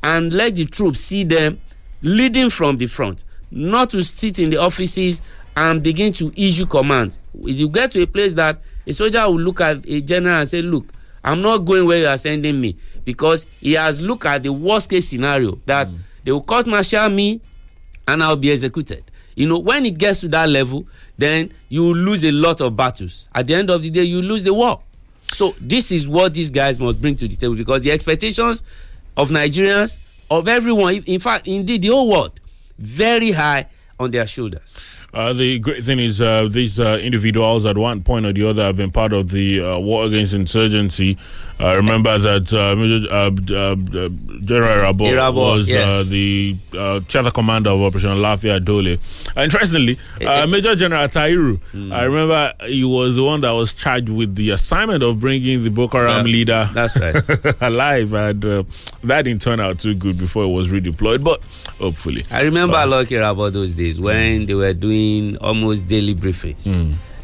and 0.04 0.32
let 0.32 0.54
the 0.54 0.64
troops 0.64 1.00
see 1.00 1.24
them 1.24 1.60
leading 2.02 2.50
from 2.50 2.76
the 2.76 2.86
front, 2.86 3.24
not 3.50 3.90
to 3.90 4.02
sit 4.04 4.38
in 4.38 4.50
the 4.50 4.58
offices 4.58 5.20
and 5.56 5.82
begin 5.82 6.12
to 6.12 6.32
issue 6.40 6.66
commands. 6.66 7.18
If 7.42 7.58
you 7.58 7.68
get 7.68 7.90
to 7.92 8.02
a 8.02 8.06
place 8.06 8.34
that 8.34 8.60
a 8.86 8.92
soldier 8.92 9.26
will 9.26 9.40
look 9.40 9.60
at 9.60 9.84
a 9.88 10.00
general 10.00 10.36
and 10.36 10.48
say, 10.48 10.62
"Look, 10.62 10.86
I'm 11.24 11.42
not 11.42 11.58
going 11.64 11.84
where 11.84 11.98
you 11.98 12.06
are 12.06 12.16
sending 12.16 12.60
me," 12.60 12.76
because 13.08 13.46
he 13.58 13.72
has 13.72 13.98
looked 13.98 14.26
at 14.26 14.42
the 14.42 14.52
worst 14.52 14.90
case 14.90 15.08
scenario 15.08 15.58
that 15.64 15.90
they 16.24 16.30
will 16.30 16.42
court 16.42 16.66
martial 16.66 17.08
me 17.08 17.40
and 18.06 18.22
I'll 18.22 18.36
be 18.36 18.52
executed. 18.52 19.02
You 19.34 19.48
know, 19.48 19.58
when 19.60 19.86
it 19.86 19.96
gets 19.96 20.20
to 20.20 20.28
that 20.28 20.46
level, 20.50 20.86
then 21.16 21.50
you 21.70 21.94
lose 21.94 22.22
a 22.22 22.30
lot 22.32 22.60
of 22.60 22.76
battles. 22.76 23.26
At 23.34 23.46
the 23.46 23.54
end 23.54 23.70
of 23.70 23.82
the 23.82 23.88
day, 23.88 24.02
you 24.02 24.20
lose 24.20 24.44
the 24.44 24.52
war. 24.52 24.82
So 25.32 25.54
this 25.58 25.90
is 25.90 26.06
what 26.06 26.34
these 26.34 26.50
guys 26.50 26.78
must 26.78 27.00
bring 27.00 27.16
to 27.16 27.26
the 27.26 27.34
table 27.34 27.54
because 27.54 27.80
the 27.80 27.92
expectations 27.92 28.62
of 29.16 29.30
Nigerians, 29.30 29.96
of 30.30 30.46
everyone, 30.46 30.96
in 31.06 31.18
fact, 31.18 31.48
indeed 31.48 31.80
the 31.80 31.88
whole 31.88 32.10
world, 32.10 32.38
very 32.78 33.30
high 33.30 33.68
on 33.98 34.10
their 34.10 34.26
shoulders. 34.26 34.78
Uh, 35.14 35.32
the 35.32 35.58
great 35.58 35.82
thing 35.84 35.98
is, 35.98 36.20
uh, 36.20 36.46
these 36.50 36.78
uh, 36.78 36.98
individuals 37.02 37.64
at 37.64 37.78
one 37.78 38.02
point 38.02 38.26
or 38.26 38.32
the 38.32 38.46
other 38.48 38.62
have 38.64 38.76
been 38.76 38.90
part 38.90 39.12
of 39.14 39.30
the 39.30 39.58
uh, 39.60 39.78
war 39.78 40.04
against 40.04 40.34
insurgency. 40.34 41.16
I 41.58 41.74
remember 41.74 42.16
that 42.18 42.52
uh, 42.52 42.76
Major, 42.76 43.08
uh, 43.10 43.30
uh, 43.52 44.04
uh, 44.04 44.08
General 44.44 44.92
Irabor, 44.92 45.34
was 45.34 45.68
uh, 45.68 45.72
yes. 45.72 46.08
the 46.08 46.56
uh, 46.76 47.00
theater 47.00 47.30
commander 47.32 47.70
of 47.70 47.80
Operation 47.80 48.10
Lafia 48.10 48.62
Dole. 48.64 48.96
Interestingly, 49.42 49.98
uh, 50.24 50.46
Major 50.46 50.74
General 50.76 51.08
Tairu, 51.08 51.58
Hmm. 51.72 51.92
I 51.92 52.02
remember 52.04 52.52
he 52.66 52.84
was 52.84 53.16
the 53.16 53.24
one 53.24 53.40
that 53.40 53.50
was 53.50 53.72
charged 53.72 54.08
with 54.10 54.36
the 54.36 54.50
assignment 54.50 55.02
of 55.02 55.18
bringing 55.18 55.64
the 55.64 55.70
Boko 55.70 55.98
Haram 55.98 56.26
Yeah, 56.26 56.32
leader 56.32 56.70
that's 56.72 56.96
right. 56.96 57.54
alive, 57.62 58.12
and 58.14 58.44
uh, 58.44 58.62
that 59.02 59.22
didn't 59.22 59.40
turn 59.42 59.58
out 59.58 59.78
too 59.80 59.94
good 59.94 60.16
before 60.18 60.44
it 60.44 60.48
was 60.48 60.68
redeployed. 60.68 61.24
But 61.24 61.42
hopefully, 61.80 62.24
I 62.30 62.42
remember 62.42 62.76
a 62.78 62.86
lot 62.86 63.10
about 63.10 63.52
those 63.54 63.74
days 63.74 63.98
when 64.00 64.46
they 64.46 64.54
were 64.54 64.74
doing 64.74 64.97
almost 65.40 65.86
daily 65.86 66.14
briefings. 66.14 66.66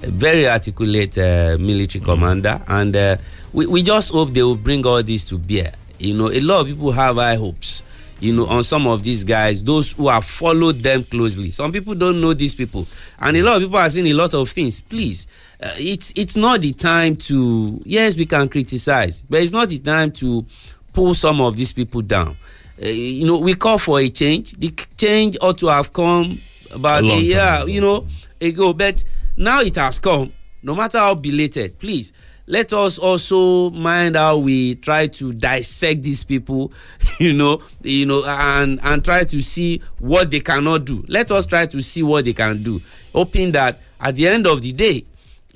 A 0.03 0.11
very 0.11 0.47
articulate 0.49 1.17
uh, 1.19 1.57
military 1.59 2.05
commander, 2.05 2.63
and 2.69 2.95
uh, 2.95 3.17
we, 3.53 3.67
we 3.67 3.83
just 3.83 4.13
hope 4.13 4.33
they 4.35 4.43
will 4.43 4.57
bring 4.57 4.85
all 4.87 5.03
this 5.03 5.29
to 5.31 5.39
bear. 5.39 5.73
You 5.99 6.15
know, 6.15 6.31
a 6.31 6.41
lot 6.41 6.61
of 6.63 6.67
people 6.67 6.93
have 6.93 7.17
high 7.17 7.37
hopes. 7.37 7.83
You 8.21 8.33
know, 8.33 8.47
on 8.47 8.63
some 8.65 8.87
of 8.87 9.03
these 9.03 9.25
guys, 9.25 9.63
those 9.65 9.93
who 9.93 10.09
have 10.09 10.25
followed 10.25 10.77
them 10.77 11.05
closely. 11.05 11.51
Some 11.51 11.73
people 11.73 11.95
don't 11.95 12.21
know 12.21 12.33
these 12.33 12.55
people, 12.55 12.87
and 13.19 13.37
a 13.37 13.43
lot 13.43 13.57
of 13.57 13.63
people 13.63 13.79
are 13.79 13.91
saying 13.91 14.07
a 14.07 14.13
lot 14.15 14.35
of 14.35 14.49
things. 14.51 14.81
Please, 14.81 15.27
uh, 15.63 15.73
it's 15.77 16.13
it's 16.17 16.37
not 16.37 16.61
the 16.63 16.73
time 16.73 17.17
to. 17.17 17.81
Yes, 17.85 18.17
we 18.17 18.25
can 18.27 18.49
criticize, 18.49 19.23
but 19.29 19.43
it's 19.43 19.53
not 19.53 19.69
the 19.69 19.79
time 19.79 20.11
to 20.13 20.45
pull 20.93 21.15
some 21.15 21.41
of 21.41 21.57
these 21.57 21.73
people 21.73 22.03
down. 22.03 22.37
Uh, 22.83 22.87
you 22.87 23.27
know, 23.27 23.39
we 23.39 23.55
call 23.55 23.79
for 23.79 24.01
a 24.01 24.09
change. 24.09 24.53
The 24.53 24.73
change 24.97 25.37
ought 25.41 25.59
to 25.59 25.67
have 25.69 25.93
come 25.93 26.41
about 26.75 27.05
year, 27.05 27.39
ago. 27.39 27.67
you 27.67 27.81
know, 27.81 28.07
ago. 28.41 28.73
But 28.73 29.03
now 29.37 29.61
it 29.61 29.77
has 29.77 30.01
come. 30.01 30.33
No 30.63 30.75
matter 30.75 30.99
how 30.99 31.15
belated, 31.15 31.79
please 31.79 32.13
let 32.47 32.73
us 32.73 32.99
also 32.99 33.71
mind 33.71 34.17
how 34.17 34.39
we 34.39 34.75
try 34.77 35.07
to 35.07 35.33
dissect 35.33 36.03
these 36.03 36.25
people, 36.25 36.73
you 37.19 37.33
know, 37.33 37.63
you 37.83 38.07
know, 38.07 38.25
and 38.25 38.81
and 38.83 39.05
try 39.05 39.25
to 39.25 39.43
see 39.43 39.81
what 39.99 40.31
they 40.31 40.41
cannot 40.41 40.85
do. 40.85 41.05
Let 41.09 41.31
us 41.31 41.47
try 41.47 41.67
to 41.67 41.81
see 41.83 42.03
what 42.03 42.25
they 42.25 42.33
can 42.33 42.63
do, 42.63 42.81
hoping 43.15 43.53
that 43.53 43.81
at 44.01 44.15
the 44.15 44.29
end 44.29 44.47
of 44.47 44.63
the 44.63 44.73
day, 44.73 45.05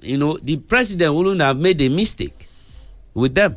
you 0.00 0.16
know, 0.16 0.38
the 0.38 0.56
president 0.56 1.14
wouldn't 1.14 1.40
have 1.42 1.58
made 1.58 1.80
a 1.82 1.88
mistake 1.88 2.48
with 3.14 3.34
them. 3.34 3.56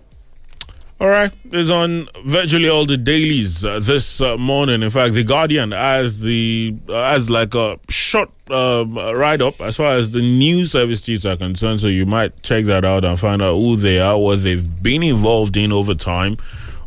All 1.02 1.10
right, 1.10 1.34
it's 1.46 1.72
on 1.72 2.08
virtually 2.26 2.70
all 2.70 2.86
the 2.86 2.96
dailies 2.96 3.66
uh, 3.66 3.80
this 3.80 4.22
uh, 4.22 4.38
morning. 4.38 4.84
In 4.84 4.92
fact, 4.92 5.16
the 5.16 5.24
Guardian 5.24 5.72
has 5.72 6.20
the 6.20 6.76
uh, 6.88 6.94
has 6.94 7.28
like 7.28 7.56
a 7.56 7.80
short 7.90 8.30
um, 8.52 8.94
write 8.94 9.42
up 9.42 9.60
as 9.62 9.78
far 9.78 9.94
as 9.94 10.12
the 10.12 10.22
news 10.22 10.74
service 10.74 11.02
chiefs 11.02 11.26
are 11.26 11.36
concerned. 11.36 11.82
So 11.82 11.88
you 11.88 12.06
might 12.06 12.44
check 12.44 12.66
that 12.66 12.86
out 12.86 13.04
and 13.04 13.20
find 13.20 13.42
out 13.42 13.56
who 13.56 13.78
they 13.78 14.00
are, 14.00 14.16
what 14.16 14.44
they've 14.44 14.84
been 14.84 15.02
involved 15.02 15.58
in 15.58 15.72
over 15.72 15.96
time, 15.96 16.38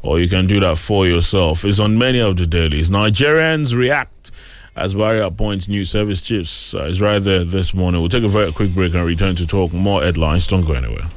or 0.02 0.20
you 0.20 0.28
can 0.28 0.46
do 0.46 0.60
that 0.60 0.78
for 0.78 1.08
yourself. 1.08 1.64
It's 1.64 1.80
on 1.80 1.98
many 1.98 2.20
of 2.20 2.36
the 2.36 2.46
dailies. 2.46 2.90
Nigerians 2.90 3.74
react. 3.76 4.30
As 4.76 4.94
Buhari 4.94 5.26
appoints 5.26 5.66
new 5.66 5.84
service 5.84 6.20
chiefs 6.20 6.72
uh, 6.72 6.84
is 6.84 7.02
right 7.02 7.18
there 7.18 7.42
this 7.42 7.74
morning. 7.74 8.00
We'll 8.00 8.10
take 8.10 8.22
a 8.22 8.28
very 8.28 8.52
quick 8.52 8.74
break 8.74 8.94
and 8.94 9.04
return 9.04 9.34
to 9.34 9.46
talk 9.46 9.72
more 9.72 10.04
headlines. 10.04 10.46
Don't 10.46 10.64
go 10.64 10.74
anywhere. 10.74 11.08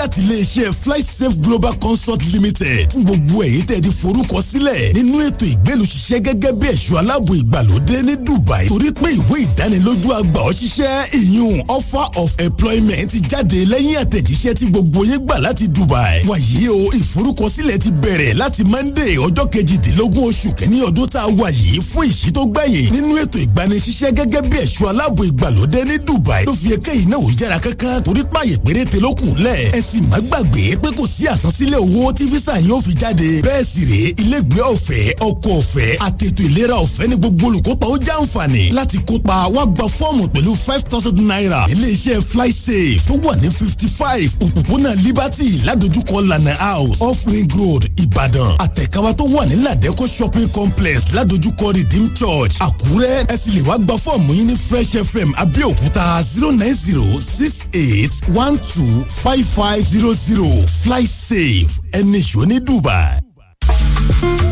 Láti 0.00 0.20
iléeṣẹ́ 0.20 0.72
flysafe 0.82 1.36
global 1.40 1.74
consult 1.78 2.22
limited. 2.32 2.88
Fún 2.92 3.04
gbogbo 3.04 3.42
ẹ̀yin 3.44 3.64
tẹ́ 3.68 3.80
ti 3.80 3.90
forúkọ 4.00 4.42
sílẹ̀ 4.42 4.92
nínú 4.96 5.16
ètò 5.28 5.44
ìgbélú 5.52 5.84
ṣiṣẹ́ 5.92 6.20
gẹ́gẹ́ 6.24 6.52
bí 6.60 6.66
ẹ̀ṣọ́ 6.72 6.98
aláàbò 7.00 7.32
ìgbàlódé 7.40 8.02
ní 8.02 8.14
dubai. 8.26 8.66
Torí 8.68 8.90
pé 8.92 9.08
ìwé 9.18 9.36
ìdánilójú 9.44 10.08
àgbà 10.20 10.40
ọ̀ṣiṣẹ́ 10.50 11.16
ìyún 11.20 11.60
offer 11.68 12.06
of 12.16 12.30
employment 12.38 13.10
ti 13.12 13.20
jáde 13.30 13.58
lẹ́yìn 13.72 13.96
àtẹ̀jíṣẹ́ 14.02 14.54
tí 14.54 14.66
gbogbo 14.72 15.04
yín 15.04 15.20
gbà 15.26 15.38
láti 15.38 15.68
dubai. 15.68 16.24
Wàyí 16.28 16.68
o 16.68 16.80
ìforúkọsílẹ̀ 17.00 17.78
ti 17.78 17.90
bẹ̀rẹ̀ 17.90 18.34
láti 18.40 18.64
monday 18.64 19.16
ọjọ́ 19.26 19.46
kejìdínlógún 19.52 20.24
oṣù 20.32 20.48
kẹ́ni 20.58 20.80
ọdún 20.88 21.08
tá 21.08 21.20
a 21.20 21.28
wà 21.28 21.50
yìí. 21.50 21.80
Fún 21.90 22.06
ìṣí 22.08 22.32
tó 22.32 22.46
gbẹ̀yìn 22.46 22.92
nínú 22.94 23.16
ètò 23.22 23.36
ìgbanisíṣẹ́ 23.44 24.12
gẹ́gẹ́ 24.16 24.42
bí 24.50 24.56
ẹ̀ṣọ́ 24.64 24.88
aláàbò 24.90 25.22
ìgbàlódé 25.28 25.84
ní 25.84 25.98
dubai. 26.06 26.44
Ló 26.46 26.54
fi 26.62 26.68
ẹkẹ́ 26.76 26.94
yìí 26.96 27.06
náà 27.12 27.20
yára 27.40 27.58
kankan 27.60 28.02
torí 28.02 28.22
páàyè 28.32 28.56
péréte 28.64 28.96
ló 29.00 29.10
lẹ̀. 29.44 29.76
Ẹ 29.76 29.80
sì 29.92 30.00
má 30.00 30.18
gbàgbé 30.20 30.76
pé 30.82 30.88
kò 30.96 31.06
sí 31.08 31.26
àsansílẹ̀ 31.26 31.78
owó 31.80 32.12
tí 32.12 32.26
fisa 32.30 32.58
yín 32.60 32.70
ó 32.72 32.80
fi 32.82 32.92
jáde. 32.94 33.42
Bẹ́ẹ̀ 33.42 33.64
sì 33.64 33.80
rèé 33.90 34.08
ilégbèé 34.22 34.62
ọ̀fẹ́ 34.74 35.14
ọkọ̀ 35.20 35.52
ọ̀fẹ́ 35.60 35.98
àtètò 35.98 36.42
ìlera 36.46 36.74
ọ̀fẹ́ 36.74 37.08
ní 37.08 37.16
gbogbo 37.16 37.46
olùkópa 37.46 37.86
ó 37.86 37.96
jàǹfààní 37.98 38.72
láti 38.72 38.98
kópa. 38.98 39.46
Wá 39.54 39.66
gba 39.66 39.84
fọ́ọ̀mù 39.98 40.28
pẹ̀lú 40.28 40.54
five 40.56 40.82
thousand 40.90 41.18
naira. 41.20 41.66
Iléeṣẹ́ 41.68 42.20
flysafe 42.22 43.00
tó 43.08 43.14
wà 43.24 43.36
ní 43.42 43.48
fifty 43.50 43.88
five 43.88 44.30
òpópónà 44.40 44.94
liberty 44.94 45.60
ládojúkọ 45.64 46.20
lana 46.28 46.54
house 46.54 47.00
off 47.00 47.26
ring 47.26 47.50
road 47.58 47.90
ìbàdàn. 47.96 48.56
Àtẹ̀káwá 48.58 49.12
tó 49.14 49.24
wà 49.24 49.46
ní 49.46 49.56
ladeko 49.62 50.06
shopping 50.08 50.48
complex 50.52 51.02
ládojúkọ 51.12 51.72
redeem 51.76 52.10
church 52.14 52.54
àkúrẹ́. 52.60 53.26
Ẹ 53.32 53.36
sì 53.44 53.50
lè 53.50 53.62
wá 53.66 53.78
gba 53.78 53.94
fọ́ọ̀mù 53.94 54.32
yín 54.34 54.46
ní 54.46 54.56
fresh 54.68 54.94
fm 55.12 55.32
abẹ́òkúta 55.34 56.22
zero 56.34 56.52
nine 56.52 56.74
zero 56.86 57.04
six 57.38 57.52
eight 57.72 58.12
one 58.36 58.58
two 58.74 59.04
five 59.22 59.44
five 59.56 59.79
zero 59.82 60.12
zero 60.14 60.48
flysafe 60.82 61.66
ẹni 61.92 62.20
ṣó 62.22 62.46
ní 62.46 62.60
dubai. 62.60 63.18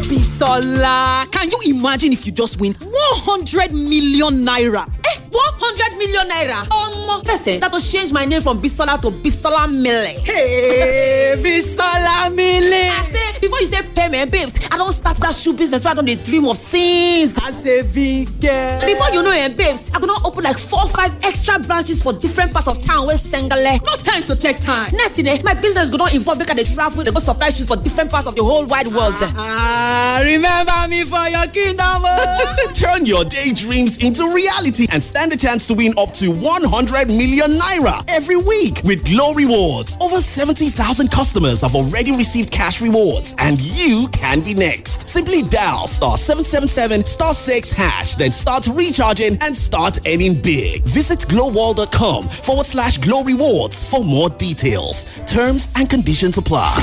Bisola, 0.09 1.31
can 1.31 1.51
you 1.51 1.59
imagine 1.77 2.13
if 2.13 2.27
you 2.27 2.33
just 2.33 2.59
win 2.61 2.75
100 2.75 3.73
million 3.73 4.45
naira? 4.45 4.87
Eh, 5.07 5.21
100 5.31 5.99
million 5.99 6.29
naira? 6.29 6.71
Um, 6.73 7.23
first, 7.25 7.47
eh, 7.49 7.59
that 7.59 7.71
will 7.73 7.81
change 7.81 8.13
my 8.13 8.25
name 8.25 8.41
from 8.41 8.61
Bisola 8.61 9.01
to 9.03 9.11
Bisola 9.11 9.71
Mele. 9.71 10.07
Hey, 10.25 11.35
Bisola 11.43 12.35
Mele. 12.35 12.91
I 12.91 13.09
say, 13.11 13.39
before 13.41 13.61
you 13.61 13.67
say 13.67 13.83
payment, 13.95 14.31
babes, 14.31 14.57
I 14.71 14.77
don't 14.79 14.93
start 14.93 15.17
that 15.19 15.35
shoe 15.35 15.53
business 15.53 15.85
where 15.85 15.93
I 15.93 15.95
don't 15.95 16.05
dey 16.07 16.15
dream 16.17 16.47
of 16.47 16.59
things. 16.59 17.37
I 17.39 17.51
say, 17.51 17.83
big 17.83 18.41
girl. 18.41 18.81
Before 18.87 19.11
you 19.13 19.23
know 19.23 19.33
it, 19.33 19.57
babes, 19.57 19.91
I 19.95 20.01
gonna 20.01 20.27
open 20.27 20.45
like 20.45 20.59
four 20.59 20.81
or 20.83 20.89
five 20.89 21.15
extra 21.25 21.59
branches 21.59 22.03
for 22.03 22.13
different 22.13 22.53
parts 22.53 22.69
of 22.69 22.83
town 22.83 23.07
where 23.07 23.17
Sengale. 23.17 23.85
No 23.85 23.97
time 23.97 24.23
to 24.23 24.37
check 24.37 24.59
time. 24.61 24.91
Next 24.93 25.13
thing, 25.13 25.27
eh, 25.29 25.39
my 25.45 25.55
business 25.55 25.91
go 25.91 25.99
don 25.99 26.15
involve 26.15 26.39
make 26.39 26.51
I 26.51 26.55
dey 26.55 26.65
travel, 26.65 27.05
dey 27.05 27.11
go 27.13 27.21
supply 27.21 27.51
shoes 27.51 27.69
for 27.69 27.77
different 27.77 28.11
parts 28.11 28.27
of 28.27 28.35
the 28.35 28.43
whole 28.45 28.65
wide 28.67 28.89
world. 28.89 29.15
Ah, 29.51 30.21
remember 30.25 30.89
me 30.89 31.05
for 31.05 31.27
your 31.29 31.47
kingdom. 31.49 31.85
oh. 32.05 32.71
Turn 32.75 33.07
your 33.07 33.25
daydreams 33.25 34.03
into 34.05 34.23
reality 34.35 34.87
and 34.91 35.03
stand 35.03 35.33
a 35.33 35.37
chance 35.37 35.67
to 35.69 35.75
win 35.75 35.95
up 35.97 36.13
to 36.15 36.31
100 36.31 37.09
million 37.09 37.51
naira 37.53 38.05
every 38.09 38.37
week 38.37 38.83
with 38.85 39.05
Glow 39.07 39.33
Rewards. 39.35 39.97
Over 40.01 40.21
70,000 40.21 41.11
customers 41.11 41.63
have 41.63 41.75
already 41.75 42.13
received 42.17 42.51
cash 42.51 42.81
rewards, 42.81 43.35
and 43.39 43.61
you 43.61 44.09
can 44.13 44.41
be 44.41 44.55
next. 44.55 45.09
Simply 45.09 45.43
dial 45.43 45.87
star 45.89 46.17
777 46.19 47.07
star 47.07 47.33
6 47.35 47.71
hash, 47.73 48.15
then 48.17 48.33
start 48.33 48.67
recharging 48.67 49.39
and 49.41 49.57
start 49.57 49.99
earning 50.07 50.41
big. 50.41 50.83
Visit 50.85 51.21
gloworld.com 51.21 52.25
forward 52.29 52.67
slash 52.67 52.99
glow 52.99 53.25
rewards 53.25 53.83
for 53.83 54.05
more 54.05 54.29
details. 54.31 55.07
Terms 55.27 55.69
and 55.77 55.89
conditions 55.89 56.37
apply. 56.39 56.75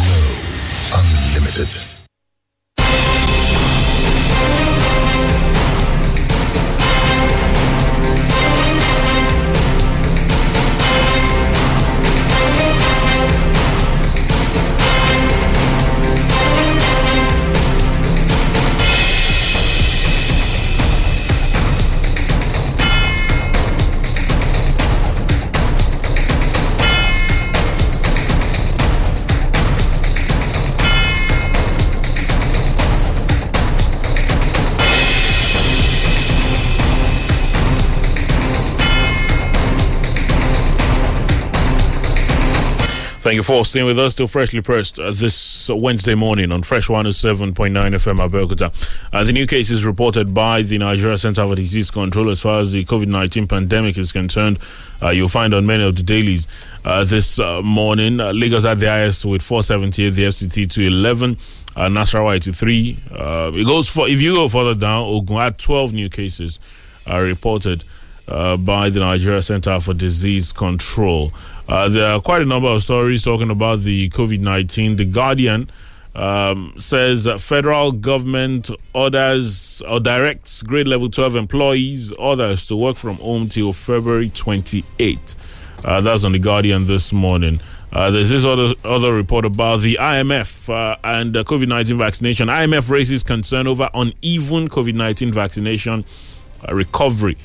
Unlimited. 0.93 1.94
Thank 43.36 43.50
you 43.50 43.54
for 43.54 43.65
staying 43.65 43.86
with 43.86 44.00
us. 44.00 44.13
Still 44.13 44.28
freshly 44.28 44.62
pressed 44.62 44.98
uh, 44.98 45.12
this 45.12 45.67
Wednesday 45.67 46.15
morning 46.15 46.54
on 46.54 46.63
Fresh 46.63 46.88
107.9 46.88 47.54
FM 47.54 48.26
Abeokuta. 48.30 48.71
Uh, 49.12 49.26
the 49.26 49.34
new 49.34 49.45
cases 49.45 49.86
reported 49.86 50.34
by 50.34 50.62
the 50.62 50.78
Nigeria 50.78 51.17
Center 51.17 51.45
for 51.45 51.54
Disease 51.54 51.91
Control 51.91 52.30
as 52.30 52.39
far 52.41 52.62
as 52.62 52.71
the 52.71 52.86
COVID 52.86 53.08
19 53.08 53.45
pandemic 53.45 53.98
is 53.98 54.13
concerned, 54.13 54.58
uh, 55.02 55.10
you'll 55.10 55.28
find 55.28 55.54
on 55.54 55.65
many 55.65 55.84
of 55.84 55.98
the 55.98 56.04
dailies 56.04 56.48
uh, 56.86 57.04
this 57.04 57.38
uh, 57.38 57.62
morning. 57.62 58.21
Uh, 58.21 58.32
Lagos 58.32 58.63
at 58.63 58.80
the 58.80 58.88
highest 58.88 59.26
with 59.26 59.41
478, 59.41 60.10
the 60.12 60.24
FCT 60.28 60.71
to 60.71 60.88
11. 60.88 61.32
Uh, 61.76 61.89
Nasarawa 61.89 62.39
to 62.41 62.54
three. 62.54 62.98
Uh, 63.12 63.52
it 63.54 63.65
goes 63.65 63.89
for 63.89 64.08
if 64.08 64.21
you 64.21 64.34
go 64.36 64.48
further 64.48 64.76
down, 64.80 65.08
Ogun 65.08 65.36
had 65.36 65.58
12 65.58 65.91
new 65.91 66.08
cases 66.08 66.58
uh, 67.06 67.19
reported 67.19 67.84
uh, 68.30 68.56
by 68.56 68.89
the 68.89 69.02
Nigeria 69.02 69.41
Center 69.41 69.78
for 69.82 69.93
Disease 69.93 70.54
Control. 70.54 71.34
Uh, 71.67 71.89
there 71.89 72.12
are 72.12 72.21
quite 72.21 72.41
a 72.41 72.45
number 72.45 72.67
of 72.67 72.82
stories 72.82 73.23
talking 73.23 73.49
about 73.49 73.80
the 73.80 74.10
COVID 74.10 74.39
19. 74.39 74.97
The 74.97 75.06
Guardian 75.06 75.69
um, 76.13 76.73
says 76.78 77.23
that 77.23 77.41
federal 77.41 77.91
government 77.91 78.69
orders 78.93 79.82
or 79.88 79.99
directs 79.99 80.62
grade 80.62 80.88
level 80.88 81.10
12 81.10 81.36
employees, 81.36 82.13
others 82.19 82.65
to 82.67 82.75
work 82.75 82.97
from 82.97 83.15
home 83.17 83.49
till 83.49 83.73
February 83.73 84.30
28. 84.30 85.36
Uh, 85.84 86.01
that's 86.01 86.23
on 86.23 86.32
the 86.32 86.39
Guardian 86.39 86.88
this 86.88 87.12
morning. 87.12 87.60
Uh, 87.91 88.12
there's 88.12 88.30
this 88.30 88.43
other 88.43 88.73
other 88.84 89.13
report 89.13 89.45
about 89.45 89.82
the 89.82 89.97
IMF 89.99 90.69
uh, 90.69 90.97
and 91.04 91.36
uh, 91.36 91.43
COVID 91.43 91.67
19 91.67 91.97
vaccination. 91.97 92.47
IMF 92.47 92.89
raises 92.89 93.23
concern 93.23 93.67
over 93.67 93.89
uneven 93.93 94.69
COVID 94.69 94.93
19 94.93 95.32
vaccination 95.32 96.06
uh, 96.67 96.73
recovery. 96.75 97.38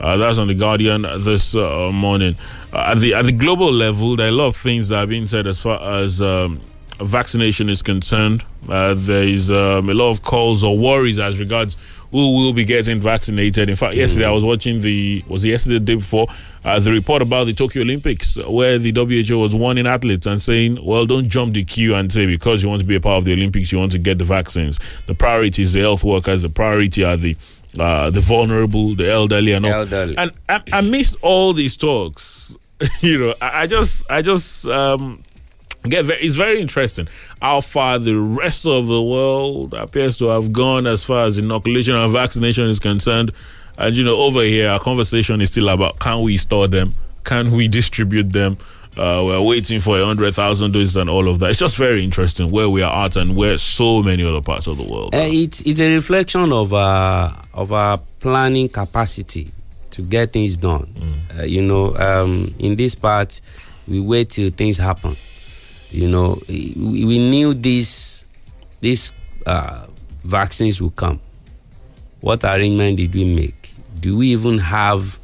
Uh, 0.00 0.16
that's 0.16 0.38
on 0.38 0.48
the 0.48 0.54
Guardian 0.54 1.02
this 1.18 1.54
uh, 1.54 1.90
morning. 1.92 2.36
Uh, 2.72 2.92
at 2.92 2.98
the 2.98 3.14
at 3.14 3.24
the 3.24 3.32
global 3.32 3.72
level, 3.72 4.16
there 4.16 4.26
are 4.26 4.30
a 4.30 4.32
lot 4.32 4.46
of 4.46 4.56
things 4.56 4.88
that 4.88 5.04
are 5.04 5.06
being 5.06 5.26
said 5.26 5.46
as 5.46 5.60
far 5.60 5.80
as 6.00 6.20
um, 6.20 6.60
vaccination 7.00 7.68
is 7.68 7.82
concerned. 7.82 8.44
Uh, 8.68 8.94
there 8.96 9.24
is 9.24 9.50
um, 9.50 9.88
a 9.88 9.94
lot 9.94 10.10
of 10.10 10.22
calls 10.22 10.64
or 10.64 10.76
worries 10.76 11.18
as 11.18 11.38
regards 11.38 11.76
who 12.10 12.32
will 12.32 12.52
be 12.52 12.64
getting 12.64 13.00
vaccinated. 13.00 13.68
In 13.68 13.74
fact, 13.74 13.94
yesterday 13.94 14.26
I 14.26 14.30
was 14.30 14.44
watching 14.44 14.80
the 14.80 15.24
was 15.26 15.44
yesterday 15.44 15.78
the 15.78 15.84
day 15.84 15.94
before 15.96 16.28
uh, 16.64 16.78
the 16.78 16.92
report 16.92 17.22
about 17.22 17.44
the 17.44 17.52
Tokyo 17.52 17.82
Olympics, 17.82 18.36
where 18.46 18.78
the 18.78 18.92
WHO 18.92 19.38
was 19.38 19.54
warning 19.54 19.86
athletes 19.86 20.26
and 20.26 20.40
saying, 20.40 20.78
"Well, 20.84 21.06
don't 21.06 21.28
jump 21.28 21.54
the 21.54 21.64
queue 21.64 21.94
and 21.94 22.12
say 22.12 22.26
because 22.26 22.62
you 22.62 22.68
want 22.68 22.82
to 22.82 22.86
be 22.86 22.94
a 22.94 23.00
part 23.00 23.18
of 23.18 23.24
the 23.24 23.32
Olympics, 23.32 23.72
you 23.72 23.78
want 23.78 23.92
to 23.92 23.98
get 23.98 24.18
the 24.18 24.24
vaccines. 24.24 24.78
The 25.06 25.14
priority 25.14 25.62
is 25.62 25.72
the 25.72 25.80
health 25.80 26.04
workers. 26.04 26.42
The 26.42 26.48
priority 26.48 27.04
are 27.04 27.16
the 27.16 27.36
uh, 27.78 28.10
the 28.10 28.20
vulnerable, 28.20 28.94
the 28.94 29.10
elderly, 29.10 29.52
and 29.52 29.66
all. 29.66 29.72
Elderly. 29.72 30.16
And 30.16 30.32
I, 30.48 30.80
missed 30.80 31.16
all 31.22 31.52
these 31.52 31.76
talks, 31.76 32.56
you 33.00 33.18
know, 33.18 33.34
I, 33.40 33.62
I 33.62 33.66
just, 33.66 34.04
I 34.10 34.22
just 34.22 34.66
um, 34.66 35.22
get 35.88 36.04
very, 36.04 36.22
it's 36.22 36.34
very 36.34 36.60
interesting 36.60 37.08
how 37.40 37.60
far 37.60 37.98
the 37.98 38.18
rest 38.18 38.66
of 38.66 38.86
the 38.86 39.02
world 39.02 39.74
appears 39.74 40.16
to 40.18 40.26
have 40.26 40.52
gone 40.52 40.86
as 40.86 41.04
far 41.04 41.26
as 41.26 41.38
inoculation 41.38 41.94
and 41.94 42.12
vaccination 42.12 42.64
is 42.68 42.78
concerned. 42.78 43.30
And 43.76 43.96
you 43.96 44.04
know, 44.04 44.16
over 44.16 44.42
here, 44.42 44.68
our 44.70 44.80
conversation 44.80 45.40
is 45.40 45.50
still 45.50 45.68
about 45.68 45.98
can 45.98 46.22
we 46.22 46.36
store 46.36 46.68
them? 46.68 46.94
Can 47.24 47.50
we 47.50 47.68
distribute 47.68 48.32
them? 48.32 48.58
Uh, 48.96 49.22
we're 49.26 49.42
waiting 49.42 49.80
for 49.80 49.98
a 49.98 50.04
hundred 50.04 50.32
thousand 50.34 50.72
doses 50.72 50.96
and 50.96 51.10
all 51.10 51.28
of 51.28 51.40
that. 51.40 51.50
It's 51.50 51.58
just 51.58 51.76
very 51.76 52.04
interesting 52.04 52.50
where 52.50 52.68
we 52.68 52.80
are 52.82 53.06
at 53.06 53.16
and 53.16 53.34
where 53.34 53.58
so 53.58 54.02
many 54.02 54.24
other 54.24 54.40
parts 54.40 54.66
of 54.68 54.76
the 54.76 54.84
world. 54.84 55.14
Uh, 55.14 55.18
it's 55.22 55.62
it's 55.62 55.80
a 55.80 55.94
reflection 55.94 56.52
of 56.52 56.72
uh, 56.72 57.32
of 57.52 57.72
our 57.72 57.98
planning 58.20 58.68
capacity 58.68 59.50
to 59.90 60.02
get 60.02 60.32
things 60.32 60.56
done. 60.56 60.92
Uh, 61.36 61.42
you 61.42 61.62
know, 61.62 61.94
um, 61.96 62.54
in 62.58 62.76
this 62.76 62.94
part, 62.94 63.40
we 63.88 64.00
wait 64.00 64.30
till 64.30 64.50
things 64.50 64.76
happen. 64.76 65.16
You 65.90 66.08
know, 66.08 66.40
we, 66.48 67.04
we 67.04 67.18
knew 67.18 67.52
this 67.54 68.24
these 68.80 69.12
uh, 69.46 69.86
vaccines 70.22 70.80
will 70.80 70.90
come. 70.90 71.20
What 72.20 72.44
arrangement 72.44 72.96
did 72.96 73.12
we 73.14 73.24
make? 73.24 73.74
Do 73.98 74.18
we 74.18 74.28
even 74.28 74.58
have? 74.58 75.18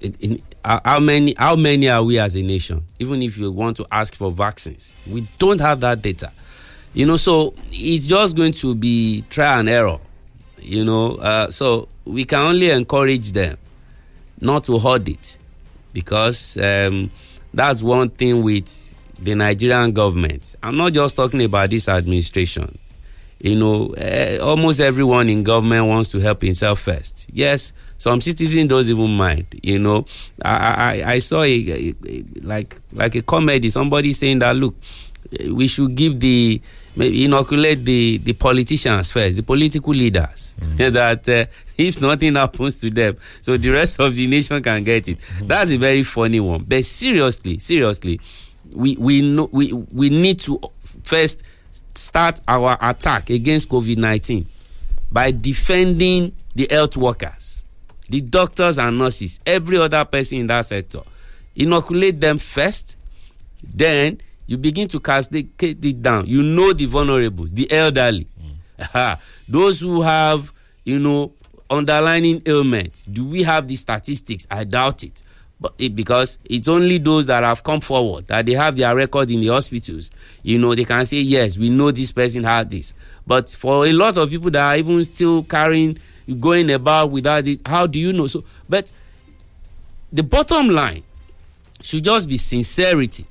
In, 0.00 0.16
in, 0.20 0.42
how 0.84 0.98
many 1.00 1.34
how 1.38 1.54
many 1.56 1.88
are 1.88 2.02
we 2.02 2.18
as 2.18 2.34
a 2.36 2.42
nation? 2.42 2.84
Even 2.98 3.22
if 3.22 3.38
you 3.38 3.50
want 3.52 3.76
to 3.76 3.86
ask 3.90 4.14
for 4.14 4.30
vaccines 4.30 4.94
we 5.06 5.26
don't 5.38 5.60
have 5.60 5.80
that 5.80 6.02
data. 6.02 6.32
You 6.94 7.06
know 7.06 7.16
so 7.16 7.54
it's 7.70 8.06
just 8.06 8.36
going 8.36 8.52
to 8.52 8.74
be 8.74 9.22
trial 9.30 9.60
and 9.60 9.68
error 9.68 9.98
you 10.58 10.84
know 10.84 11.16
uh, 11.16 11.50
so 11.50 11.88
we 12.04 12.24
can 12.24 12.40
only 12.40 12.70
encourage 12.70 13.32
them 13.32 13.56
not 14.40 14.64
to 14.64 14.78
hoard 14.78 15.08
it 15.08 15.38
because 15.92 16.56
um, 16.58 17.10
that's 17.54 17.82
one 17.82 18.10
thing 18.10 18.42
with 18.42 18.94
the 19.18 19.34
nigerian 19.34 19.92
government. 19.92 20.54
I'm 20.62 20.76
not 20.76 20.92
just 20.92 21.16
talking 21.16 21.42
about 21.42 21.70
this 21.70 21.88
administration 21.88 22.78
you 23.40 23.54
know 23.54 23.94
uh, 23.94 24.38
almost 24.42 24.80
everyone 24.80 25.28
in 25.28 25.42
government 25.42 25.86
wants 25.86 26.10
to 26.10 26.18
help 26.18 26.42
himself 26.42 26.80
first. 26.80 27.28
Yes 27.32 27.72
some 27.98 28.20
citizens 28.20 28.68
don't 28.68 28.84
even 28.86 29.16
mind 29.16 29.46
you 29.62 29.78
know. 29.78 30.04
I 30.44 31.00
i, 31.02 31.12
I 31.14 31.18
saw 31.18 31.42
a, 31.42 31.46
a, 31.70 31.94
a 32.06 32.24
like 32.42 32.76
like 32.92 33.14
a 33.14 33.22
comedy 33.22 33.68
somebody 33.70 34.12
saying 34.12 34.40
that 34.40 34.56
look 34.56 34.74
eh, 35.38 35.50
we 35.50 35.66
should 35.66 35.94
give 35.94 36.18
the 36.20 36.60
maybe 36.94 37.24
inoculate 37.24 37.84
the 37.84 38.18
the 38.18 38.32
politicians 38.32 39.12
first 39.12 39.36
the 39.36 39.42
political 39.42 39.92
leaders. 39.94 40.54
That 40.78 41.28
uh, 41.28 41.46
if 41.78 42.00
nothing 42.00 42.34
happens 42.34 42.78
to 42.78 42.90
them 42.90 43.16
so 43.40 43.56
the 43.56 43.70
rest 43.70 43.98
of 44.00 44.14
the 44.14 44.26
nation 44.26 44.62
can 44.62 44.84
get 44.84 45.08
it. 45.08 45.18
That's 45.42 45.70
a 45.72 45.76
very 45.78 46.02
funny 46.02 46.40
one. 46.40 46.64
But 46.66 46.84
seriously 46.84 47.58
seriously 47.58 48.20
we 48.72 48.96
we 48.98 49.22
know 49.22 49.48
we 49.52 49.72
we 49.72 50.08
need 50.10 50.40
to 50.40 50.58
first 51.02 51.42
start 51.96 52.40
our 52.46 52.76
attack 52.80 53.30
against 53.30 53.68
covid-19 53.68 54.44
by 55.10 55.30
defending 55.30 56.32
the 56.54 56.66
health 56.70 56.96
workers 56.96 57.64
the 58.08 58.20
doctors 58.20 58.78
and 58.78 58.98
nurses 58.98 59.40
every 59.44 59.76
other 59.78 60.04
person 60.04 60.38
in 60.38 60.46
that 60.46 60.64
sector. 60.64 61.00
Inoculate 61.56 62.20
them 62.20 62.38
first 62.38 62.96
then 63.62 64.20
you 64.46 64.56
begin 64.56 64.86
to 64.86 65.00
cascade 65.00 65.50
it 65.60 66.02
down. 66.02 66.26
You 66.26 66.42
know 66.42 66.72
the 66.72 66.84
vulnerable, 66.84 67.46
the 67.50 67.70
elderly. 67.70 68.28
Mm. 68.78 69.18
Those 69.48 69.80
who 69.80 70.02
have 70.02 70.52
you 70.84 70.98
know 70.98 71.32
underlying 71.68 72.42
ailments. 72.46 73.02
do 73.02 73.26
we 73.26 73.42
have 73.42 73.66
the 73.66 73.74
statistics? 73.74 74.46
I 74.50 74.62
doubt 74.64 75.02
it 75.02 75.22
but 75.60 75.72
it, 75.78 75.96
because 75.96 76.38
it's 76.44 76.68
only 76.68 76.98
those 76.98 77.26
that 77.26 77.42
have 77.42 77.62
come 77.62 77.80
forward 77.80 78.26
that 78.28 78.44
they 78.44 78.52
have 78.52 78.76
their 78.76 78.94
record 78.94 79.30
in 79.30 79.40
the 79.40 79.48
hospitals 79.48 80.10
you 80.42 80.58
know 80.58 80.74
they 80.74 80.84
can 80.84 81.04
say 81.06 81.18
yes 81.18 81.56
we 81.56 81.70
know 81.70 81.90
this 81.90 82.12
person 82.12 82.44
had 82.44 82.70
this. 82.70 82.94
But 83.26 83.50
for 83.50 83.86
a 83.86 83.92
lot 83.92 84.16
of 84.18 84.30
people 84.30 84.50
that 84.50 84.74
are 84.74 84.76
even 84.76 85.04
still 85.04 85.42
carrying 85.42 85.98
going 86.40 86.70
about 86.70 87.10
without 87.10 87.46
it 87.46 87.60
how 87.66 87.86
do 87.86 87.98
you 87.98 88.12
know? 88.12 88.26
So 88.26 88.44
but 88.68 88.92
the 90.12 90.22
bottom 90.22 90.68
line 90.68 91.02
should 91.80 92.04
just 92.04 92.28
be 92.28 92.36
sincerity 92.36 93.26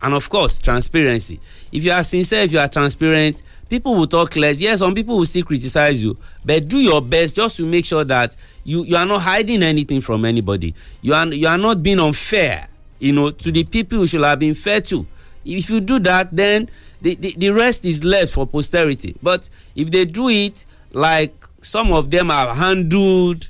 and 0.00 0.14
of 0.14 0.28
course 0.30 0.58
transparency. 0.58 1.40
If 1.72 1.84
you 1.84 1.90
are 1.92 2.02
sincere 2.02 2.42
if 2.42 2.52
you 2.52 2.58
are 2.60 2.68
transparent 2.68 3.42
people 3.68 3.94
will 3.94 4.06
talk 4.06 4.34
less. 4.36 4.60
Yes 4.60 4.78
some 4.80 4.94
people 4.94 5.18
will 5.18 5.26
still 5.26 5.44
criticize 5.44 6.02
you. 6.02 6.16
But 6.44 6.68
do 6.68 6.78
your 6.78 7.02
best 7.02 7.34
just 7.34 7.56
to 7.58 7.66
make 7.66 7.84
sure 7.84 8.04
that 8.04 8.36
you 8.64 8.84
you 8.84 8.96
are 8.96 9.06
not 9.06 9.22
hiding 9.22 9.62
anything 9.62 10.00
from 10.00 10.24
anybody. 10.24 10.74
You 11.02 11.14
are 11.14 11.26
you 11.26 11.46
are 11.48 11.58
not 11.58 11.82
being 11.82 12.00
unfair 12.00 12.68
you 12.98 13.12
know 13.12 13.30
to 13.30 13.52
the 13.52 13.64
people 13.64 13.98
you 14.00 14.06
should 14.06 14.22
have 14.24 14.38
been 14.38 14.54
fair 14.54 14.80
to. 14.82 15.06
If 15.44 15.70
you 15.70 15.80
do 15.80 15.98
that 16.00 16.34
then 16.34 16.68
the 17.00 17.14
the, 17.14 17.34
the 17.36 17.50
rest 17.50 17.84
is 17.84 18.04
left 18.04 18.32
for 18.32 18.46
posterity. 18.46 19.16
But 19.22 19.48
if 19.76 19.90
they 19.90 20.04
do 20.04 20.28
it 20.28 20.64
like 20.92 21.34
some 21.62 21.92
of 21.92 22.10
them 22.10 22.28
have 22.28 22.56
handled 22.56 23.48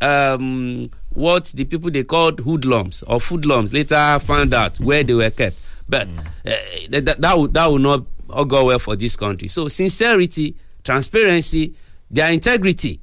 um, 0.00 0.90
what 1.10 1.46
the 1.46 1.64
people 1.64 1.90
they 1.90 2.04
called 2.04 2.40
hoodlums 2.40 3.02
or 3.02 3.18
foodlums 3.18 3.72
later 3.72 4.18
found 4.24 4.54
out 4.54 4.78
where 4.78 5.02
they 5.02 5.14
were 5.14 5.30
kept 5.30 5.60
but 5.88 6.08
uh, 6.08 6.52
that, 6.90 7.04
that, 7.06 7.20
that, 7.20 7.38
would, 7.38 7.54
that 7.54 7.66
would 7.70 7.82
not 7.82 8.04
all 8.30 8.44
go 8.44 8.66
well 8.66 8.78
for 8.78 8.96
this 8.96 9.16
country. 9.16 9.48
So 9.48 9.68
sincerity 9.68 10.54
transparency 10.84 11.74
their 12.10 12.32
integrity 12.32 13.00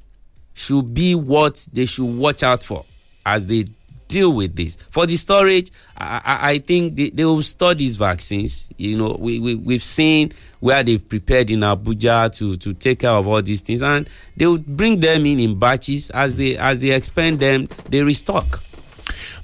should 0.54 0.92
be 0.94 1.14
what 1.14 1.66
they 1.72 1.86
should 1.86 2.06
watch 2.06 2.42
out 2.42 2.64
for 2.64 2.84
as 3.24 3.46
they 3.46 3.66
deal 4.08 4.32
with 4.32 4.54
this. 4.54 4.76
For 4.90 5.04
the 5.06 5.16
storage 5.16 5.70
i, 5.96 6.20
I, 6.24 6.50
I 6.52 6.58
think 6.58 6.96
they, 6.96 7.10
they 7.10 7.24
will 7.24 7.42
store 7.42 7.74
these 7.74 7.96
vaccines. 7.96 8.68
You 8.76 8.96
know 8.96 9.16
we, 9.18 9.38
we, 9.40 9.54
we've 9.56 9.82
seen 9.82 10.32
where 10.60 10.82
they've 10.82 11.06
prepared 11.06 11.50
in 11.50 11.60
abuja 11.60 12.34
to, 12.38 12.56
to 12.56 12.74
take 12.74 13.00
care 13.00 13.10
of 13.10 13.26
all 13.26 13.42
these 13.42 13.60
things. 13.62 13.82
And 13.82 14.08
they 14.36 14.46
will 14.46 14.58
bring 14.58 15.00
them 15.00 15.26
in 15.26 15.40
in 15.40 15.58
batches. 15.58 16.10
As 16.10 16.36
they 16.36 16.56
as 16.56 16.78
they 16.78 16.90
expand 16.92 17.40
them 17.40 17.68
they 17.90 18.02
restock 18.02 18.62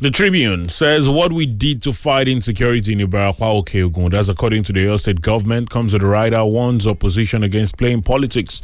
The 0.02 0.10
Tribune 0.10 0.68
says 0.68 1.08
what 1.08 1.32
we 1.32 1.46
did 1.46 1.80
to 1.82 1.92
fight 1.92 2.26
insecurity 2.26 2.92
in 2.92 2.98
Ibarapa 2.98 3.36
Okeogun, 3.38 4.10
that's 4.10 4.28
according 4.28 4.64
to 4.64 4.72
the 4.72 4.86
Oyo 4.86 4.98
State 4.98 5.20
government, 5.20 5.70
comes 5.70 5.92
with 5.92 6.02
a 6.02 6.06
rider 6.06 6.44
warns 6.44 6.88
opposition 6.88 7.44
against 7.44 7.78
playing 7.78 8.02
politics 8.02 8.62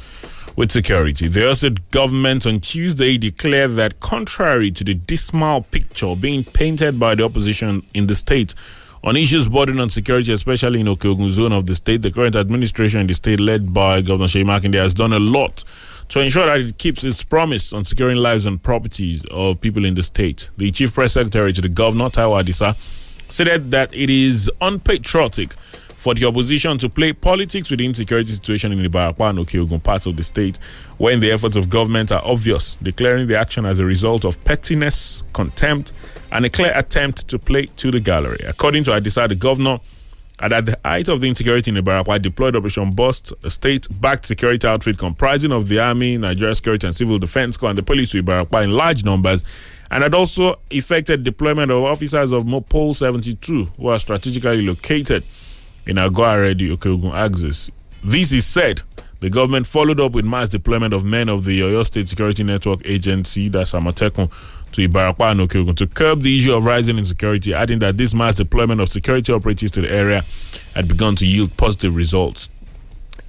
with 0.56 0.72
security. 0.72 1.28
The 1.28 1.38
Oyo 1.38 1.78
government 1.92 2.44
on 2.44 2.58
Tuesday 2.58 3.18
declared 3.18 3.76
that 3.76 4.00
contrary 4.00 4.72
to 4.72 4.82
the 4.82 4.94
dismal 4.94 5.60
picture 5.62 6.16
being 6.16 6.42
painted 6.42 6.98
by 6.98 7.14
the 7.14 7.22
opposition 7.22 7.86
in 7.94 8.08
the 8.08 8.16
state 8.16 8.56
On 9.04 9.16
issues 9.16 9.48
bordering 9.48 9.78
on 9.78 9.90
security, 9.90 10.32
especially 10.32 10.80
in 10.80 10.86
Okeogun 10.86 11.30
zone 11.30 11.52
of 11.52 11.66
the 11.66 11.74
state, 11.74 12.02
the 12.02 12.10
current 12.10 12.34
administration 12.34 13.00
in 13.00 13.06
the 13.06 13.14
state, 13.14 13.38
led 13.38 13.72
by 13.72 14.00
Governor 14.00 14.26
Seyi 14.26 14.44
Makinde, 14.44 14.74
has 14.74 14.92
done 14.92 15.12
a 15.12 15.20
lot 15.20 15.62
to 16.08 16.20
ensure 16.20 16.46
that 16.46 16.60
it 16.60 16.78
keeps 16.78 17.04
its 17.04 17.22
promise 17.22 17.72
on 17.72 17.84
securing 17.84 18.16
lives 18.16 18.46
and 18.46 18.62
properties 18.62 19.24
of 19.30 19.60
people 19.60 19.84
in 19.84 19.94
the 19.94 20.02
state. 20.02 20.50
The 20.56 20.70
chief 20.70 20.94
press 20.94 21.12
secretary 21.12 21.52
to 21.52 21.60
the 21.60 21.68
governor, 21.68 22.08
Taiwo 22.08 22.42
Adisa, 22.42 22.76
stated 23.30 23.70
that 23.72 23.92
it 23.94 24.08
is 24.08 24.50
unpatriotic 24.60 25.52
for 25.98 26.14
the 26.14 26.24
opposition 26.24 26.78
to 26.78 26.88
play 26.88 27.12
politics 27.12 27.68
with 27.70 27.80
the 27.80 27.84
insecurity 27.84 28.30
situation 28.32 28.72
in 28.72 28.80
the 28.80 28.88
Ibarapa 28.88 29.30
and 29.30 29.38
Okeogun 29.40 29.82
parts 29.82 30.06
of 30.06 30.16
the 30.16 30.22
state 30.22 30.56
when 30.96 31.18
the 31.20 31.30
efforts 31.30 31.56
of 31.56 31.68
government 31.68 32.12
are 32.12 32.22
obvious, 32.24 32.76
declaring 32.76 33.26
the 33.26 33.36
action 33.36 33.66
as 33.66 33.80
a 33.80 33.84
result 33.84 34.24
of 34.24 34.42
pettiness, 34.44 35.24
contempt, 35.32 35.92
and 36.30 36.46
a 36.46 36.50
clear 36.50 36.72
attempt 36.74 37.26
to 37.28 37.38
play 37.38 37.66
to 37.76 37.90
the 37.90 38.00
gallery. 38.00 38.38
According 38.46 38.84
to 38.84 38.92
Adisa, 38.92 39.28
the 39.28 39.34
governor 39.34 39.80
and 40.40 40.52
at 40.52 40.66
the 40.66 40.78
height 40.84 41.08
of 41.08 41.20
the 41.20 41.28
insecurity 41.28 41.70
in 41.70 41.74
the 41.74 41.82
Ibarapa, 41.82 42.20
deployed 42.22 42.54
Operation 42.54 42.90
Bust, 42.92 43.32
a 43.42 43.50
state-backed 43.50 44.26
security 44.26 44.66
outfit 44.66 44.96
comprising 44.98 45.52
of 45.52 45.68
the 45.68 45.80
Army, 45.80 46.16
Nigeria 46.16 46.54
Security 46.54 46.86
and 46.86 46.94
Civil 46.94 47.18
Defense 47.18 47.56
Corps, 47.56 47.70
and 47.70 47.78
the 47.78 47.82
police 47.82 48.10
to 48.10 48.22
Ibarapa 48.22 48.62
in 48.64 48.70
large 48.70 49.04
numbers, 49.04 49.42
and 49.90 50.02
had 50.02 50.14
also 50.14 50.60
effected 50.70 51.24
deployment 51.24 51.70
of 51.70 51.82
officers 51.82 52.30
of 52.30 52.44
Mopol 52.44 52.94
72 52.94 53.64
who 53.64 53.88
are 53.88 53.98
strategically 53.98 54.62
located 54.62 55.24
in 55.86 55.96
Agoare, 55.96 56.56
the 56.56 56.76
Okeogun 56.76 57.14
axis. 57.14 57.70
This 58.04 58.30
is 58.32 58.46
said. 58.46 58.82
The 59.20 59.30
government 59.30 59.66
followed 59.66 59.98
up 59.98 60.12
with 60.12 60.24
mass 60.24 60.48
deployment 60.48 60.94
of 60.94 61.04
men 61.04 61.28
of 61.28 61.44
the 61.44 61.60
Oyo 61.62 61.84
State 61.84 62.08
Security 62.08 62.44
Network 62.44 62.80
Agency, 62.84 63.48
that's 63.48 63.72
Amotekun, 63.72 64.30
to 64.72 64.88
Ibarapa 64.88 65.30
and 65.32 65.40
Okeogun 65.40 65.76
to 65.76 65.86
curb 65.86 66.22
the 66.22 66.36
issue 66.38 66.52
of 66.54 66.64
rising 66.64 66.98
insecurity, 66.98 67.54
adding 67.54 67.78
that 67.80 67.96
this 67.96 68.14
mass 68.14 68.34
deployment 68.34 68.80
of 68.80 68.88
security 68.88 69.32
operatives 69.32 69.72
to 69.72 69.80
the 69.80 69.90
area 69.90 70.24
had 70.74 70.88
begun 70.88 71.16
to 71.16 71.26
yield 71.26 71.56
positive 71.56 71.96
results 71.96 72.50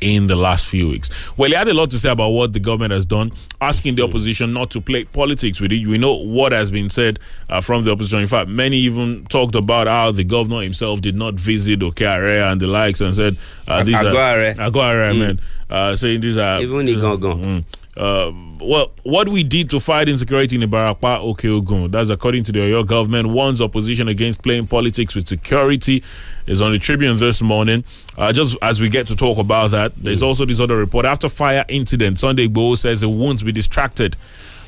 in 0.02 0.28
the 0.28 0.36
last 0.36 0.66
few 0.66 0.88
weeks. 0.88 1.10
Well, 1.36 1.50
he 1.50 1.56
had 1.58 1.68
a 1.68 1.74
lot 1.74 1.92
to 1.92 2.00
say 2.00 2.10
about 2.10 2.30
what 2.30 2.54
the 2.54 2.60
government 2.62 2.94
has 2.94 3.06
done, 3.06 3.34
asking 3.60 3.96
the 3.96 4.04
opposition 4.06 4.54
not 4.54 4.72
to 4.72 4.80
play 4.80 5.04
politics 5.04 5.60
with 5.60 5.74
it. 5.74 5.86
We 5.86 5.98
know 5.98 6.14
what 6.14 6.54
has 6.54 6.72
been 6.72 6.90
said 6.90 7.20
uh, 7.50 7.60
from 7.60 7.84
the 7.84 7.92
opposition. 7.92 8.20
In 8.20 8.28
fact, 8.28 8.48
many 8.50 8.78
even 8.78 9.26
talked 9.26 9.56
about 9.56 9.88
how 9.88 10.12
the 10.12 10.24
governor 10.24 10.62
himself 10.62 11.02
did 11.02 11.16
not 11.16 11.34
visit 11.34 11.82
Okeare 11.82 12.50
and 12.50 12.62
the 12.62 12.68
likes 12.68 13.02
and 13.02 13.14
said, 13.14 13.36
uh, 13.68 13.84
these 13.84 13.98
Aguare. 13.98 14.58
are 14.58 14.72
Aguare, 14.72 15.12
Mm. 15.14 15.20
man, 15.20 15.42
uh, 15.70 15.94
saying 15.98 16.22
these 16.22 16.38
are 16.38 16.62
Even 16.62 16.86
Igangan. 16.88 17.44
Mm. 17.44 17.64
Uh, 18.00 18.32
well, 18.62 18.92
what 19.04 19.28
we 19.28 19.44
did 19.44 19.70
to 19.70 19.80
fight 19.80 20.08
insecurity 20.08 20.56
in 20.56 20.62
Ibarapa, 20.62 21.20
Okeogun, 21.22 21.92
that's 21.92 22.10
according 22.10 22.46
to 22.46 22.52
the 22.54 22.60
Oyo 22.60 22.88
government, 22.88 23.28
warns 23.28 23.60
opposition 23.60 24.08
against 24.08 24.42
playing 24.42 24.68
politics 24.68 25.16
with 25.16 25.28
security, 25.28 26.02
is 26.48 26.62
on 26.62 26.72
the 26.72 26.80
Tribune 26.80 27.18
this 27.18 27.42
morning. 27.42 27.84
Uh, 28.18 28.32
just 28.32 28.56
as 28.62 28.80
we 28.80 28.88
get 28.88 29.06
to 29.08 29.18
talk 29.18 29.38
about 29.38 29.72
that, 29.72 29.92
there's 29.98 30.22
also 30.22 30.46
this 30.46 30.62
other 30.62 30.78
report. 30.78 31.06
After 31.06 31.28
fire 31.28 31.66
incident, 31.68 32.20
Sunday 32.20 32.48
Igboho 32.48 32.78
says 32.78 33.04
it 33.04 33.08
won't 33.08 33.44
be 33.44 33.52
distracted. 33.52 34.16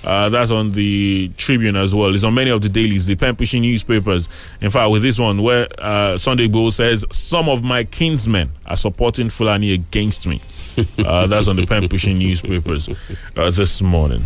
Uh, 0.04 0.28
that's 0.28 0.52
on 0.52 0.72
the 0.72 1.30
Tribune 1.38 1.78
as 1.78 1.96
well. 1.96 2.14
It's 2.14 2.24
on 2.26 2.34
many 2.34 2.50
of 2.50 2.62
the 2.62 2.70
dailies, 2.70 3.06
the 3.06 3.16
pen 3.16 3.38
pushing 3.38 3.62
newspapers. 3.62 4.28
In 4.60 4.72
fact, 4.72 4.92
with 4.92 5.04
this 5.04 5.18
one, 5.18 5.42
where 5.42 5.68
uh, 5.78 6.18
Sunday 6.18 6.50
Igboho 6.50 6.72
says 6.72 7.06
some 7.12 7.48
of 7.48 7.64
my 7.64 7.86
kinsmen 7.86 8.52
are 8.66 8.76
supporting 8.76 9.30
Fulani 9.30 9.72
against 9.72 10.28
me. 10.28 10.42
Uh, 11.06 11.28
that's 11.28 11.48
on 11.48 11.56
the 11.56 11.66
pen 11.66 11.90
pushing 11.90 12.18
newspapers 12.18 12.88
uh, 13.36 13.52
this 13.52 13.82
morning. 13.82 14.24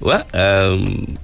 Well, 0.00 0.24
um, 0.32 1.16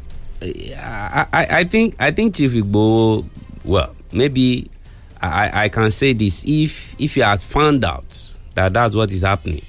I, 0.42 1.26
I, 1.32 1.46
I 1.50 1.64
think 1.64 1.96
I 1.98 2.10
think 2.10 2.34
Chief 2.34 2.52
Igbo, 2.52 3.24
well, 3.64 3.94
maybe 4.12 4.70
I, 5.20 5.64
I 5.64 5.68
can 5.68 5.90
say 5.90 6.12
this: 6.12 6.44
if 6.46 6.94
if 7.00 7.14
he 7.14 7.20
has 7.20 7.42
found 7.42 7.84
out 7.84 8.34
that 8.54 8.72
that's 8.72 8.94
what 8.94 9.12
is 9.12 9.22
happening, 9.22 9.62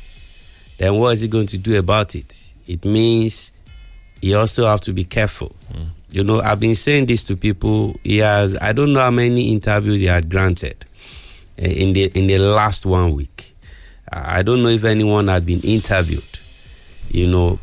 then 0.77 0.95
what 0.99 1.13
is 1.13 1.21
he 1.21 1.27
going 1.27 1.47
to 1.47 1.57
do 1.57 1.77
about 1.77 2.15
it? 2.15 2.53
It 2.67 2.83
means 2.85 3.51
he 4.21 4.33
also 4.33 4.65
have 4.65 4.81
to 4.81 4.93
be 4.93 5.03
careful. 5.03 5.55
You 6.09 6.23
know, 6.23 6.41
I've 6.41 6.59
been 6.59 6.75
saying 6.75 7.07
this 7.07 7.23
to 7.25 7.35
people. 7.35 7.95
He 8.03 8.17
has 8.19 8.55
I 8.61 8.73
don't 8.73 8.93
know 8.93 8.99
how 8.99 9.11
many 9.11 9.51
interviews 9.51 9.99
he 9.99 10.05
had 10.07 10.29
granted 10.29 10.85
eh, 11.57 11.67
in 11.67 11.93
the 11.93 12.05
in 12.15 12.27
the 12.27 12.37
last 12.39 12.85
one 12.85 13.13
week. 13.13 13.52
I 14.15 14.41
don't 14.43 14.61
know 14.63 14.69
if 14.69 14.83
anyone 14.83 15.27
had 15.27 15.45
been 15.45 15.61
interviewed. 15.61 16.23
You 17.09 17.27
know, 17.27 17.59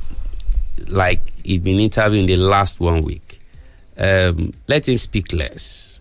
like 0.89 1.33
he's 1.45 1.61
been 1.61 1.79
interviewed 1.81 2.21
in 2.31 2.39
the 2.41 2.45
last 2.45 2.81
one 2.81 3.03
week. 3.03 3.41
Um, 3.99 4.53
let 4.67 4.89
him 4.89 4.99
speak 4.99 5.33
less. 5.33 6.01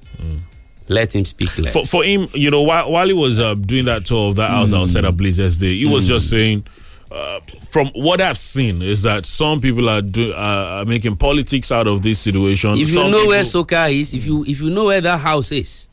Let 0.88 1.14
him 1.16 1.24
speak 1.26 1.56
less. 1.58 1.74
For, 1.74 1.86
for 1.86 2.04
him, 2.04 2.28
you 2.34 2.50
know, 2.50 2.62
while, 2.62 2.91
while 2.91 3.06
he 3.08 3.14
was 3.14 3.39
uh, 3.39 3.54
doing 3.54 3.86
that 3.86 4.06
tour 4.06 4.30
of 4.30 4.36
that 4.38 4.50
house 4.50 4.74
outside 4.74 5.06
of 5.06 5.16
Blaze 5.18 5.38
yesterday, 5.38 5.78
he 5.78 5.86
was 5.86 6.08
just 6.08 6.30
saying, 6.30 6.66
uh, 7.12 7.39
from 7.72 7.88
what 7.89 8.22
I've 8.22 8.38
seen, 8.38 8.82
is 8.82 9.04
that 9.04 9.26
some 9.26 9.62
people 9.62 9.88
are, 9.89 10.02
do, 10.02 10.32
uh, 10.32 10.80
are 10.82 10.86
making 10.86 11.16
politics 11.18 11.72
out 11.72 11.88
of 11.88 12.02
this 12.02 12.20
situation. 12.20 12.72
if 12.72 12.80
you 12.80 12.86
Some 12.88 13.12
know 13.12 13.28
where 13.28 13.43
people- 13.43 13.66
Soka 13.66 13.91
is, 13.91 14.14
if 14.14 14.26
you 14.26 14.43
if 14.45 14.62
you 14.62 14.70
know 14.70 14.86
where 14.86 15.02
that 15.02 15.20
house 15.20 15.52
is, 15.52 15.89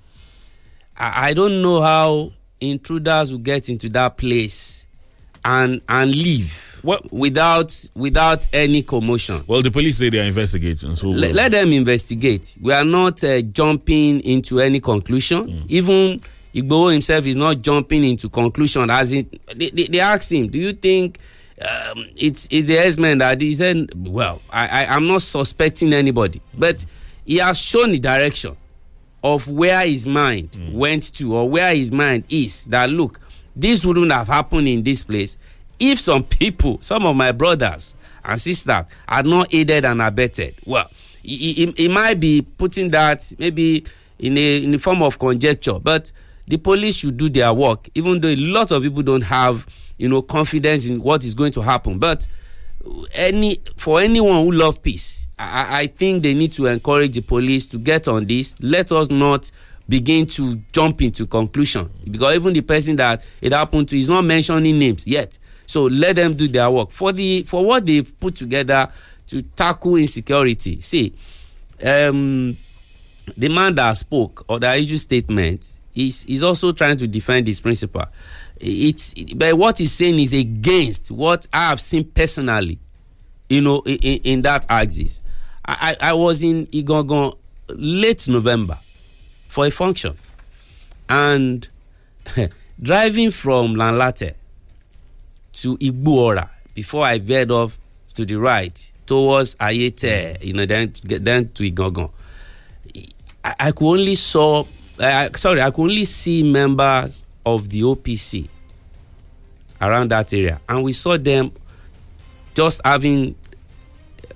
I, 0.96 1.30
I 1.30 1.34
don't 1.34 1.60
know 1.62 1.82
how 1.82 2.32
intruders 2.60 3.32
will 3.32 3.38
get 3.38 3.68
into 3.68 3.88
that 3.90 4.16
place 4.16 4.86
and 5.44 5.80
and 5.88 6.14
leave 6.14 6.80
without 7.10 7.88
without 7.94 8.46
any 8.52 8.82
commotion. 8.82 9.44
Well, 9.46 9.62
the 9.62 9.70
police 9.70 9.98
say 9.98 10.10
they 10.10 10.20
are 10.20 10.24
investigating. 10.24 10.96
So 10.96 11.08
let, 11.08 11.34
let 11.34 11.52
them 11.52 11.72
investigate. 11.72 12.56
We 12.60 12.72
are 12.72 12.84
not 12.84 13.22
uh, 13.24 13.42
jumping 13.42 14.20
into 14.20 14.60
any 14.60 14.80
conclusion. 14.80 15.46
Mm. 15.46 15.64
Even 15.68 16.20
Igboho 16.54 16.92
himself 16.92 17.26
is 17.26 17.36
not 17.36 17.60
jumping 17.62 18.04
into 18.04 18.28
conclusion. 18.28 18.88
As 18.90 19.12
in, 19.12 19.28
they, 19.54 19.70
they, 19.70 19.84
they 19.84 20.00
asked 20.00 20.32
him, 20.32 20.48
"Do 20.48 20.58
you 20.58 20.72
think 20.72 21.18
um, 21.60 22.04
it's 22.16 22.48
it's 22.50 22.66
the 22.66 22.78
X-Men 22.78 23.18
that 23.18 23.40
he 23.40 23.54
said?" 23.54 23.90
Well, 23.94 24.40
I, 24.50 24.84
I 24.84 24.94
I'm 24.94 25.06
not 25.06 25.22
suspecting 25.22 25.92
anybody, 25.92 26.40
but 26.56 26.84
he 27.24 27.36
has 27.38 27.58
shown 27.58 27.92
the 27.92 27.98
direction 27.98 28.56
of 29.34 29.48
where 29.50 29.84
his 29.86 30.06
mind 30.06 30.50
Mm. 30.52 30.72
went 30.72 31.12
to 31.14 31.34
or 31.34 31.48
where 31.50 31.74
his 31.74 31.90
mind 31.90 32.22
is. 32.28 32.64
That 32.66 32.90
look, 32.90 33.20
this 33.56 33.84
wouldn't 33.84 34.12
have 34.12 34.28
happened 34.28 34.68
in 34.68 34.82
this 34.84 35.02
place 35.02 35.36
if 35.78 35.98
some 35.98 36.22
people, 36.22 36.78
some 36.80 37.04
of 37.04 37.16
my 37.16 37.32
brothers 37.32 37.94
and 38.24 38.40
sisters, 38.40 38.84
had 39.08 39.26
not 39.26 39.52
aided 39.52 39.84
and 39.84 40.00
abetted. 40.00 40.54
Well, 40.64 40.88
he, 41.22 41.52
he, 41.52 41.66
he 41.76 41.88
might 41.88 42.20
be 42.20 42.42
putting 42.42 42.90
that 42.90 43.32
maybe 43.38 43.84
in 44.18 44.38
a 44.38 44.62
in 44.64 44.70
the 44.70 44.78
form 44.78 45.02
of 45.02 45.18
conjecture, 45.18 45.78
but 45.82 46.12
the 46.46 46.56
police 46.56 46.96
should 46.98 47.16
do 47.16 47.28
their 47.28 47.52
work, 47.52 47.88
even 47.94 48.20
though 48.20 48.28
a 48.28 48.36
lot 48.36 48.70
of 48.70 48.82
people 48.82 49.02
don't 49.02 49.22
have 49.24 49.66
you 49.98 50.08
know 50.08 50.22
confidence 50.22 50.86
in 50.86 51.02
what 51.02 51.24
is 51.24 51.34
going 51.34 51.52
to 51.52 51.60
happen. 51.62 51.98
But 51.98 52.26
any 53.14 53.60
for 53.76 54.00
anyone 54.00 54.44
who 54.44 54.52
love 54.52 54.82
peace 54.82 55.26
I, 55.38 55.80
I 55.82 55.86
think 55.86 56.22
they 56.22 56.34
need 56.34 56.52
to 56.52 56.66
encourage 56.66 57.14
the 57.14 57.20
police 57.20 57.66
to 57.68 57.78
get 57.78 58.08
on 58.08 58.26
this. 58.26 58.54
Let 58.60 58.90
us 58.92 59.10
not 59.10 59.50
begin 59.88 60.26
to 60.26 60.56
jump 60.72 61.02
into 61.02 61.26
conclusion. 61.26 61.90
Because 62.10 62.36
even 62.36 62.52
the 62.54 62.62
person 62.62 62.96
that 62.96 63.24
it 63.40 63.52
happened 63.52 63.88
to 63.90 63.98
is 63.98 64.08
not 64.08 64.24
mentioning 64.24 64.78
names 64.78 65.06
yet. 65.06 65.38
So 65.66 65.84
let 65.84 66.16
them 66.16 66.34
do 66.34 66.48
their 66.48 66.70
work. 66.70 66.90
For 66.90 67.12
the 67.12 67.42
for 67.42 67.64
what 67.64 67.84
they've 67.84 68.18
put 68.18 68.36
together 68.36 68.88
to 69.28 69.42
tackle 69.42 69.96
insecurity 69.96 70.80
see 70.80 71.12
um 71.84 72.56
the 73.36 73.48
man 73.48 73.74
that 73.74 73.92
spoke 73.94 74.44
or 74.48 74.60
that 74.60 74.78
issued 74.78 75.00
statement 75.00 75.80
is 75.96 76.24
is 76.26 76.44
also 76.44 76.70
trying 76.70 76.96
to 76.96 77.08
defend 77.08 77.48
his 77.48 77.60
principle 77.60 78.04
it's 78.60 79.14
but 79.34 79.56
what 79.56 79.78
he's 79.78 79.92
saying 79.92 80.18
is 80.18 80.32
against 80.32 81.10
what 81.10 81.46
i 81.52 81.68
have 81.68 81.80
seen 81.80 82.04
personally 82.04 82.78
you 83.48 83.60
know 83.60 83.82
in, 83.86 84.20
in, 84.24 84.42
that 84.42 84.66
axis. 84.68 85.20
I, 85.64 85.96
I 86.00 86.12
was 86.14 86.42
in 86.42 86.66
igangan 86.68 87.36
late 87.68 88.28
november 88.28 88.78
for 89.48 89.66
a 89.66 89.70
function. 89.70 90.16
And 91.08 91.68
driving 92.82 93.30
from 93.30 93.74
lanlate 93.74 94.34
to 95.52 95.76
igbuora 95.78 96.48
before 96.74 97.04
i 97.04 97.18
veered 97.18 97.50
off 97.50 97.78
to 98.14 98.24
the 98.24 98.36
right 98.36 98.92
towards 99.06 99.54
ayete 99.56 100.42
you 100.44 100.52
know 100.52 100.66
then 100.66 100.92
then 101.04 101.48
to 101.50 101.62
igangan. 101.62 102.10
I, 103.44 103.54
I 103.60 103.70
could 103.72 103.86
only 103.86 104.14
saw 104.14 104.64
uh, 104.98 105.28
sorry 105.36 105.60
I 105.62 105.70
could 105.70 105.82
only 105.82 106.04
see 106.04 106.42
members 106.42 107.24
of 107.46 107.68
the 107.68 107.82
OPC 107.82 108.48
around 109.80 110.10
that 110.10 110.32
area. 110.34 110.60
And 110.68 110.82
we 110.82 110.92
saw 110.92 111.16
them 111.16 111.52
just 112.54 112.80
having 112.84 113.36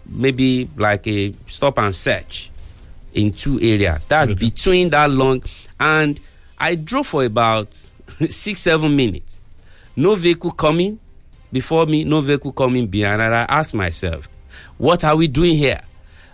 maybe 0.07 0.71
like 0.77 1.07
a 1.09 1.35
stop 1.47 1.79
and 1.79 1.95
search 1.95 2.51
in 3.13 3.33
two 3.33 3.59
areas. 3.61 4.07
That's 4.07 4.33
between 4.33 4.91
that 4.91 5.11
long. 5.11 5.43
And 5.79 6.21
I 6.59 6.77
drove 6.77 7.09
for 7.09 7.25
about 7.25 7.75
six 8.29 8.61
seven 8.61 8.95
minutes. 8.97 9.41
No 9.97 10.15
vehicle 10.15 10.53
coming 10.53 11.01
before 11.53 11.85
me 11.87 12.05
no 12.05 12.21
vehicle 12.21 12.53
coming 12.53 12.87
behind. 12.87 13.21
And 13.21 13.35
I 13.35 13.43
asked 13.49 13.75
myself 13.75 14.29
what 14.79 15.05
are 15.05 15.17
we 15.17 15.27
doing 15.27 15.57
here? 15.57 15.81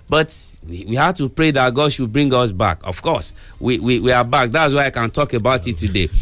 But 0.09 0.59
we, 0.69 0.85
we 0.85 0.97
have 0.97 1.15
to 1.17 1.29
pray 1.29 1.51
that 1.53 1.73
God 1.75 1.93
should 1.93 2.13
bring 2.13 2.33
us 2.33 2.53
back. 2.53 2.79
Of 2.85 3.03
course, 3.03 3.35
we, 3.59 3.79
we, 3.81 3.99
we 3.99 4.13
are 4.13 4.25
back. 4.25 4.51
That's 4.51 4.73
why 4.73 4.87
I 4.87 4.91
can 4.91 5.11
talk 5.11 5.33
about 5.33 5.67
it 5.67 5.79
today. 5.79 6.09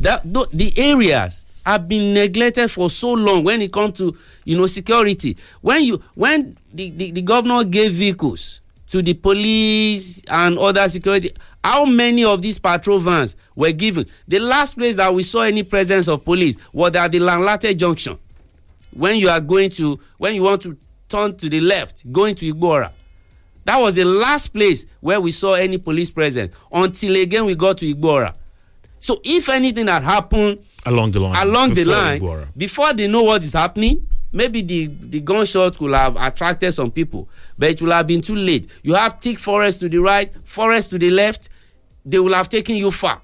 That 0.00 0.22
th- 0.32 0.48
the 0.52 0.72
areas 0.78 1.44
have 1.66 1.88
been 1.88 2.14
neglected 2.14 2.70
for 2.70 2.88
so 2.88 3.12
long 3.12 3.44
when 3.44 3.60
it 3.60 3.72
comes 3.72 3.98
to 3.98 4.16
you 4.44 4.56
know 4.56 4.66
security. 4.66 5.36
When 5.60 5.82
you 5.82 6.02
when 6.14 6.56
the, 6.72 6.90
the, 6.90 7.10
the 7.10 7.22
governor 7.22 7.64
gave 7.64 7.92
vehicles 7.92 8.60
to 8.86 9.02
the 9.02 9.12
police 9.14 10.22
and 10.30 10.58
other 10.58 10.88
security, 10.88 11.30
how 11.62 11.84
many 11.84 12.24
of 12.24 12.40
these 12.40 12.58
patrol 12.58 12.98
vans 13.00 13.36
were 13.54 13.72
given? 13.72 14.06
The 14.28 14.38
last 14.38 14.74
place 14.78 14.94
that 14.96 15.12
we 15.12 15.22
saw 15.22 15.42
any 15.42 15.62
presence 15.62 16.08
of 16.08 16.24
police 16.24 16.56
was 16.72 16.94
at 16.94 17.12
the 17.12 17.18
Lanlate 17.18 17.76
junction. 17.76 18.18
When 18.94 19.16
you 19.16 19.28
are 19.28 19.40
going 19.40 19.70
to 19.70 19.98
when 20.16 20.34
you 20.34 20.44
want 20.44 20.62
to 20.62 20.76
turn 21.08 21.36
to 21.38 21.48
the 21.48 21.60
left, 21.60 22.10
going 22.12 22.34
to 22.36 22.52
Igbora. 22.52 22.92
That 23.64 23.78
was 23.78 23.94
the 23.94 24.04
last 24.04 24.48
place 24.54 24.86
where 25.00 25.20
we 25.20 25.30
saw 25.30 25.52
any 25.54 25.76
police 25.76 26.10
presence 26.10 26.54
until 26.72 27.16
again 27.16 27.44
we 27.44 27.54
got 27.54 27.76
to 27.78 27.94
Igbora. 27.94 28.34
So 28.98 29.20
if 29.24 29.48
anything 29.48 29.86
had 29.86 30.02
happened 30.02 30.58
along 30.86 31.12
the 31.12 31.20
line, 31.20 31.46
along 31.46 31.70
the 31.70 31.84
before 31.84 31.92
line, 31.94 32.20
Igbora. 32.20 32.48
before 32.56 32.92
they 32.92 33.06
know 33.08 33.22
what 33.22 33.42
is 33.44 33.52
happening, 33.52 34.06
maybe 34.32 34.62
the 34.62 34.86
the 34.86 35.20
gunshot 35.20 35.78
could 35.78 35.92
have 35.94 36.16
attracted 36.16 36.72
some 36.72 36.90
people, 36.90 37.28
but 37.56 37.70
it 37.70 37.82
will 37.82 37.92
have 37.92 38.06
been 38.06 38.20
too 38.20 38.34
late. 38.36 38.66
You 38.82 38.94
have 38.94 39.20
thick 39.20 39.38
forest 39.38 39.80
to 39.80 39.88
the 39.88 39.98
right, 39.98 40.30
forest 40.44 40.90
to 40.90 40.98
the 40.98 41.10
left. 41.10 41.48
They 42.04 42.18
will 42.18 42.34
have 42.34 42.48
taken 42.48 42.76
you 42.76 42.90
far, 42.90 43.20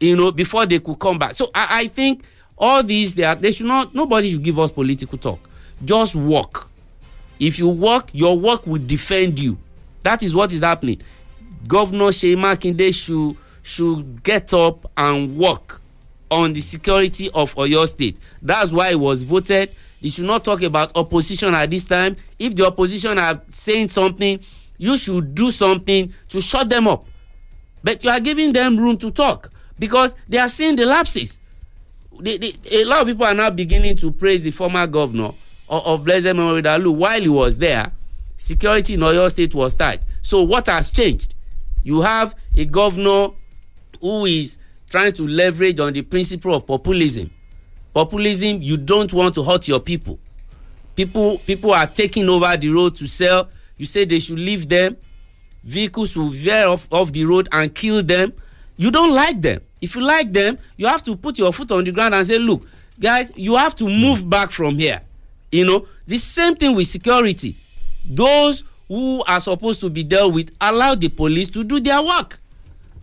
you 0.00 0.16
know, 0.16 0.32
before 0.32 0.66
they 0.66 0.78
could 0.80 0.98
come 0.98 1.18
back. 1.18 1.34
So 1.34 1.50
I, 1.54 1.82
I 1.82 1.86
think 1.88 2.24
all 2.56 2.82
these 2.82 3.14
they 3.14 3.24
are 3.24 3.34
they 3.34 3.52
should 3.52 3.66
not 3.66 3.94
nobody 3.94 4.30
should 4.32 4.42
give 4.42 4.58
us 4.58 4.70
political 4.72 5.18
talk. 5.18 5.38
Just 5.84 6.16
work. 6.16 6.66
If 7.38 7.58
you 7.58 7.68
work, 7.68 8.08
your 8.12 8.36
work 8.36 8.66
will 8.66 8.82
defend 8.84 9.38
you. 9.38 9.58
That 10.02 10.22
is 10.24 10.34
what 10.34 10.52
is 10.52 10.62
happening. 10.62 11.00
Governor 11.68 12.06
Seyi 12.06 12.34
Makinde 12.36 12.92
should 12.92 13.36
should 13.68 14.22
get 14.22 14.54
up 14.54 14.90
and 14.96 15.36
work 15.36 15.82
on 16.30 16.54
the 16.54 16.60
security 16.60 17.30
of 17.34 17.54
Oyo 17.54 17.86
State. 17.86 18.18
That's 18.40 18.72
why 18.72 18.90
it 18.90 18.98
was 18.98 19.22
voted. 19.22 19.70
You 20.00 20.10
should 20.10 20.24
not 20.24 20.42
talk 20.42 20.62
about 20.62 20.96
opposition 20.96 21.52
at 21.54 21.70
this 21.70 21.84
time. 21.84 22.16
If 22.38 22.56
the 22.56 22.66
opposition 22.66 23.18
are 23.18 23.42
saying 23.48 23.88
something, 23.88 24.40
you 24.78 24.96
should 24.96 25.34
do 25.34 25.50
something 25.50 26.12
to 26.30 26.40
shut 26.40 26.70
them 26.70 26.88
up. 26.88 27.04
But 27.84 28.02
you 28.02 28.10
are 28.10 28.20
giving 28.20 28.52
them 28.54 28.78
room 28.78 28.96
to 28.98 29.10
talk 29.10 29.50
because 29.78 30.16
they 30.28 30.38
are 30.38 30.48
seeing 30.48 30.76
the 30.76 30.86
lapses. 30.86 31.38
They, 32.20 32.38
they, 32.38 32.52
a 32.72 32.84
lot 32.84 33.02
of 33.02 33.08
people 33.08 33.26
are 33.26 33.34
now 33.34 33.50
beginning 33.50 33.96
to 33.96 34.10
praise 34.10 34.42
the 34.44 34.50
former 34.50 34.86
governor 34.86 35.32
of, 35.68 35.86
of 35.86 36.04
Blessed 36.04 36.24
Memory 36.34 36.62
Dalu. 36.62 36.94
While 36.94 37.20
he 37.20 37.28
was 37.28 37.58
there, 37.58 37.92
security 38.38 38.94
in 38.94 39.00
Oyo 39.00 39.28
State 39.30 39.54
was 39.54 39.74
tight. 39.74 40.02
So 40.22 40.42
what 40.42 40.66
has 40.66 40.90
changed? 40.90 41.34
You 41.84 42.00
have 42.00 42.34
a 42.56 42.64
governor 42.64 43.28
who 44.00 44.26
is 44.26 44.58
trying 44.88 45.12
to 45.14 45.26
leverage 45.26 45.80
on 45.80 45.92
the 45.92 46.02
principle 46.02 46.54
of 46.54 46.66
populism. 46.66 47.30
Populism, 47.94 48.62
you 48.62 48.76
don't 48.76 49.12
want 49.12 49.34
to 49.34 49.42
hurt 49.42 49.68
your 49.68 49.80
people. 49.80 50.18
People, 50.96 51.38
people 51.38 51.72
are 51.72 51.86
taking 51.86 52.28
over 52.28 52.56
the 52.56 52.70
road 52.70 52.96
to 52.96 53.06
sell. 53.06 53.48
You 53.76 53.86
say 53.86 54.04
they 54.04 54.20
should 54.20 54.38
leave 54.38 54.68
them. 54.68 54.96
Vehicles 55.62 56.16
will 56.16 56.30
veer 56.30 56.66
off, 56.66 56.88
off 56.90 57.12
the 57.12 57.24
road 57.24 57.48
and 57.52 57.74
kill 57.74 58.02
them. 58.02 58.32
You 58.76 58.90
don't 58.90 59.14
like 59.14 59.40
them. 59.40 59.60
If 59.80 59.94
you 59.94 60.02
like 60.02 60.32
them, 60.32 60.58
you 60.76 60.86
have 60.86 61.02
to 61.04 61.16
put 61.16 61.38
your 61.38 61.52
foot 61.52 61.70
on 61.70 61.84
the 61.84 61.92
ground 61.92 62.14
and 62.14 62.26
say, 62.26 62.38
look, 62.38 62.66
guys, 62.98 63.32
you 63.36 63.56
have 63.56 63.74
to 63.76 63.84
move 63.84 64.28
back 64.28 64.50
from 64.50 64.78
here. 64.78 65.00
You 65.52 65.64
know, 65.66 65.86
the 66.06 66.18
same 66.18 66.54
thing 66.56 66.74
with 66.74 66.86
security. 66.86 67.56
Those 68.04 68.64
who 68.88 69.22
are 69.26 69.40
supposed 69.40 69.80
to 69.80 69.90
be 69.90 70.02
dealt 70.02 70.34
with, 70.34 70.50
allow 70.60 70.94
the 70.94 71.08
police 71.08 71.50
to 71.50 71.62
do 71.64 71.80
their 71.80 72.02
work. 72.02 72.40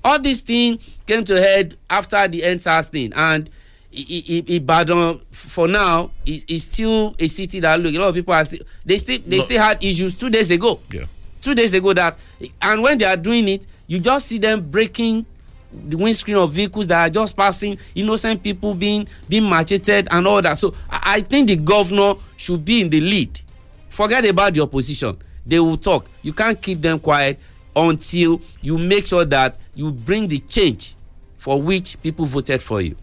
All 0.05 0.19
this 0.19 0.41
thing 0.41 0.77
came 1.07 1.25
to 1.25 1.33
head 1.41 1.75
after 1.89 2.27
the 2.27 2.41
EndSARS 2.41 2.89
thing, 2.89 3.11
and 3.15 3.49
Ibadan 3.91 5.19
for 5.31 5.67
now 5.67 6.11
is, 6.27 6.45
is 6.47 6.63
still 6.63 7.15
a 7.17 7.27
city 7.27 7.59
that 7.61 7.79
look 7.79 7.95
a 7.95 7.97
lot 7.97 8.09
of 8.09 8.15
people 8.15 8.33
are 8.33 8.45
still 8.45 8.59
they 8.85 8.97
still 8.99 9.17
they 9.25 9.39
still 9.39 9.59
had 9.61 9.83
issues 9.83 10.13
two 10.13 10.29
days 10.29 10.51
ago. 10.51 10.79
Yeah. 10.91 11.05
Two 11.41 11.55
days 11.55 11.73
ago 11.73 11.91
that 11.93 12.17
and 12.61 12.83
when 12.83 12.99
they 12.99 13.05
are 13.05 13.17
doing 13.17 13.47
it, 13.47 13.65
you 13.87 13.99
just 13.99 14.27
see 14.27 14.37
them 14.37 14.69
breaking 14.69 15.25
the 15.71 15.97
windscreen 15.97 16.37
of 16.37 16.51
vehicles 16.51 16.85
that 16.87 17.07
are 17.07 17.09
just 17.11 17.35
passing, 17.35 17.77
innocent 17.95 18.43
people 18.43 18.75
being 18.75 19.07
being 19.27 19.49
macheted 19.49 20.07
and 20.11 20.27
all 20.27 20.41
that. 20.41 20.57
So 20.59 20.75
I, 20.89 21.15
I 21.15 21.21
think 21.21 21.47
the 21.47 21.55
governor 21.55 22.13
should 22.37 22.63
be 22.63 22.81
in 22.81 22.89
the 22.91 23.01
lead. 23.01 23.41
Forget 23.89 24.23
about 24.25 24.53
the 24.53 24.61
opposition. 24.61 25.17
They 25.47 25.59
will 25.59 25.77
talk. 25.77 26.07
You 26.21 26.33
can't 26.33 26.61
keep 26.61 26.81
them 26.81 26.99
quiet 26.99 27.39
until 27.75 28.41
you 28.61 28.77
make 28.77 29.05
sure 29.07 29.25
that 29.25 29.57
you 29.75 29.91
bring 29.91 30.27
the 30.27 30.39
change 30.39 30.95
for 31.37 31.61
which 31.61 32.01
people 32.01 32.25
voted 32.25 32.61
for 32.61 32.81
you. 32.81 32.95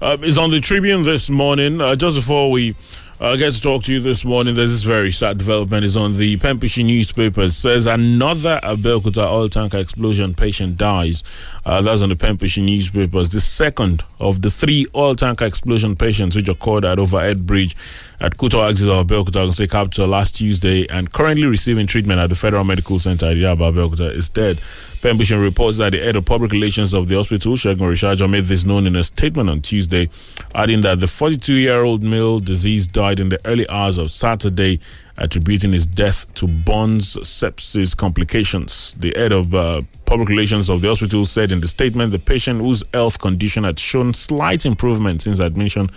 Uh, 0.00 0.16
is 0.22 0.38
on 0.38 0.50
the 0.50 0.60
Tribune 0.60 1.04
this 1.04 1.30
morning. 1.30 1.80
Uh, 1.80 1.94
just 1.94 2.16
before 2.16 2.50
we 2.50 2.74
uh, 3.20 3.36
get 3.36 3.52
to 3.52 3.60
talk 3.60 3.82
to 3.84 3.92
you 3.92 4.00
this 4.00 4.24
morning, 4.24 4.54
there's 4.54 4.70
this 4.70 4.82
very 4.82 5.10
sad 5.10 5.38
development. 5.38 5.84
It's 5.84 5.96
on 5.96 6.14
the 6.16 6.36
Pempishi 6.36 6.84
newspaper. 6.84 7.42
It 7.42 7.50
says 7.50 7.86
another 7.86 8.60
Abeokuta 8.62 9.30
oil 9.30 9.48
tanker 9.48 9.78
explosion 9.78 10.34
patient 10.34 10.76
dies. 10.76 11.22
Uh, 11.66 11.82
that's 11.82 12.00
on 12.00 12.08
the 12.08 12.14
Pempishi 12.14 12.64
newspapers. 12.64 13.30
The 13.30 13.40
second 13.40 14.04
of 14.20 14.40
the 14.40 14.50
three 14.50 14.86
oil 14.94 15.16
tanker 15.16 15.46
explosion 15.46 15.96
patients 15.96 16.36
which 16.36 16.48
occurred 16.48 16.84
at 16.84 17.00
Overhead 17.00 17.44
Bridge 17.44 17.76
at 18.20 18.36
Kuto 18.36 18.62
axis 18.70 18.86
of 18.86 19.52
State 19.52 19.72
Capital 19.72 20.06
last 20.06 20.36
Tuesday 20.36 20.86
and 20.88 21.12
currently 21.12 21.44
receiving 21.46 21.88
treatment 21.88 22.20
at 22.20 22.28
the 22.28 22.36
Federal 22.36 22.62
Medical 22.62 23.00
Center 23.00 23.26
at 23.26 23.36
Yaba 23.36 23.72
Abeokuta 23.72 24.12
is 24.12 24.28
dead. 24.28 24.60
Pembrokeshire 25.02 25.40
reports 25.40 25.78
that 25.78 25.90
the 25.90 25.98
head 25.98 26.14
of 26.14 26.24
public 26.24 26.52
relations 26.52 26.94
of 26.94 27.08
the 27.08 27.16
hospital, 27.16 27.54
Shegun 27.54 27.78
Rishajo, 27.78 28.30
made 28.30 28.44
this 28.44 28.64
known 28.64 28.86
in 28.86 28.94
a 28.94 29.02
statement 29.02 29.50
on 29.50 29.60
Tuesday, 29.60 30.08
adding 30.54 30.82
that 30.82 31.00
the 31.00 31.08
42 31.08 31.52
year 31.54 31.82
old 31.82 32.00
male 32.00 32.38
deceased 32.38 32.92
died 32.92 33.18
in 33.18 33.28
the 33.28 33.40
early 33.44 33.68
hours 33.68 33.98
of 33.98 34.12
Saturday, 34.12 34.78
attributing 35.18 35.72
his 35.72 35.86
death 35.86 36.32
to 36.34 36.46
burns 36.46 37.16
sepsis 37.16 37.96
complications. 37.96 38.94
The 38.98 39.12
head 39.16 39.32
of 39.32 39.54
uh, 39.54 39.82
public 40.04 40.28
relations 40.28 40.68
of 40.68 40.80
the 40.82 40.88
hospital 40.88 41.24
said 41.24 41.52
in 41.52 41.60
the 41.60 41.68
statement 41.68 42.12
the 42.12 42.18
patient, 42.18 42.60
whose 42.60 42.82
health 42.92 43.18
condition 43.20 43.64
had 43.64 43.78
shown 43.78 44.12
slight 44.14 44.66
improvement 44.66 45.22
since 45.22 45.38
admission, 45.38 45.90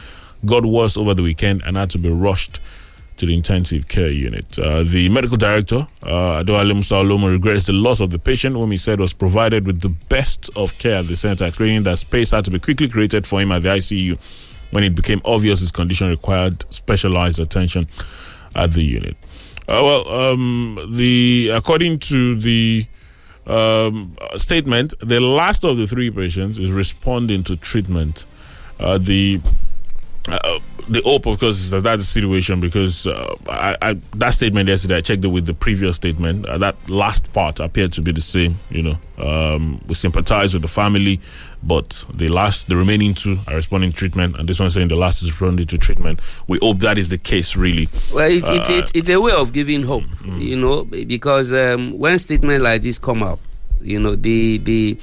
got 0.45 0.65
worse 0.65 0.95
over 0.95 1.13
the 1.13 1.23
weekend 1.23 1.63
and 1.65 1.75
had 1.75 1.89
to 1.91 1.97
be 1.97 2.09
rushed 2.09 2.59
to 3.17 3.25
the 3.25 3.33
intensive 3.33 3.89
care 3.89 4.09
unit. 4.09 4.57
Uh, 4.57 4.83
the 4.83 5.09
medical 5.09 5.35
director, 5.35 5.85
uh, 6.03 6.41
Adewale 6.41 6.73
Musa 6.73 7.03
regrets 7.03 7.65
the 7.65 7.73
loss 7.73 7.99
of 7.99 8.11
the 8.11 8.19
patient, 8.19 8.55
whom 8.55 8.71
he 8.71 8.77
said 8.77 8.97
was 8.99 9.11
provided 9.11 9.65
with 9.65 9.81
the 9.81 9.89
best 9.89 10.49
of 10.55 10.77
care 10.77 10.99
at 10.99 11.07
the 11.07 11.17
center, 11.17 11.45
explaining 11.45 11.83
that 11.83 11.97
space 11.97 12.31
had 12.31 12.45
to 12.45 12.51
be 12.51 12.59
quickly 12.59 12.87
created 12.87 13.27
for 13.27 13.41
him 13.41 13.51
at 13.51 13.63
the 13.63 13.69
ICU 13.69 14.17
when 14.71 14.83
it 14.83 14.95
became 14.95 15.21
obvious 15.25 15.59
his 15.59 15.71
condition 15.71 16.07
required 16.09 16.63
specialized 16.71 17.39
attention 17.39 17.87
at 18.55 18.71
the 18.73 18.83
unit. 18.83 19.15
Uh, 19.67 19.81
well, 19.83 20.09
um, 20.09 20.93
the 20.95 21.49
according 21.53 21.99
to 21.99 22.35
the 22.35 22.85
um, 23.45 24.17
statement, 24.37 24.93
the 24.99 25.19
last 25.19 25.63
of 25.63 25.77
the 25.77 25.87
three 25.87 26.09
patients 26.09 26.57
is 26.57 26.71
responding 26.71 27.43
to 27.43 27.55
treatment. 27.55 28.25
Uh, 28.79 28.97
the 28.97 29.41
uh, 30.33 30.59
the 30.87 31.01
hope, 31.03 31.27
of 31.27 31.39
course, 31.39 31.59
is 31.59 31.71
that 31.71 31.83
that's 31.83 32.01
the 32.01 32.05
situation 32.05 32.59
because 32.59 33.05
uh, 33.05 33.35
I, 33.47 33.77
I, 33.81 33.93
that 34.15 34.31
statement 34.31 34.67
yesterday, 34.69 34.97
I 34.97 35.01
checked 35.01 35.23
it 35.23 35.27
with 35.27 35.45
the 35.45 35.53
previous 35.53 35.95
statement. 35.97 36.45
Uh, 36.45 36.57
that 36.57 36.75
last 36.89 37.31
part 37.31 37.59
appeared 37.59 37.93
to 37.93 38.01
be 38.01 38.11
the 38.11 38.21
same. 38.21 38.57
You 38.69 38.81
know, 38.81 38.97
um, 39.17 39.81
we 39.87 39.93
sympathize 39.93 40.53
with 40.53 40.63
the 40.63 40.67
family, 40.67 41.21
but 41.61 42.03
the 42.13 42.27
last, 42.27 42.67
the 42.67 42.75
remaining 42.75 43.13
two 43.13 43.37
are 43.47 43.55
responding 43.55 43.91
to 43.91 43.95
treatment, 43.95 44.37
and 44.37 44.49
this 44.49 44.59
one 44.59 44.69
saying 44.71 44.87
the 44.87 44.95
last 44.95 45.21
is 45.21 45.29
responding 45.29 45.67
to 45.67 45.77
treatment. 45.77 46.19
We 46.47 46.57
hope 46.59 46.79
that 46.79 46.97
is 46.97 47.09
the 47.09 47.17
case, 47.19 47.55
really. 47.55 47.87
Well, 48.11 48.29
it, 48.29 48.43
it, 48.43 48.43
Uh, 48.45 48.73
it, 48.73 48.91
it's 48.95 49.09
a 49.09 49.21
way 49.21 49.33
of 49.33 49.53
giving 49.53 49.83
hope, 49.83 50.05
you 50.37 50.57
know, 50.57 50.85
because 50.85 51.53
um, 51.53 51.97
when 51.99 52.17
statements 52.17 52.63
like 52.63 52.81
this 52.81 52.97
come 52.97 53.21
up, 53.21 53.39
you 53.81 53.99
know, 53.99 54.15
the 54.15 54.57
the 54.57 54.97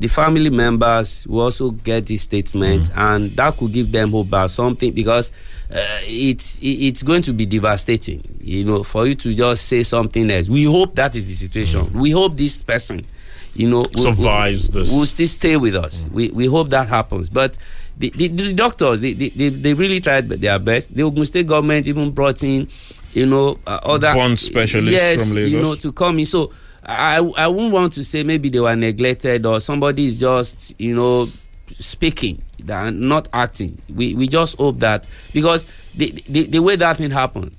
the 0.00 0.08
family 0.08 0.48
members 0.48 1.26
will 1.26 1.42
also 1.42 1.70
get 1.72 2.06
this 2.06 2.22
statement, 2.22 2.90
and 2.96 3.30
that 3.36 3.56
could 3.58 3.70
give 3.72 3.92
them 3.92 4.10
hope 4.12 4.28
about 4.28 4.50
something 4.50 4.92
because 4.94 5.30
uh, 5.70 5.76
it's 6.02 6.58
it's 6.62 7.02
going 7.02 7.20
to 7.22 7.34
be 7.34 7.44
devastating, 7.44 8.22
you 8.40 8.64
know, 8.64 8.82
for 8.82 9.06
you 9.06 9.14
to 9.14 9.34
just 9.34 9.66
say 9.66 9.82
something 9.82 10.30
else. 10.30 10.48
We 10.48 10.64
hope 10.64 10.94
that 10.94 11.14
is 11.16 11.26
the 11.28 11.34
situation. 11.34 11.92
We 11.92 12.12
hope 12.12 12.36
this 12.38 12.62
person, 12.62 13.04
you 13.54 13.68
know, 13.68 13.84
will- 13.94 14.04
will- 14.06 14.14
Survives 14.14 14.68
this. 14.70 14.90
will 14.90 15.04
still 15.06 15.26
stay 15.26 15.56
with 15.58 15.74
us. 15.76 16.06
We 16.10 16.30
we 16.30 16.46
hope 16.46 16.70
that 16.70 16.88
happens, 16.88 17.28
but. 17.28 17.56
The, 17.98 18.08
the, 18.16 18.28
the 18.28 18.54
doctors 18.54 19.02
they, 19.02 19.12
they, 19.12 19.50
they, 19.50 19.74
really 19.74 20.00
tried 20.00 20.26
their 20.30 20.58
best 20.58 20.94
the 20.96 21.02
ogun 21.02 21.26
state 21.26 21.46
government 21.46 21.86
even 21.86 22.12
brought 22.12 22.42
in 22.42 22.66
you 23.12 23.26
know 23.26 23.58
uh, 23.66 23.78
other 23.82 24.14
burn 24.14 24.38
specialists 24.38 24.92
yes 24.92 25.28
from 25.34 25.42
you 25.42 25.60
know 25.60 25.74
to 25.74 25.92
come 25.92 26.18
in 26.18 26.24
so 26.24 26.50
i 26.84 27.18
i 27.36 27.46
wouldn't 27.46 27.72
want 27.72 27.92
to 27.92 28.02
say 28.04 28.22
maybe 28.22 28.48
they 28.48 28.60
were 28.60 28.76
neglected 28.76 29.44
or 29.46 29.60
somebody 29.60 30.06
is 30.06 30.18
just 30.18 30.74
you 30.78 30.94
know 30.94 31.28
speaking 31.78 32.42
and 32.68 33.00
not 33.00 33.28
acting 33.32 33.76
we 33.94 34.14
we 34.14 34.26
just 34.28 34.56
hope 34.58 34.78
that 34.80 35.06
because 35.32 35.66
the 35.94 36.10
the, 36.28 36.44
the 36.46 36.58
way 36.58 36.76
that 36.76 36.96
thing 36.96 37.10
happened 37.10 37.52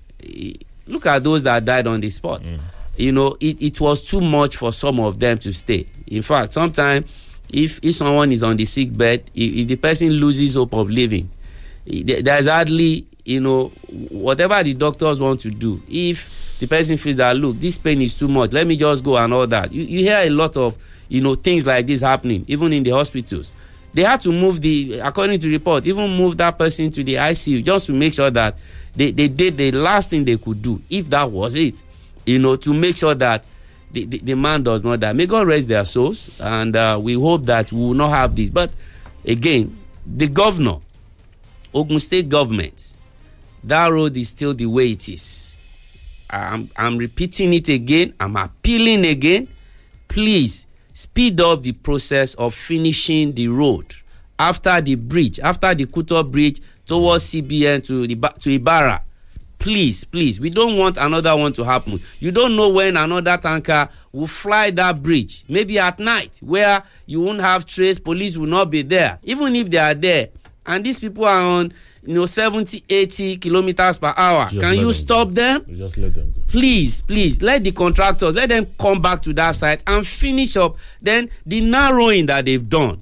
look 0.88 1.06
at 1.06 1.24
those 1.24 1.44
that 1.44 1.64
died 1.66 1.88
on 1.88 2.00
the 2.02 2.10
spot 2.10 2.42
Mm. 2.42 2.60
you 2.98 3.12
know, 3.14 3.38
it, 3.40 3.62
it 3.62 3.80
was 3.80 4.04
too 4.04 4.20
much 4.22 4.58
for 4.58 4.72
some 4.74 5.00
of 5.00 5.18
them 5.20 5.38
to 5.38 5.54
stay. 5.54 5.88
In 6.08 6.22
fact, 6.22 6.52
sometimes 6.54 7.10
if 7.52 7.80
if 7.82 7.96
someone 7.96 8.32
is 8.32 8.44
on 8.44 8.58
the 8.58 8.66
sick 8.66 8.96
bed, 8.96 9.24
if, 9.34 9.54
if 9.54 9.68
the 9.70 9.76
person 9.78 10.10
loses 10.10 10.56
hope 10.56 10.74
of 10.74 10.90
living, 10.90 11.30
there's 11.86 12.48
hardly 12.48 13.08
you 13.26 13.40
know 13.40 13.68
whatever 14.10 14.62
the 14.64 14.74
doctors 14.74 15.22
want 15.22 15.40
to 15.42 15.50
do. 15.52 15.82
If 15.90 16.58
the 16.60 16.68
person 16.68 16.98
feels 16.98 17.18
that 17.18 17.36
look, 17.36 17.58
this 17.58 17.78
pain 17.78 18.02
is 18.02 18.18
too 18.18 18.28
much, 18.28 18.52
let 18.52 18.68
me 18.68 18.76
just 18.76 19.04
go 19.04 19.18
and 19.18 19.34
all 19.34 19.48
that. 19.48 19.72
You, 19.72 19.84
you 19.84 20.00
hear 20.00 20.20
a 20.20 20.30
lot 20.30 20.58
of 20.58 20.78
you 21.10 21.22
know 21.22 21.36
things 21.36 21.66
like 21.66 21.88
this 21.88 22.02
happening, 22.02 22.46
even 22.48 22.74
in 22.74 22.84
the 22.84 22.92
hospitals. 22.92 23.52
They 23.94 24.04
had 24.04 24.22
to 24.22 24.32
move 24.32 24.62
the, 24.62 25.00
according 25.00 25.40
to 25.40 25.50
report, 25.50 25.86
even 25.86 26.16
move 26.16 26.38
that 26.38 26.58
person 26.58 26.90
to 26.92 27.04
the 27.04 27.16
ICU 27.16 27.64
just 27.64 27.88
to 27.88 27.94
make 27.94 28.14
sure 28.14 28.30
that 28.30 28.58
they, 28.96 29.12
they 29.12 29.28
did 29.28 29.58
the 29.58 29.72
last 29.74 30.10
thing 30.10 30.24
they 30.24 30.38
could 30.38 30.62
do, 30.62 30.82
if 30.90 31.10
that 31.10 31.30
was 31.30 31.56
it, 31.56 31.84
you 32.26 32.40
know, 32.40 32.56
to 32.56 32.74
make 32.74 32.96
sure 32.96 33.14
that 33.16 33.46
the, 33.92 34.06
the, 34.06 34.20
the 34.20 34.34
man 34.36 34.64
does 34.64 34.84
not 34.84 35.00
die. 35.02 35.12
May 35.14 35.26
God 35.26 35.48
rest 35.48 35.68
their 35.68 35.84
souls, 35.84 36.40
and 36.40 36.76
uh, 36.76 36.98
we 37.02 37.14
hope 37.16 37.46
that 37.46 37.72
we 37.74 37.80
will 37.80 37.94
not 37.94 38.10
have 38.10 38.36
this. 38.36 38.50
But 38.50 38.72
again, 39.26 39.78
the 40.06 40.28
governor, 40.28 40.78
Ogun 41.74 42.00
State 42.00 42.30
government, 42.30 42.96
that 43.64 43.88
road 43.90 44.18
is 44.18 44.30
still 44.30 44.54
the 44.54 44.66
way 44.66 44.92
it 44.92 45.08
is. 45.10 45.58
I'm, 46.30 46.70
I'm 46.76 46.98
repeating 46.98 47.54
it 47.54 47.70
again. 47.70 48.14
I'm 48.20 48.36
appealing 48.36 49.06
again. 49.06 49.48
Please 50.08 50.68
speed 50.94 51.40
up 51.42 51.62
the 51.64 51.72
process 51.74 52.34
of 52.36 52.54
finishing 52.54 53.34
the 53.34 53.48
road 53.48 53.96
after 54.40 54.82
the 54.82 54.96
bridge, 54.96 55.40
after 55.40 55.74
the 55.76 55.86
Kuto 55.86 56.30
bridge 56.30 56.62
towards 56.86 57.26
CBN 57.26 57.86
to 57.86 58.08
the 58.08 58.16
to 58.40 58.52
Ibarra. 58.52 59.04
Please, 59.60 60.04
please, 60.04 60.40
we 60.40 60.50
don't 60.50 60.76
want 60.76 60.98
another 60.98 61.38
one 61.38 61.54
to 61.54 61.64
happen. 61.64 62.02
You 62.20 62.32
don't 62.32 62.56
know 62.56 62.70
when 62.70 62.98
another 62.98 63.38
tanker 63.38 63.88
will 64.12 64.26
fly 64.26 64.72
that 64.72 65.04
bridge. 65.04 65.44
Maybe 65.48 65.78
at 65.78 66.00
night, 66.00 66.40
where 66.42 66.82
you 67.06 67.22
won't 67.22 67.42
have 67.42 67.68
trace, 67.68 68.00
police 68.00 68.38
will 68.38 68.48
not 68.48 68.72
be 68.72 68.82
there. 68.82 69.20
Even 69.22 69.56
if 69.56 69.70
they 69.70 69.78
are 69.78 69.94
there, 69.94 70.30
and 70.66 70.84
these 70.84 71.00
people 71.00 71.26
are 71.26 71.42
on, 71.42 71.74
you 72.04 72.16
know, 72.16 72.26
70, 72.26 72.84
80 72.90 73.38
kilometers 73.38 73.98
per 74.00 74.14
hour. 74.18 74.50
Just 74.50 74.60
Can 74.62 74.76
you 74.80 74.92
stop 74.92 75.30
them? 75.30 75.64
Just 75.78 75.98
let 75.98 76.14
them 76.16 76.34
go. 76.36 76.42
please 76.48 77.02
please 77.02 77.42
let 77.42 77.64
the 77.64 77.72
contractors 77.72 78.34
let 78.36 78.50
them 78.50 78.66
come 78.80 79.02
back 79.02 79.22
to 79.22 79.34
that 79.34 79.52
site 79.56 79.84
and 79.88 80.06
finish 80.06 80.58
up 80.58 80.78
then 81.02 81.30
the 81.46 81.62
narrowing 81.62 82.26
that 82.26 82.44
they've 82.46 82.68
done 82.68 83.02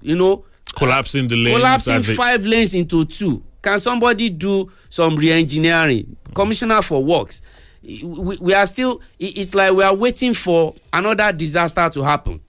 you 0.00 0.16
know 0.16 0.44
Collapsing 0.76 1.26
the 1.28 1.36
lanes. 1.36 1.56
collapsing 1.58 2.02
five 2.02 2.46
lanes 2.46 2.74
into 2.74 3.04
two 3.04 3.42
can 3.62 3.78
somebody 3.78 4.30
do 4.30 4.70
some 4.88 5.14
re-engineering 5.16 6.16
commissioner 6.34 6.80
for 6.80 7.04
works 7.04 7.42
we, 7.82 8.36
we 8.40 8.54
are 8.54 8.64
still 8.66 9.00
it's 9.18 9.54
like 9.54 9.72
we 9.74 9.82
are 9.84 9.94
waiting 9.94 10.32
for 10.32 10.74
another 10.92 11.30
disaster 11.32 11.88
to 11.90 12.02
happen 12.02 12.40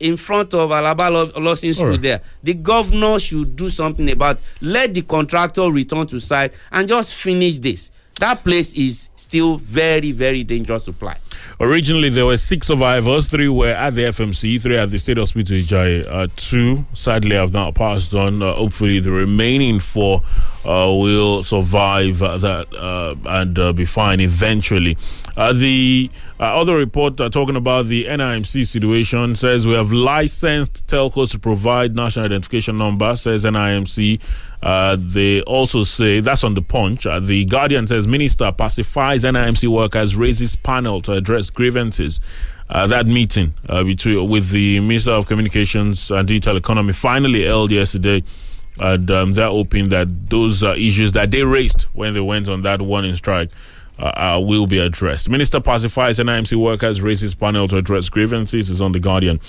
in 0.00 0.16
front 0.16 0.52
of 0.54 0.70
alaba 0.70 1.10
Lawson 1.40 1.72
school 1.72 1.86
Alright. 1.86 2.02
there 2.02 2.20
the 2.42 2.54
governor 2.54 3.18
should 3.18 3.56
do 3.56 3.68
something 3.68 4.10
about 4.10 4.40
let 4.60 4.92
the 4.94 5.02
contractor 5.02 5.70
return 5.70 6.06
to 6.08 6.18
site 6.20 6.52
and 6.72 6.88
just 6.88 7.14
finish 7.14 7.58
this 7.58 7.90
that 8.20 8.44
place 8.44 8.74
is 8.74 9.10
still 9.16 9.56
very 9.58 10.12
very 10.12 10.44
dangerous 10.44 10.84
to 10.84 10.92
fly 10.92 11.16
Originally, 11.60 12.08
there 12.08 12.26
were 12.26 12.36
six 12.36 12.66
survivors. 12.66 13.26
Three 13.28 13.48
were 13.48 13.68
at 13.68 13.94
the 13.94 14.02
FMC, 14.02 14.60
three 14.60 14.76
at 14.76 14.90
the 14.90 14.98
State 14.98 15.18
Hospital 15.18 15.56
Ijaiye. 15.56 16.06
Uh, 16.10 16.26
two, 16.36 16.84
sadly, 16.94 17.36
have 17.36 17.52
not 17.52 17.74
passed 17.74 18.14
on. 18.14 18.42
Uh, 18.42 18.54
hopefully, 18.54 18.98
the 18.98 19.10
remaining 19.10 19.78
four 19.78 20.22
uh, 20.64 20.90
will 20.92 21.42
survive 21.42 22.18
that 22.18 22.66
uh, 22.74 23.14
and 23.26 23.58
uh, 23.58 23.72
be 23.72 23.84
fine 23.84 24.20
eventually. 24.20 24.96
Uh, 25.36 25.52
the 25.52 26.10
uh, 26.38 26.44
other 26.44 26.76
report 26.76 27.20
uh, 27.20 27.28
talking 27.28 27.56
about 27.56 27.86
the 27.86 28.04
NIMC 28.04 28.66
situation 28.66 29.34
says 29.34 29.66
we 29.66 29.74
have 29.74 29.92
licensed 29.92 30.86
telcos 30.86 31.30
to 31.32 31.38
provide 31.38 31.96
national 31.96 32.26
identification 32.26 32.78
number, 32.78 33.16
says 33.16 33.44
NIMC. 33.44 34.20
Uh, 34.62 34.96
they 34.98 35.42
also 35.42 35.82
say 35.82 36.20
that's 36.20 36.44
on 36.44 36.54
the 36.54 36.62
punch. 36.62 37.06
Uh, 37.06 37.20
the 37.20 37.44
Guardian 37.44 37.86
says 37.86 38.06
Minister 38.06 38.50
pacifies 38.52 39.24
NIMC 39.24 39.68
workers, 39.68 40.16
raises 40.16 40.56
panel 40.56 41.00
to 41.02 41.12
address 41.12 41.50
grievances. 41.50 42.20
Uh, 42.68 42.86
that 42.86 43.06
meeting 43.06 43.52
uh, 43.68 43.84
between 43.84 44.28
with 44.28 44.50
the 44.50 44.80
Minister 44.80 45.10
of 45.10 45.26
Communications 45.26 46.10
and 46.10 46.26
Digital 46.26 46.56
Economy 46.56 46.92
finally 46.92 47.44
held 47.44 47.70
yesterday. 47.70 48.22
And 48.80 49.08
um, 49.10 49.34
they're 49.34 49.48
hoping 49.48 49.90
that 49.90 50.30
those 50.30 50.62
uh, 50.64 50.74
issues 50.76 51.12
that 51.12 51.30
they 51.30 51.44
raised 51.44 51.82
when 51.92 52.14
they 52.14 52.20
went 52.20 52.48
on 52.48 52.62
that 52.62 52.80
warning 52.80 53.14
strike 53.14 53.50
uh, 53.98 54.36
uh, 54.36 54.40
will 54.40 54.66
be 54.66 54.78
addressed. 54.78 55.28
Minister 55.28 55.60
pacifies 55.60 56.18
NIMC 56.18 56.56
workers, 56.56 57.00
raises 57.00 57.34
panel 57.34 57.68
to 57.68 57.76
address 57.76 58.08
grievances 58.08 58.70
is 58.70 58.80
on 58.80 58.92
the 58.92 59.00
Guardian 59.00 59.40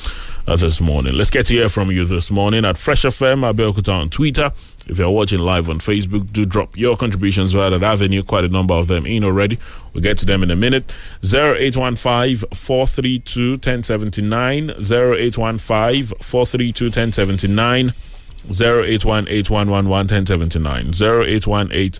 uh, 0.48 0.56
this 0.56 0.80
morning. 0.80 1.14
Let's 1.14 1.30
get 1.30 1.46
to 1.48 1.54
hear 1.54 1.70
from 1.70 1.92
you 1.92 2.06
this 2.06 2.30
morning 2.30 2.66
at 2.66 2.78
Fresh 2.78 3.04
FM, 3.04 3.52
Abeokuta 3.52 3.94
on 3.94 4.10
Twitter. 4.10 4.52
If 4.88 5.00
you're 5.00 5.10
watching 5.10 5.40
live 5.40 5.68
on 5.68 5.80
Facebook, 5.80 6.32
do 6.32 6.46
drop 6.46 6.78
your 6.78 6.96
contributions 6.96 7.54
via 7.54 7.72
that 7.72 7.82
avenue. 7.82 8.22
Quite 8.22 8.44
a 8.44 8.50
number 8.50 8.76
of 8.76 8.88
them 8.88 9.08
in 9.08 9.24
already. 9.24 9.58
We'll 9.94 10.04
get 10.04 10.20
to 10.20 10.28
them 10.28 10.44
in 10.44 10.52
a 10.52 10.56
minute. 10.56 10.92
0815 11.24 12.48
432 12.54 13.52
1079. 13.54 14.70
0815 14.70 16.18
432 16.22 16.86
1079. 16.86 17.94
0818 18.48 20.94
0818 20.94 22.00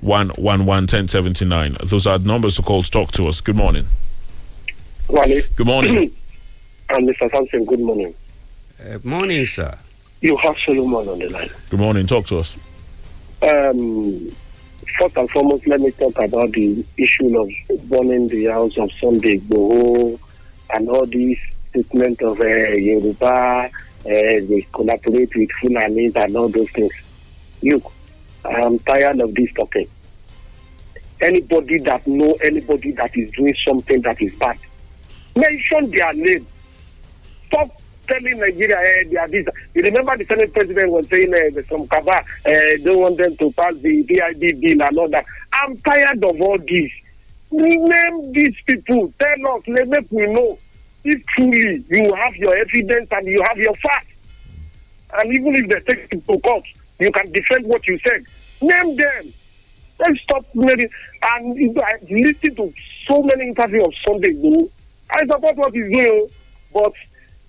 111 0.00 1.76
Those 1.88 2.06
are 2.06 2.18
numbers 2.18 2.56
to 2.56 2.62
call 2.62 2.82
to 2.82 2.90
talk 2.90 3.12
to 3.12 3.26
us. 3.28 3.40
Good 3.40 3.56
morning. 3.56 3.86
Wale. 5.08 5.42
Good 5.56 5.66
morning. 5.66 5.96
and 6.90 7.08
Mr. 7.08 7.30
Sampson, 7.30 7.64
good 7.64 7.80
morning. 7.80 8.14
uh, 8.84 8.98
morning 9.04 9.44
sir 9.44 9.76
You 10.20 10.36
have 10.38 10.56
Solomon 10.58 11.08
on 11.08 11.18
the 11.18 11.28
line. 11.30 11.50
Good 11.70 11.80
morning. 11.80 12.06
Talk 12.06 12.26
to 12.26 12.38
us. 12.38 12.56
Um, 13.42 14.30
first 14.98 15.16
and 15.16 15.30
foremost, 15.30 15.66
let 15.66 15.80
me 15.80 15.90
talk 15.92 16.18
about 16.18 16.52
the 16.52 16.84
issue 16.96 17.38
of 17.38 17.50
burning 17.88 18.28
the 18.28 18.46
house 18.46 18.76
of 18.78 18.90
Sunday 18.92 19.38
Igboho 19.38 20.18
and 20.70 20.88
all 20.88 21.06
these 21.06 21.38
statement 21.70 22.20
of 22.22 22.40
uh, 22.40 22.44
Yoruba, 22.44 23.68
uh, 23.68 23.70
they 24.04 24.66
collaborate 24.72 25.34
with 25.34 25.50
Fulanis 25.62 26.16
and 26.16 26.36
all 26.36 26.48
those 26.48 26.70
things. 26.70 26.92
Look, 27.62 27.92
I'm 28.46 28.78
tired 28.80 29.20
of 29.20 29.34
this 29.34 29.52
talking. 29.52 29.88
Anybody 31.20 31.78
that 31.78 32.06
know 32.06 32.32
anybody 32.44 32.92
that 32.92 33.16
is 33.16 33.30
doing 33.32 33.54
something 33.64 34.00
that 34.02 34.20
is 34.20 34.34
bad, 34.34 34.58
mention 35.34 35.90
their 35.90 36.12
name. 36.12 36.46
Stop 37.46 37.70
telling 38.06 38.38
Nigeria 38.38 38.76
eh, 38.76 39.04
they 39.10 39.16
are 39.16 39.28
this. 39.28 39.46
You 39.74 39.82
remember 39.82 40.16
the 40.16 40.24
Senate 40.24 40.52
president 40.52 40.92
was 40.92 41.08
saying 41.08 41.30
there's 41.30 41.66
some 41.68 41.86
Kaba 41.88 42.18
uh, 42.18 42.50
don't 42.84 43.00
want 43.00 43.16
them 43.18 43.36
to 43.36 43.50
pass 43.52 43.74
the 43.78 44.02
BID 44.02 44.60
bill 44.60 44.82
and 44.82 44.98
all 44.98 45.08
that. 45.08 45.24
I'm 45.52 45.76
tired 45.78 46.22
of 46.22 46.40
all 46.40 46.58
this. 46.58 46.92
Name 47.50 48.32
these 48.32 48.56
people. 48.66 49.12
Tell 49.18 49.56
us. 49.56 49.62
Let 49.68 49.88
make 49.88 50.10
we 50.10 50.26
know 50.26 50.58
if 51.04 51.24
truly 51.26 51.84
you 51.88 52.14
have 52.14 52.36
your 52.36 52.56
evidence 52.56 53.08
and 53.12 53.26
you 53.26 53.42
have 53.42 53.56
your 53.56 53.74
facts. 53.76 54.12
And 55.14 55.32
even 55.32 55.54
if 55.54 55.68
they 55.68 55.94
take 55.94 56.12
you 56.12 56.20
to 56.20 56.40
court, 56.40 56.64
you 56.98 57.12
can 57.12 57.30
defend 57.32 57.66
what 57.66 57.86
you 57.86 57.98
said. 58.00 58.24
Name 58.60 58.96
them. 58.96 59.32
Let's 59.98 60.20
stop 60.22 60.44
making 60.54 60.88
and 61.22 61.78
I 61.80 61.96
listen 62.08 62.54
to 62.56 62.72
so 63.06 63.22
many 63.22 63.48
interviews 63.48 63.84
of 63.86 63.94
Sunday 64.06 64.32
Igboho. 64.34 64.70
I 65.10 65.26
support 65.26 65.56
what 65.56 65.72
he's 65.72 65.90
doing, 65.90 66.28
but 66.72 66.92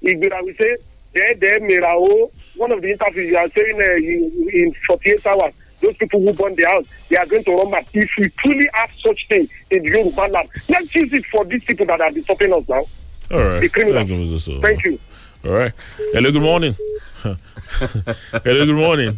Igbira 0.04 0.42
will 0.44 0.54
say, 0.54 0.78
there, 1.14 1.34
there, 1.36 1.60
Mirao, 1.60 2.32
one 2.56 2.72
of 2.72 2.82
the 2.82 2.92
interviews 2.92 3.30
you 3.30 3.38
are 3.38 3.50
saying 3.50 3.76
uh, 3.82 3.96
in, 3.96 4.50
in 4.54 4.74
48 4.88 5.26
hours, 5.26 5.54
those 5.82 5.96
people 5.98 6.20
who 6.22 6.34
burn 6.34 6.56
their 6.56 6.70
house, 6.70 6.86
they 7.10 7.18
are 7.18 7.26
going 7.26 7.44
to 7.44 7.56
run 7.56 7.72
back. 7.72 7.88
If 7.94 8.10
we 8.18 8.30
truly 8.30 8.68
have 8.74 8.92
such 9.00 9.28
thing 9.28 9.48
in 9.72 9.84
the 9.84 9.90
Yoruba 9.90 10.22
land, 10.22 10.50
let's 10.70 10.94
use 10.96 11.12
it 11.14 11.26
for 11.26 11.46
these 11.46 11.64
people 11.64 11.86
that 11.88 12.02
are 12.02 12.12
disturbing 12.12 12.54
us 12.54 12.68
now. 12.70 12.84
All 13.32 13.44
right. 13.44 13.60
The 13.60 13.70
criminals. 13.70 14.08
Thank 14.08 14.44
you, 14.48 14.62
Thank 14.62 14.84
you. 14.84 15.00
All 15.46 15.52
right. 15.52 15.72
Hello, 15.98 16.32
good 16.32 16.42
morning. 16.42 16.76
Hello, 17.24 18.66
good 18.66 18.76
morning. 18.76 19.18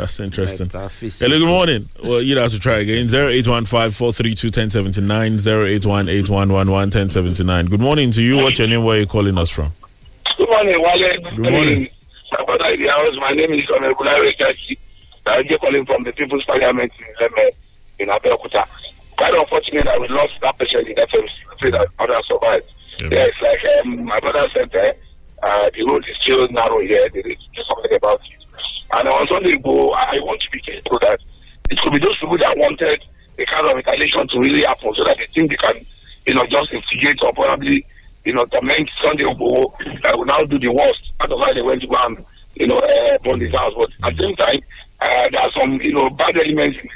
That's 0.00 0.18
interesting. 0.18 0.70
Hello, 0.70 1.38
good 1.38 1.46
morning. 1.46 1.88
Well, 2.02 2.22
you'd 2.22 2.38
have 2.38 2.52
to 2.52 2.58
try 2.58 2.78
again. 2.78 3.06
0815 3.12 3.90
432 3.90 4.46
1079 4.48 5.34
0818 5.34 6.32
1079. 6.32 7.66
Good 7.66 7.80
morning 7.80 8.10
to 8.12 8.22
you. 8.22 8.38
What's 8.38 8.58
your 8.58 8.68
name? 8.68 8.82
Where 8.82 8.96
are 8.96 9.00
you 9.00 9.06
calling 9.06 9.36
us 9.36 9.50
from? 9.50 9.72
Good 10.38 10.48
morning, 10.48 10.76
Wale. 10.80 11.20
Good 11.36 11.52
morning. 11.52 11.88
My 12.32 12.44
brother 12.46 12.70
in 12.72 12.80
the 12.80 12.88
house, 12.88 13.16
my 13.16 13.32
name 13.32 13.52
is 13.52 13.68
Honorable 13.70 14.06
Larry 14.06 14.34
I'm 15.26 15.46
just 15.46 15.60
calling 15.60 15.84
from 15.84 16.02
the 16.04 16.12
People's 16.12 16.44
Parliament 16.46 16.92
in 16.98 17.14
Leme, 17.20 17.50
in 17.98 18.08
Abeokuta. 18.08 18.66
Quite 19.18 19.34
unfortunate 19.34 19.84
that 19.84 20.00
we 20.00 20.08
lost 20.08 20.32
that 20.40 20.58
patient 20.58 20.88
in 20.88 20.96
FMC. 20.96 21.30
Pray 21.58 21.70
that 21.72 21.88
others 21.98 22.26
survived. 22.26 22.64
Yeah, 23.00 23.26
it's 23.28 23.40
like 23.42 23.84
um, 23.84 24.04
my 24.06 24.18
brother 24.20 24.48
said 24.56 24.70
there, 24.70 24.94
uh, 25.42 25.68
the 25.74 25.84
road 25.84 26.06
is 26.08 26.16
still 26.22 26.48
narrow 26.48 26.80
here. 26.80 27.06
They 27.12 27.20
need 27.20 27.38
to 27.38 27.48
do 27.54 27.62
something 27.68 27.94
about 27.94 28.20
it. 28.22 28.39
And 28.92 29.08
on 29.08 29.28
Sunday, 29.28 29.56
go, 29.56 29.92
I 29.92 30.18
want 30.20 30.40
to 30.42 30.50
be 30.50 30.60
careful 30.60 30.98
that 31.00 31.18
it 31.70 31.78
could 31.78 31.92
be 31.92 31.98
those 31.98 32.16
people 32.18 32.38
that 32.38 32.56
wanted 32.56 33.04
a 33.38 33.44
kind 33.46 33.66
of 33.66 33.74
retaliation 33.74 34.26
to 34.28 34.40
really 34.40 34.62
happen 34.62 34.92
so 34.94 35.04
that 35.04 35.16
they 35.16 35.26
think 35.26 35.50
they 35.50 35.56
can, 35.56 35.86
you 36.26 36.34
know, 36.34 36.44
just 36.46 36.72
instigate 36.72 37.22
or 37.22 37.32
probably, 37.32 37.86
you 38.24 38.32
know, 38.32 38.44
torment 38.46 38.90
Sunday 39.02 39.24
Igboho 39.24 40.02
that 40.02 40.18
will 40.18 40.26
now 40.26 40.40
do 40.44 40.58
the 40.58 40.68
worst. 40.68 41.12
Why 41.26 41.52
they 41.52 41.62
went 41.62 41.82
to 41.82 41.86
go 41.86 41.96
and, 42.00 42.24
you 42.54 42.66
know, 42.66 42.78
uh, 42.78 43.18
burn 43.22 43.40
his 43.40 43.54
house. 43.54 43.72
But 43.76 43.90
at 44.02 44.16
the 44.16 44.22
same 44.24 44.36
time, 44.36 44.60
uh, 45.00 45.28
there 45.30 45.40
are 45.40 45.50
some, 45.52 45.80
you 45.80 45.92
know, 45.92 46.10
bad 46.10 46.36
elements 46.36 46.78
in, 46.78 46.88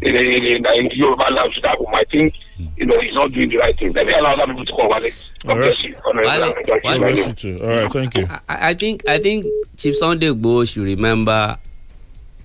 in, 0.00 0.16
in, 0.16 0.66
in 0.66 0.90
Yoruba 0.92 1.32
land 1.32 1.52
that 1.62 1.76
I 1.94 2.04
think, 2.04 2.34
you 2.76 2.86
know, 2.86 2.98
he's 3.00 3.14
not 3.14 3.32
doing 3.32 3.48
the 3.48 3.58
right 3.58 3.76
thing. 3.76 3.92
Let 3.92 4.06
me 4.06 4.12
allow 4.14 4.34
other 4.34 4.46
people 4.46 4.64
to 4.64 4.72
call 4.72 4.88
Wale. 4.90 5.10
God 5.44 5.54
bless 5.56 5.82
you. 5.82 5.94
Honorable 6.06 6.30
Wale- 6.30 6.52
Thank 6.54 6.66
you 6.66 6.80
Wale- 6.84 6.98
very 7.00 7.14
Bless 7.14 7.26
much. 7.26 7.44
you 7.44 7.58
too. 7.58 7.64
All 7.64 7.68
right, 7.70 7.92
thank 7.92 8.14
you. 8.16 8.26
I, 8.48 8.70
I 8.70 8.74
think 8.74 9.08
I 9.08 9.18
think 9.18 9.46
Chief 9.76 9.96
Sunday 9.96 10.28
Igboho 10.28 10.68
should 10.72 10.84
remember 10.84 11.58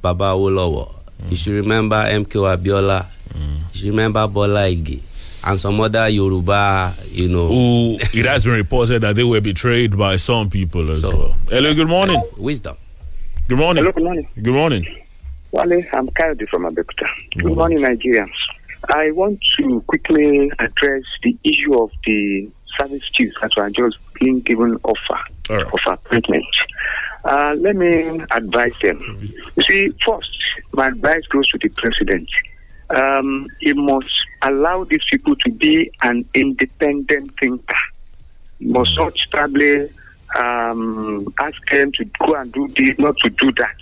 Baba 0.01 0.25
Awolowo. 0.25 0.93
You 1.29 1.35
mm. 1.35 1.37
should 1.37 1.53
remember 1.53 1.95
MKO 1.95 2.55
Abiola. 2.57 3.05
Mm. 3.33 3.57
You 3.73 3.79
should 3.79 3.89
remember 3.89 4.27
Bola 4.27 4.67
Ige 4.69 5.01
and 5.43 5.59
some 5.59 5.79
other 5.79 6.09
Yoruba, 6.09 6.93
you 7.11 7.29
know. 7.29 7.47
Who 7.47 7.97
it 7.99 8.25
has 8.25 8.43
been 8.45 8.53
reported 8.55 9.01
that 9.01 9.15
they 9.15 9.23
were 9.23 9.41
betrayed 9.41 9.97
by 9.97 10.15
some 10.17 10.49
people 10.49 10.89
as 10.91 11.03
well. 11.03 11.35
Hello, 11.49 11.73
good 11.73 11.87
morning. 11.87 12.21
Wisdom. 12.37 12.75
Good 13.47 13.57
morning. 13.57 13.83
Hello, 13.83 13.93
good 13.93 14.03
morning. 14.03 14.27
Good 14.41 14.53
morning. 14.53 14.85
Wale, 15.57 15.83
I'm 15.91 16.07
Kayode 16.09 16.47
from 16.49 16.65
Abeokuta. 16.65 17.07
Good 17.35 17.55
morning, 17.55 17.79
Nigerians. 17.79 18.29
I 18.89 19.09
want 19.09 19.39
to 19.57 19.81
quickly 19.87 20.51
address 20.59 21.01
the 21.23 21.35
issue 21.43 21.73
of 21.81 21.89
the 22.05 22.47
service 22.79 23.09
chiefs 23.09 23.35
that 23.41 23.49
were 23.57 23.67
just 23.71 23.97
being 24.19 24.41
given 24.41 24.77
offer 24.83 25.17
of 25.49 25.79
appointment. 25.87 26.45
Uh, 27.25 27.55
let 27.57 27.75
me 27.75 28.21
advise 28.29 28.77
them. 28.83 28.99
You 29.55 29.63
see, 29.63 29.89
first, 30.05 30.29
my 30.73 30.89
advice 30.89 31.25
goes 31.31 31.47
to 31.47 31.57
the 31.57 31.69
president. 31.69 32.29
Um, 32.95 33.47
he 33.59 33.73
must 33.73 34.13
allow 34.43 34.83
these 34.83 35.03
people 35.11 35.35
to 35.37 35.49
be 35.49 35.91
an 36.03 36.23
independent 36.35 37.33
thinker. 37.39 37.75
He 38.59 38.67
must 38.67 38.95
not 38.95 39.17
probably 39.31 39.89
um, 40.39 41.33
ask 41.39 41.57
them 41.71 41.91
to 41.93 42.05
go 42.19 42.35
and 42.35 42.53
do 42.53 42.67
this, 42.77 42.99
not 42.99 43.17
to 43.23 43.31
do 43.31 43.51
that. 43.53 43.75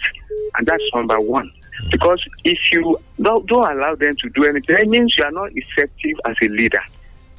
And 0.57 0.65
that's 0.65 0.83
number 0.93 1.19
one. 1.19 1.51
Because 1.91 2.23
if 2.43 2.59
you 2.71 2.99
don't, 3.21 3.45
don't 3.45 3.65
allow 3.65 3.95
them 3.95 4.15
to 4.17 4.29
do 4.29 4.45
anything, 4.45 4.77
it 4.77 4.87
means 4.87 5.17
you 5.17 5.23
are 5.23 5.31
not 5.31 5.51
effective 5.53 6.19
as 6.27 6.35
a 6.41 6.47
leader. 6.47 6.83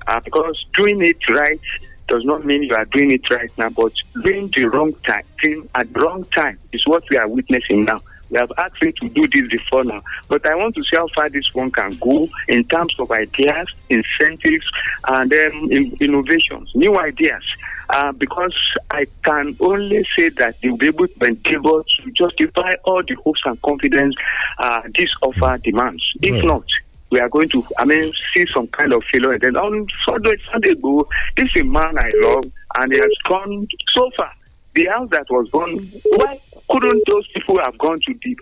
Uh, 0.07 0.21
because 0.21 0.65
doing 0.75 1.03
it 1.03 1.29
right 1.29 1.61
does 2.09 2.25
not 2.25 2.45
mean 2.45 2.63
you 2.63 2.75
are 2.75 2.85
doing 2.87 3.11
it 3.11 3.29
right 3.31 3.51
now, 3.59 3.69
but 3.71 3.93
doing 4.23 4.51
the 4.55 4.65
wrong 4.67 4.93
time, 5.07 5.25
thing 5.43 5.69
at 5.75 5.93
the 5.93 6.01
wrong 6.01 6.25
time 6.27 6.59
is 6.73 6.87
what 6.87 7.03
we 7.11 7.17
are 7.17 7.29
witnessing 7.29 7.85
now. 7.85 8.01
We 8.31 8.39
have 8.39 8.53
asked 8.59 8.83
him 8.83 8.93
to 8.93 9.09
do 9.09 9.29
this 9.29 9.49
before 9.51 9.85
now, 9.85 10.03
but 10.29 10.45
I 10.47 10.55
want 10.57 10.75
to 10.77 10.83
see 10.83 10.97
how 10.97 11.07
far 11.15 11.29
this 11.29 11.53
one 11.55 11.71
can 11.71 11.97
go 11.97 12.29
in 12.49 12.65
terms 12.65 12.95
of 12.99 13.11
ideas, 13.11 13.69
incentives, 13.89 14.67
and 15.09 15.31
then 15.31 15.53
in, 15.71 15.97
innovations, 16.01 16.71
new 16.75 16.97
ideas. 16.99 17.43
Uh, 17.89 18.13
because 18.13 18.55
I 18.91 19.07
can 19.25 19.57
only 19.61 20.05
say 20.17 20.29
that 20.31 20.57
they 20.61 20.71
will 20.71 20.77
be 20.77 20.89
able 20.89 21.07
to 21.07 21.25
endeavor 21.25 21.83
to 21.83 22.11
justify 22.13 22.75
all 22.85 23.03
the 23.03 23.15
hopes 23.25 23.41
and 23.45 23.61
confidence 23.63 24.15
uh, 24.59 24.83
this 24.97 25.11
offer 25.23 25.59
demands. 25.63 26.03
If 26.21 26.33
Right. 26.35 26.45
not, 26.45 26.65
we 27.11 27.21
are 27.21 27.29
going 27.29 27.49
to, 27.51 27.65
I 27.79 27.85
mean, 27.85 28.13
see 28.35 28.45
some 28.53 28.67
kind 28.69 28.93
of 28.93 29.05
failure. 29.13 29.33
And 29.35 29.41
then 29.41 29.57
on 29.57 29.87
Sunday, 30.09 30.37
Sunday 30.51 30.71
ago, 30.71 31.07
this 31.37 31.49
is 31.55 31.63
a 31.63 31.65
man 31.65 31.97
I 31.97 32.11
love, 32.17 32.45
and 32.79 32.93
he 32.93 32.99
has 32.99 33.13
gone 33.25 33.69
so 33.95 34.11
far. 34.19 34.33
The 34.75 34.87
house 34.87 35.09
that 35.13 35.27
was 35.31 35.49
gone, 35.51 35.79
why 36.17 36.41
couldn't 36.69 37.03
those 37.09 37.27
people 37.29 37.59
have 37.63 37.79
gone 37.79 38.01
to 38.07 38.15
the 38.23 38.37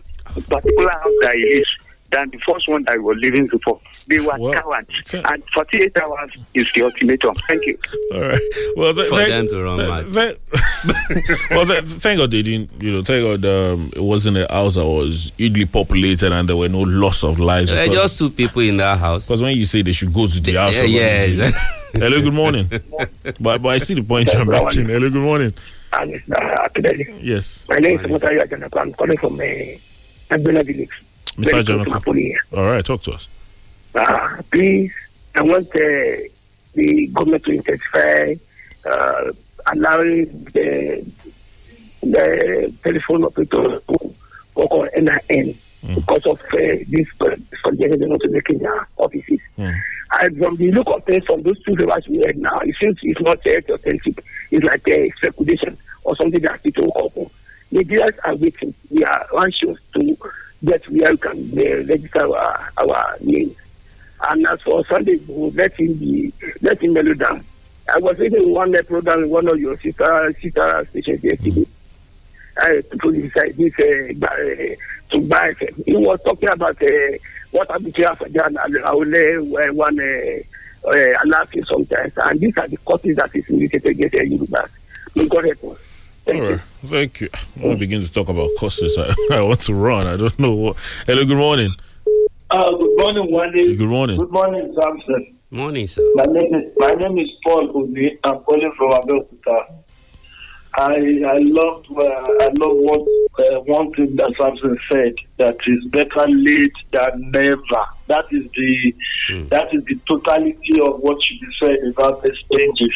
particular 0.49 0.91
house 0.91 1.13
that 1.21 1.35
he 1.35 1.55
lives 1.57 1.77
than 2.11 2.31
the 2.31 2.39
first 2.39 2.67
one 2.69 2.83
that 2.85 2.95
he 2.95 3.01
was 3.01 3.19
living 3.19 3.47
before? 3.47 3.79
They 4.07 4.21
were 4.21 4.53
cowards. 4.53 4.89
And 5.13 5.43
48 5.55 5.99
hours 6.01 6.31
is 6.53 6.71
the 6.75 6.83
ultimatum. 6.83 7.35
Thank 7.49 7.65
you. 7.67 7.79
All 8.13 8.21
right. 8.21 8.41
Well, 8.77 8.93
th- 8.95 9.09
For 9.09 9.17
thank- 9.17 9.29
them 9.31 9.49
to 9.49 9.63
run 9.65 9.79
th- 9.79 9.89
mad. 9.89 10.13
th- 10.13 10.39
well, 11.51 11.65
th- 11.67 11.85
thank 11.85 12.19
God 12.19 12.31
they 12.31 12.43
didn't. 12.43 12.83
You 12.83 12.93
know, 12.93 13.03
thank 13.03 13.25
God 13.25 13.45
um, 13.49 13.91
it 13.97 14.03
wasn't 14.03 14.37
a 14.37 14.47
house 14.51 14.75
that 14.75 14.85
was 14.85 15.33
hugely 15.39 15.65
populated 15.67 16.33
and 16.33 16.49
there 16.49 16.57
were 16.57 16.69
no 16.69 16.83
loss 16.83 17.25
of 17.25 17.39
lives. 17.39 17.71
There 17.71 17.81
are 17.83 17.89
because- 17.89 18.03
just 18.11 18.19
two 18.19 18.31
people 18.31 18.63
in 18.63 18.77
that 18.79 18.99
house. 18.99 19.27
Because 19.27 19.41
when 19.43 19.57
you 19.57 19.65
say 19.65 19.83
they 19.83 19.93
should 19.93 20.13
go 20.13 20.27
to 20.27 20.41
the 20.41 20.53
house, 20.55 20.75
yeah, 20.75 20.83
of- 20.83 20.91
yes. 20.91 21.55
Hello, 21.95 22.21
good 22.21 22.35
morning. 22.35 22.69
but 23.41 23.63
but 23.63 23.67
I 23.69 23.79
see 23.79 23.95
the 23.95 24.03
point 24.03 24.33
you're 24.35 24.45
making. 24.45 24.87
Hello, 24.87 25.09
good 25.09 25.23
morning. 25.23 25.55
And 25.93 26.11
it's 26.11 26.29
uh, 26.31 26.35
academic. 26.65 27.09
Yes, 27.21 27.67
My 27.69 27.77
name 27.77 28.01
is 28.01 28.05
Mutayo 28.07 28.43
Ajanako. 28.43 28.81
I'm 28.81 28.93
calling 28.95 29.17
from 29.17 29.35
uh, 29.35 30.35
Agbena 30.35 30.65
Village. 30.67 30.91
Mr. 31.37 31.45
Very 31.45 31.51
close 31.51 31.51
to 31.53 31.63
Jonathan. 31.65 31.93
Napoli 31.93 32.23
here. 32.23 32.39
All 32.57 32.65
right, 32.67 32.85
talk 32.85 33.01
to 33.05 33.13
us. 33.13 33.29
Uh, 33.95 34.43
please, 34.51 34.93
I 35.35 35.43
want 35.43 35.67
uh, 35.69 36.29
the 36.75 37.09
government 37.13 37.45
to 37.45 37.53
intensify 37.53 38.35
uh, 38.91 39.33
allowing 39.73 40.45
the, 40.53 41.07
the 42.03 42.75
telephone 42.83 43.25
operator 43.25 43.81
to 43.81 44.15
work 44.57 44.71
on 44.73 44.89
NIN 44.97 45.55
because 45.95 46.27
of 46.27 46.41
uh, 46.41 46.57
this 46.89 47.11
congestion 47.13 48.09
not 48.09 48.21
making 48.31 48.59
their 48.59 48.89
offices. 48.97 49.41
And 50.21 50.39
from 50.39 50.57
the 50.57 50.71
look 50.73 50.87
of 50.89 51.05
things 51.05 51.25
from 51.25 51.43
those 51.43 51.61
two 51.65 51.77
figures 51.77 52.09
we 52.09 52.19
had 52.27 52.37
now, 52.39 52.59
it 52.61 52.75
seems 52.81 52.99
it's 53.03 53.21
not 53.21 53.39
uh, 53.47 53.75
authentic. 53.75 54.25
It's 54.51 54.65
like 54.65 54.87
a 54.89 55.11
speculation 55.11 55.77
or 56.05 56.17
something 56.17 56.41
that 56.43 56.63
people 56.63 56.91
couple. 56.93 57.31
Nigerians 57.73 58.17
are 58.25 58.37
waiting. 58.37 58.75
We 58.91 59.05
are 59.05 59.27
anxious 59.43 59.79
to 59.95 60.17
get 60.65 60.89
where 60.89 61.11
we 61.11 61.17
can 61.17 61.51
uh, 61.59 61.87
register 61.87 62.27
our, 62.37 62.71
our 62.79 63.17
names. 63.21 63.57
And 64.29 64.47
as 64.47 64.61
for 64.63 64.85
Sunday, 64.87 65.19
let 65.29 65.73
him 65.79 65.95
be, 65.95 66.33
let 66.63 66.81
him 66.83 66.93
mellow 66.93 67.15
down. 67.15 67.45
I 67.93 67.99
was 67.99 68.19
reading 68.19 68.53
one 68.53 68.75
uh, 68.75 68.83
program 68.83 69.25
in 69.25 69.31
one 69.31 69.47
of 69.49 69.59
your 69.59 69.77
sister 69.79 70.35
sister 70.41 70.87
stations 70.91 71.23
yesterday. 71.23 71.67
I 72.57 72.81
to 73.03 73.13
decide 73.13 73.57
this 73.57 73.75
uh, 73.79 74.13
buy, 74.19 74.27
uh, 74.29 75.11
to 75.15 75.29
buy. 75.29 75.53
FM. 75.55 75.85
He 75.85 75.97
was 75.97 76.23
talking 76.23 76.49
about 76.49 76.81
uh, 76.83 76.89
what 77.51 77.71
happened 77.71 77.95
to 77.97 78.03
Afajan 78.03 78.55
Aule 78.85 79.69
uh, 79.69 79.75
one 79.75 80.01
uh, 80.01 80.89
uh, 80.89 81.19
Alafi 81.25 81.67
sometimes, 81.67 82.13
and 82.17 82.41
these 82.41 82.57
are 82.57 82.69
the 82.69 82.77
causes 82.79 83.17
that 83.17 83.35
is 83.35 83.49
indicated 83.51 83.87
against 83.91 84.15
uh, 84.15 84.23
Yoruba. 84.23 84.69
May 85.15 85.29
God 85.29 85.45
help 85.45 85.65
us. 85.65 85.79
All 86.27 86.41
right, 86.41 86.61
thank 86.87 87.21
you. 87.21 87.29
Want 87.57 87.75
to 87.75 87.79
begin 87.79 88.01
to 88.03 88.11
talk 88.11 88.29
about 88.29 88.49
courses. 88.59 88.97
I, 88.97 89.15
I 89.37 89.43
want 89.43 89.61
to 89.63 89.75
run. 89.75 90.07
I 90.07 90.17
don't 90.17 90.39
know 90.39 90.53
what. 90.53 90.77
Hello, 91.07 91.25
good 91.25 91.37
morning. 91.37 91.75
Uh, 92.55 92.71
good 92.77 92.97
morning, 92.99 93.33
Wendy. 93.33 93.75
Good 93.75 93.89
morning. 93.89 94.17
Good 94.17 94.31
morning, 94.31 94.73
Samson. 94.81 95.37
Morning, 95.51 95.89
sir. 95.89 96.09
My 96.15 96.23
name 96.23 96.55
is 96.55 96.73
my 96.77 96.93
name 96.95 97.19
is 97.19 97.29
Paul 97.45 97.69
Obi. 97.77 98.17
I'm 98.23 98.39
calling 98.45 98.73
from 98.77 98.93
Abeokuta. 98.93 99.75
I 100.77 100.95
I 101.35 101.39
loved 101.39 101.89
uh, 101.91 102.01
I 102.45 102.51
love 102.61 102.77
what 102.77 103.01
uh, 103.45 103.59
one 103.63 103.93
thing 103.95 104.15
that 104.15 104.33
Samson 104.39 104.79
said 104.89 105.15
that 105.39 105.57
is 105.67 105.85
better 105.87 106.29
late 106.29 106.77
than 106.93 107.33
never. 107.33 107.83
That 108.07 108.27
is 108.31 108.49
the 108.53 108.95
that 109.51 109.75
is 109.75 109.83
the 109.87 109.99
totality 110.07 110.81
of 110.81 111.01
what 111.01 111.21
should 111.25 111.41
be 111.41 111.49
said 111.59 111.79
about 111.89 112.23
these 112.23 112.39
changes. 112.57 112.95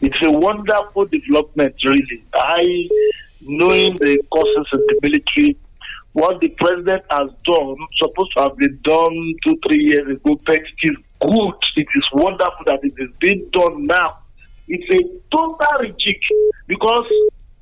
It's 0.00 0.22
a 0.22 0.30
wonderful 0.30 1.04
development, 1.04 1.74
really. 1.84 2.24
I 2.32 2.88
knowing 3.42 3.96
the 3.96 4.18
courses 4.30 4.66
in 4.72 4.80
the 4.80 4.98
military 5.02 5.58
what 6.14 6.40
the 6.40 6.48
president 6.48 7.02
has 7.10 7.28
done 7.44 7.76
supposed 7.96 8.32
to 8.36 8.42
have 8.44 8.56
been 8.56 8.78
done 8.82 9.34
two, 9.44 9.58
three 9.66 9.84
years 9.84 10.16
ago, 10.16 10.40
but 10.46 10.56
it 10.56 10.74
is 10.84 10.96
good. 11.20 11.54
It 11.76 11.88
is 11.94 12.08
wonderful 12.12 12.64
that 12.66 12.80
it 12.82 12.94
is 12.98 13.10
being 13.18 13.48
done 13.50 13.84
now. 13.86 14.18
It's 14.68 14.88
a 14.94 15.36
total 15.36 15.56
rejig 15.80 16.22
because 16.68 17.06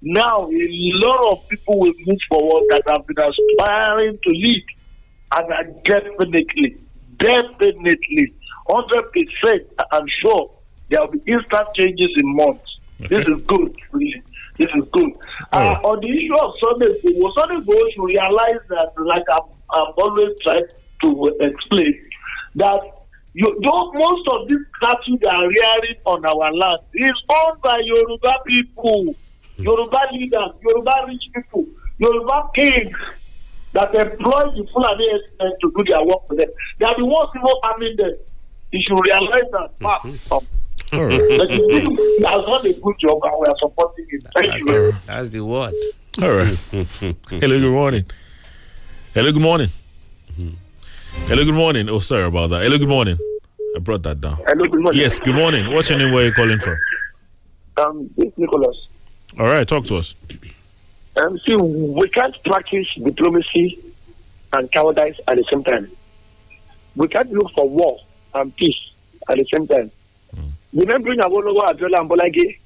now 0.02 0.50
a 0.50 0.92
lot 0.94 1.32
of 1.32 1.48
people 1.48 1.80
will 1.80 1.94
move 2.06 2.18
forward 2.28 2.64
that 2.70 2.82
have 2.88 3.06
been 3.06 3.16
aspiring 3.18 4.18
to 4.22 4.30
lead 4.30 4.64
and 5.34 5.52
are 5.52 5.64
definitely, 5.84 6.76
definitely, 7.18 8.34
hundred 8.68 9.12
percent, 9.12 9.66
I'm 9.92 10.06
sure 10.20 10.50
there 10.90 11.00
will 11.00 11.12
be 11.12 11.22
instant 11.26 11.68
changes 11.74 12.10
in 12.18 12.36
months. 12.36 12.78
This 13.00 13.26
is 13.26 13.40
good, 13.42 13.74
really. 13.92 14.22
This 14.62 14.70
is 14.76 14.88
good. 14.92 15.10
Uh, 15.52 15.74
on 15.90 15.98
the 16.00 16.06
issue 16.06 16.38
of 16.38 16.54
Sunday, 16.62 16.94
Igboho, 17.02 17.34
Sunday 17.34 17.56
Igboho 17.56 17.82
should 17.92 18.04
realize 18.04 18.62
that, 18.68 18.92
like 18.96 19.26
I'm, 19.32 19.50
I'm 19.74 19.92
always 19.98 20.38
trying 20.40 20.68
to 21.02 21.36
explain, 21.40 21.94
that 22.54 22.80
you, 23.34 23.58
don't, 23.60 23.94
most 23.98 24.28
of 24.38 24.46
these 24.46 24.62
cattle 24.80 25.18
that 25.22 25.34
are 25.34 25.48
rearing 25.48 25.96
on 26.06 26.24
our 26.26 26.52
land 26.54 26.78
is 26.94 27.10
owned 27.28 27.60
by 27.60 27.80
Yoruba 27.82 28.34
people, 28.46 29.16
Yoruba 29.56 29.98
leaders, 30.12 30.52
Yoruba 30.62 31.06
rich 31.08 31.24
people, 31.34 31.66
Yoruba 31.98 32.50
kings 32.54 32.94
that 33.72 33.92
employ 33.96 34.42
the 34.54 34.64
Fulani 34.72 35.08
to 35.60 35.72
do 35.76 35.84
their 35.88 36.04
work 36.04 36.28
for 36.28 36.36
them. 36.36 36.48
They 36.78 36.86
are 36.86 36.96
the 36.96 37.04
ones 37.04 37.30
even 37.34 37.48
arming 37.64 37.96
them. 37.96 38.16
You 38.70 38.80
should 38.86 39.00
realize 39.02 39.50
that. 39.50 39.70
fact. 40.28 40.44
All 40.92 41.04
right. 41.04 41.38
But 41.38 41.50
he 41.50 41.56
he 41.56 42.24
has 42.24 42.44
done 42.44 42.66
a 42.66 42.72
good 42.72 42.94
job 43.00 43.18
and 43.24 43.32
we 43.40 43.46
are 43.46 43.56
supporting 43.60 44.06
him. 44.10 44.20
Thank 44.34 44.46
That's 44.48 44.64
you 44.64 44.66
the, 44.72 44.92
much. 44.92 45.06
that's 45.06 45.28
the 45.30 45.40
word. 45.40 45.74
All 46.20 46.32
right. 46.32 46.58
Hello, 47.40 47.58
good 47.60 47.70
morning. 47.72 48.04
Hello, 49.14 49.32
good 49.32 49.42
morning. 49.42 49.68
Hello, 51.26 51.44
good 51.44 51.54
morning. 51.54 51.88
Oh, 51.88 51.98
sorry 52.00 52.24
about 52.24 52.50
that. 52.50 52.62
Hello, 52.64 52.76
good 52.78 52.88
morning. 52.88 53.18
I 53.74 53.78
brought 53.78 54.02
that 54.02 54.20
down. 54.20 54.36
Hello, 54.46 54.64
good 54.64 54.80
morning. 54.82 55.00
Yes, 55.00 55.18
good 55.18 55.34
morning. 55.34 55.72
What's 55.72 55.88
your 55.88 55.98
name? 55.98 56.12
Where 56.12 56.24
are 56.24 56.26
you 56.28 56.34
calling 56.34 56.58
from? 56.58 56.76
Um, 57.78 58.10
it's 58.18 58.36
Nicholas. 58.36 58.86
All 59.38 59.46
right, 59.46 59.66
talk 59.66 59.86
to 59.86 59.96
us. 59.96 60.14
Um, 61.16 61.38
see, 61.38 61.56
we 61.56 62.08
can't 62.10 62.36
practice 62.44 62.92
diplomacy 62.94 63.78
and 64.52 64.70
cowardice 64.70 65.18
at 65.26 65.36
the 65.36 65.44
same 65.44 65.64
time. 65.64 65.90
We 66.96 67.08
can't 67.08 67.30
look 67.32 67.50
for 67.52 67.66
war 67.66 67.98
and 68.34 68.54
peace 68.54 68.92
at 69.30 69.38
the 69.38 69.46
same 69.50 69.66
time. 69.66 69.90
Remembering 70.74 71.18
Awolowo, 71.18 71.62
Abiola, 71.68 72.00
and 72.00 72.08
Bola 72.08 72.24
Ige, 72.24 72.58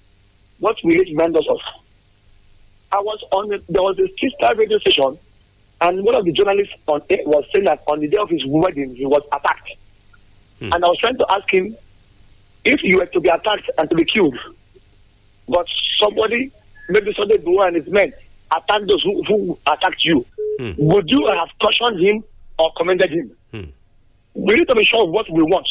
what 0.60 0.76
we 0.84 0.98
remind 1.00 1.36
us 1.36 1.46
of. 1.48 1.60
I 2.92 2.98
was 3.00 3.22
on, 3.32 3.48
the, 3.48 3.62
there 3.68 3.82
was 3.82 3.98
a 3.98 4.06
sister 4.08 4.54
radio 4.56 4.78
station, 4.78 5.18
and 5.80 6.04
one 6.04 6.14
of 6.14 6.24
the 6.24 6.32
journalists 6.32 6.74
on 6.86 7.02
air 7.10 7.18
was 7.26 7.44
saying 7.52 7.64
that 7.64 7.82
on 7.86 8.00
the 8.00 8.08
day 8.08 8.16
of 8.16 8.30
his 8.30 8.44
wedding, 8.46 8.94
he 8.94 9.06
was 9.06 9.22
attacked. 9.32 9.72
Hmm. 10.60 10.72
And 10.72 10.84
I 10.84 10.88
was 10.88 10.98
trying 10.98 11.18
to 11.18 11.26
ask 11.30 11.52
him 11.52 11.76
if 12.64 12.82
you 12.82 12.98
were 12.98 13.06
to 13.06 13.20
be 13.20 13.28
attacked 13.28 13.70
and 13.76 13.90
to 13.90 13.96
be 13.96 14.04
killed, 14.04 14.38
but 15.48 15.66
somebody, 15.98 16.52
maybe 16.88 17.12
Sunday 17.12 17.38
Buwa 17.38 17.68
and 17.68 17.76
his 17.76 17.88
men, 17.88 18.12
attacked 18.56 18.86
those 18.86 19.02
who, 19.02 19.22
who 19.24 19.58
attacked 19.66 20.04
you, 20.04 20.24
hmm. 20.60 20.72
would 20.76 21.10
you 21.10 21.26
have 21.26 21.48
cautioned 21.60 22.00
him 22.00 22.22
or 22.58 22.72
commended 22.76 23.10
him? 23.10 23.30
Hmm. 23.50 23.64
We 24.34 24.54
need 24.54 24.68
to 24.68 24.76
be 24.76 24.84
sure 24.84 25.02
of 25.02 25.10
what 25.10 25.28
we 25.28 25.42
want. 25.42 25.66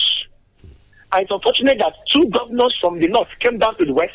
And 1.16 1.24
it's 1.24 1.32
unfortunate 1.32 1.78
that 1.78 1.94
two 2.12 2.30
governors 2.30 2.78
from 2.82 3.00
the 3.00 3.08
north 3.08 3.30
came 3.40 3.58
down 3.58 3.76
to 3.78 3.86
the 3.86 3.94
west, 3.94 4.14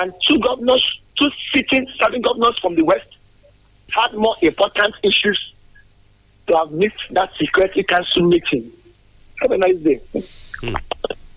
and 0.00 0.10
two 0.26 0.38
governors, 0.38 1.00
two 1.18 1.30
sitting 1.54 1.86
serving 2.00 2.22
governors 2.22 2.58
from 2.60 2.74
the 2.76 2.82
west, 2.82 3.18
had 3.90 4.14
more 4.14 4.34
important 4.40 4.94
issues 5.02 5.52
to 6.46 6.56
have 6.56 6.70
missed 6.72 6.96
that 7.10 7.30
security 7.34 7.82
council 7.82 8.26
meeting. 8.26 8.70
Have 9.42 9.50
a 9.50 9.58
nice 9.58 9.76
day. 9.80 10.00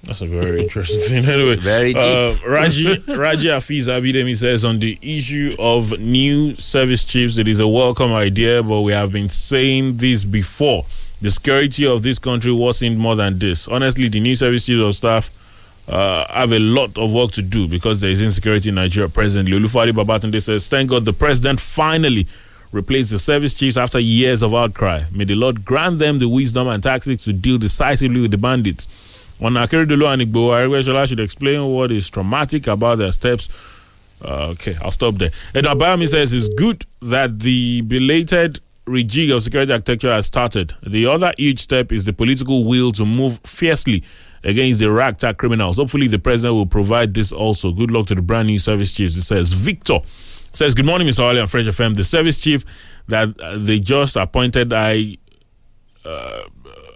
That's 0.03 0.21
a 0.21 0.25
very 0.25 0.63
interesting 0.63 1.01
thing. 1.01 1.25
Anyway, 1.25 1.57
very 1.57 1.93
uh, 1.95 2.35
Raji 2.47 3.03
Raji 3.07 3.47
Afiz 3.47 3.87
Abidemi 3.87 4.37
says 4.37 4.63
on 4.63 4.79
the 4.79 4.97
issue 5.01 5.53
of 5.59 5.99
new 5.99 6.55
service 6.55 7.03
chiefs, 7.03 7.37
it 7.37 7.49
is 7.49 7.59
a 7.59 7.67
welcome 7.67 8.13
idea, 8.13 8.63
but 8.63 8.81
we 8.81 8.93
have 8.93 9.11
been 9.11 9.29
saying 9.29 9.97
this 9.97 10.23
before. 10.23 10.85
The 11.23 11.31
security 11.31 11.85
of 11.87 12.03
this 12.03 12.19
country 12.19 12.51
wasn't 12.51 12.97
more 12.97 13.15
than 13.15 13.39
this. 13.39 13.69
Honestly, 13.69 14.09
the 14.09 14.19
new 14.19 14.35
service 14.35 14.65
chiefs 14.65 14.81
of 14.81 14.93
staff 14.93 15.29
uh, 15.87 16.27
have 16.27 16.51
a 16.51 16.59
lot 16.59 16.97
of 16.97 17.13
work 17.13 17.31
to 17.31 17.41
do 17.41 17.65
because 17.65 18.01
there 18.01 18.09
is 18.09 18.19
insecurity 18.19 18.67
in 18.67 18.75
Nigeria 18.75 19.07
presently. 19.07 19.53
Olufari 19.57 19.91
Babatunde 19.93 20.41
says, 20.41 20.67
"Thank 20.67 20.89
God 20.89 21.05
the 21.05 21.13
president 21.13 21.61
finally." 21.61 22.27
Replaced 22.73 23.11
the 23.11 23.19
service 23.19 23.53
chiefs 23.53 23.77
after 23.77 23.99
years 23.99 24.41
of 24.41 24.53
outcry. 24.53 25.03
May 25.13 25.23
the 25.25 25.35
Lord 25.35 25.63
grant 25.63 25.99
them 25.99 26.19
the 26.19 26.27
wisdom 26.27 26.67
and 26.67 26.81
tactics 26.83 27.23
to 27.25 27.31
deal 27.31 27.57
decisively 27.59 28.19
with 28.19 28.31
the 28.31 28.37
bandits. 28.37 28.87
On 29.39 29.53
Akeredolu 29.53 30.11
and 30.11 30.23
Igbo, 30.23 30.49
Aregbesola 30.49 31.07
should 31.07 31.19
explain 31.21 31.63
what 31.67 31.91
is 31.91 32.09
traumatic 32.09 32.65
about 32.67 32.97
their 32.97 33.11
steps. 33.13 33.47
Uh, 34.25 34.47
okay, 34.53 34.75
I'll 34.81 34.89
stop 34.91 35.15
there. 35.15 35.29
Ed 35.53 35.65
Abayami 35.65 36.07
says 36.09 36.33
it's 36.33 36.49
good 36.49 36.85
that 37.01 37.39
the 37.41 37.81
belated 37.81 38.59
rejig 38.85 39.33
of 39.33 39.43
security 39.43 39.71
architecture 39.73 40.11
has 40.11 40.25
started. 40.25 40.75
The 40.85 41.05
other 41.05 41.33
huge 41.37 41.59
step 41.59 41.91
is 41.91 42.03
the 42.05 42.13
political 42.13 42.65
will 42.65 42.91
to 42.93 43.05
move 43.05 43.39
fiercely 43.45 44.03
against 44.43 44.79
the 44.79 44.91
ragtag 44.91 45.37
criminals. 45.37 45.77
Hopefully, 45.77 46.07
the 46.07 46.19
president 46.19 46.55
will 46.55 46.65
provide 46.65 47.13
this 47.13 47.31
also. 47.31 47.71
Good 47.71 47.91
luck 47.91 48.07
to 48.07 48.15
the 48.15 48.21
brand 48.21 48.47
new 48.47 48.59
service 48.59 48.93
chiefs. 48.93 49.15
It 49.15 49.21
says 49.21 49.53
Victor 49.53 49.99
says, 50.53 50.75
Good 50.75 50.85
morning, 50.85 51.07
Mr. 51.07 51.19
Ali 51.19 51.39
and 51.39 51.49
Fresh 51.49 51.65
FM. 51.65 51.95
The 51.95 52.03
service 52.03 52.39
chief 52.39 52.63
that 53.07 53.39
uh, 53.39 53.57
they 53.57 53.79
just 53.79 54.15
appointed, 54.15 54.71
I. 54.71 55.17
Uh, 56.05 56.43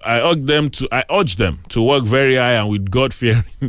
I 0.08 0.22
urge 0.22 0.46
them 0.46 0.70
to 0.70 0.88
I 0.92 1.04
urge 1.12 1.36
them 1.36 1.60
to 1.70 1.82
work 1.82 2.06
very 2.06 2.36
high 2.36 2.54
and 2.54 2.70
with 2.70 2.90
God 2.90 3.14
fearing, 3.14 3.44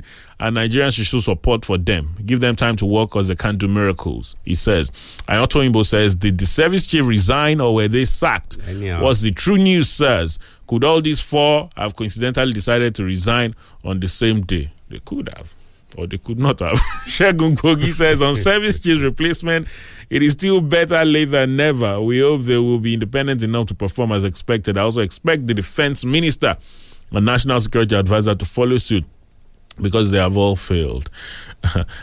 and 0.40 0.56
Nigerians 0.56 0.94
should 0.94 1.06
show 1.06 1.18
support 1.18 1.64
for 1.64 1.76
them. 1.76 2.14
Give 2.24 2.40
them 2.40 2.54
time 2.54 2.76
to 2.76 2.86
work 2.86 3.10
because 3.10 3.26
they 3.26 3.34
can't 3.34 3.58
do 3.58 3.66
miracles. 3.66 4.36
He 4.44 4.54
says. 4.54 4.92
And 5.26 5.40
Otto 5.40 5.60
Imbo 5.60 5.84
says, 5.84 6.14
Did 6.14 6.38
the 6.38 6.46
service 6.46 6.86
chief 6.86 7.04
resign 7.06 7.60
or 7.60 7.74
were 7.74 7.88
they 7.88 8.04
sacked? 8.04 8.56
Anyhow. 8.68 9.02
What's 9.02 9.20
the 9.20 9.32
true 9.32 9.58
news 9.58 9.90
says? 9.90 10.38
Could 10.68 10.84
all 10.84 11.00
these 11.00 11.20
four 11.20 11.70
have 11.76 11.96
coincidentally 11.96 12.52
decided 12.52 12.94
to 12.94 13.04
resign 13.04 13.56
on 13.84 13.98
the 13.98 14.08
same 14.08 14.42
day? 14.42 14.70
They 14.88 15.00
could 15.00 15.28
have. 15.36 15.54
Or 15.96 16.06
they 16.06 16.18
could 16.18 16.38
not 16.38 16.60
have. 16.60 16.76
Shegun 17.06 17.56
Kogi 17.56 17.90
says 17.92 18.22
on 18.22 18.36
service 18.36 18.78
chief 18.82 19.02
replacement, 19.02 19.68
it 20.10 20.22
is 20.22 20.32
still 20.32 20.60
better 20.60 21.04
late 21.04 21.26
than 21.26 21.56
never. 21.56 22.00
We 22.00 22.20
hope 22.20 22.42
they 22.42 22.58
will 22.58 22.78
be 22.78 22.94
independent 22.94 23.42
enough 23.42 23.66
to 23.66 23.74
perform 23.74 24.12
as 24.12 24.24
expected. 24.24 24.76
I 24.76 24.82
also 24.82 25.00
expect 25.00 25.46
the 25.46 25.54
defense 25.54 26.04
minister 26.04 26.56
and 27.10 27.24
national 27.24 27.60
security 27.60 27.94
advisor 27.96 28.34
to 28.34 28.44
follow 28.44 28.76
suit 28.76 29.04
because 29.80 30.10
they 30.10 30.18
have 30.18 30.36
all 30.36 30.56
failed. 30.56 31.10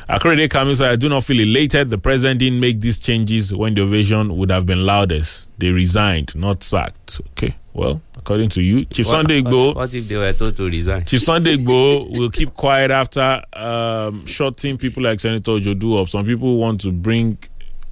Akrede 0.10 0.50
Kami 0.50 0.76
said, 0.76 0.92
I 0.92 0.96
do 0.96 1.08
not 1.10 1.24
feel 1.24 1.40
elated. 1.40 1.90
The 1.90 1.98
president 1.98 2.40
didn't 2.40 2.60
make 2.60 2.82
these 2.82 3.00
changes 3.00 3.54
when 3.54 3.74
the 3.74 3.82
ovation 3.82 4.36
would 4.38 4.52
have 4.52 4.66
been 4.66 4.86
loudest. 4.86 5.50
They 5.58 5.70
resigned, 5.70 6.36
not 6.36 6.64
sacked. 6.64 7.22
Okay, 7.32 7.56
well, 7.74 8.02
according 8.18 8.50
to 8.50 8.62
you, 8.62 8.86
Chief 8.86 9.06
What- 9.06 9.12
Sunday 9.14 9.42
what- 9.42 9.54
Igbo. 9.54 9.76
What 9.76 9.94
if 9.94 10.08
they 10.08 10.18
were 10.18 10.34
told 10.34 10.56
to 10.58 10.64
resign? 10.66 11.06
Chief 11.06 11.22
Sunday 11.32 11.58
Igbo 11.58 12.18
will 12.18 12.30
keep 12.30 12.54
quiet 12.54 12.92
after 12.92 13.42
um, 13.54 14.26
shorting 14.26 14.78
people 14.78 15.04
like 15.04 15.20
Senator 15.22 15.52
Jodu 15.52 16.02
up. 16.02 16.10
Some 16.10 16.26
people 16.26 16.58
want 16.58 16.82
to 16.82 16.92
bring 16.92 17.38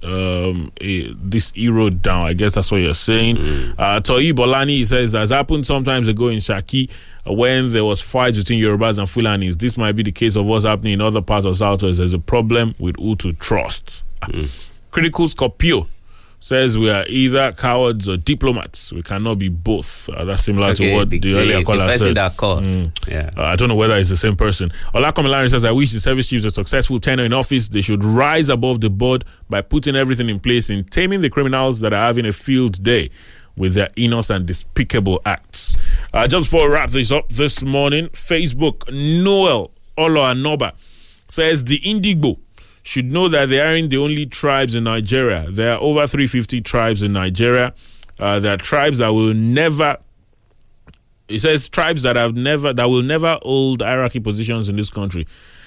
um, 0.04 0.72
this 0.80 1.50
hero 1.52 1.90
down. 1.90 2.26
I 2.26 2.32
guess 2.34 2.54
that's 2.54 2.70
what 2.70 2.78
you're 2.78 2.94
saying. 2.94 3.36
Uh, 3.38 4.00
Toyi 4.00 4.32
Bolani 4.32 4.86
says 4.86 5.12
has 5.12 5.30
happened 5.30 5.66
sometimes 5.66 6.08
ago 6.08 6.28
in 6.28 6.38
Shaki 6.38 6.90
when 7.26 7.72
there 7.72 7.84
was 7.84 8.00
fights 8.00 8.36
between 8.36 8.62
Yorubas 8.62 8.98
and 8.98 9.08
Fulanis. 9.08 9.58
This 9.58 9.76
might 9.78 9.92
be 9.92 10.02
the 10.02 10.12
case 10.12 10.36
of 10.36 10.44
what's 10.46 10.64
happening 10.64 10.92
in 10.94 11.00
other 11.00 11.22
parts 11.22 11.46
of 11.46 11.56
Southwest. 11.56 11.98
There's 11.98 12.12
a 12.14 12.18
problem 12.18 12.74
with 12.78 12.96
who 12.96 13.16
to 13.16 13.32
trust. 13.32 14.04
Critical 14.90 15.26
Scorpio 15.26 15.88
says 16.44 16.76
we 16.76 16.90
are 16.90 17.06
either 17.08 17.52
cowards 17.52 18.06
or 18.06 18.18
diplomats. 18.18 18.92
We 18.92 19.02
cannot 19.02 19.38
be 19.38 19.48
both. 19.48 20.10
Uh, 20.10 20.26
that's 20.26 20.44
similar 20.44 20.68
Okay, 20.72 20.90
to 20.90 20.94
what 20.94 21.08
the, 21.08 21.18
the- 21.18 21.34
earlier 21.36 21.58
the 21.60 21.64
caller 21.64 21.86
person 21.86 22.08
said. 22.08 22.16
that 22.18 22.36
called. 22.36 22.64
Mm. 22.64 23.08
Yeah. 23.10 23.30
Uh, 23.34 23.44
I 23.44 23.56
don't 23.56 23.68
know 23.70 23.74
whether 23.74 23.96
it's 23.96 24.10
the 24.10 24.16
same 24.18 24.36
person. 24.36 24.70
Olakomilari 24.94 25.48
says, 25.48 25.64
I 25.64 25.70
wish 25.70 25.92
the 25.92 26.00
service 26.00 26.28
chiefs 26.28 26.44
a 26.44 26.50
successful 26.50 26.98
tenure 26.98 27.24
in 27.24 27.32
office. 27.32 27.68
They 27.68 27.80
should 27.80 28.04
rise 28.04 28.50
above 28.50 28.82
the 28.82 28.90
board 28.90 29.24
by 29.48 29.62
putting 29.62 29.96
everything 29.96 30.28
in 30.28 30.38
place 30.38 30.68
in 30.68 30.84
taming 30.84 31.22
the 31.22 31.30
criminals 31.30 31.80
that 31.80 31.94
are 31.94 32.02
having 32.04 32.26
a 32.26 32.32
field 32.32 32.82
day 32.82 33.08
with 33.56 33.72
their 33.72 33.88
heinous 33.96 34.28
and 34.28 34.44
despicable 34.44 35.22
acts. 35.24 35.78
Uh, 36.12 36.26
just 36.26 36.44
before 36.50 36.68
we 36.68 36.74
wrap 36.74 36.90
this 36.90 37.10
up 37.10 37.30
this 37.30 37.62
morning, 37.62 38.08
Facebook, 38.08 38.82
Noel 38.92 39.70
Olo 39.96 40.20
Anoba 40.20 40.72
says 41.26 41.64
the 41.64 41.78
Ndigbo 41.80 42.38
should 42.84 43.10
know 43.10 43.28
that 43.28 43.48
they 43.48 43.60
aren't 43.60 43.90
the 43.90 43.96
only 43.96 44.26
tribes 44.26 44.74
in 44.74 44.84
Nigeria. 44.84 45.46
There 45.50 45.72
are 45.74 45.80
over 45.80 46.06
350 46.06 46.60
tribes 46.60 47.02
in 47.02 47.12
Nigeria. 47.14 47.74
Uh, 48.20 48.38
there 48.38 48.54
are 48.54 48.58
tribes 48.58 48.98
that 48.98 49.08
will 49.08 49.34
never 49.34 49.98
it 51.26 51.40
says 51.40 51.68
tribes 51.70 52.02
that 52.02 52.16
have 52.16 52.36
never 52.36 52.72
that 52.72 52.84
will 52.84 53.02
never 53.02 53.38
hold 53.42 53.80
hierarchy 53.82 54.20
positions 54.20 54.68
in 54.68 54.76
this 54.76 54.90
country. 54.90 55.26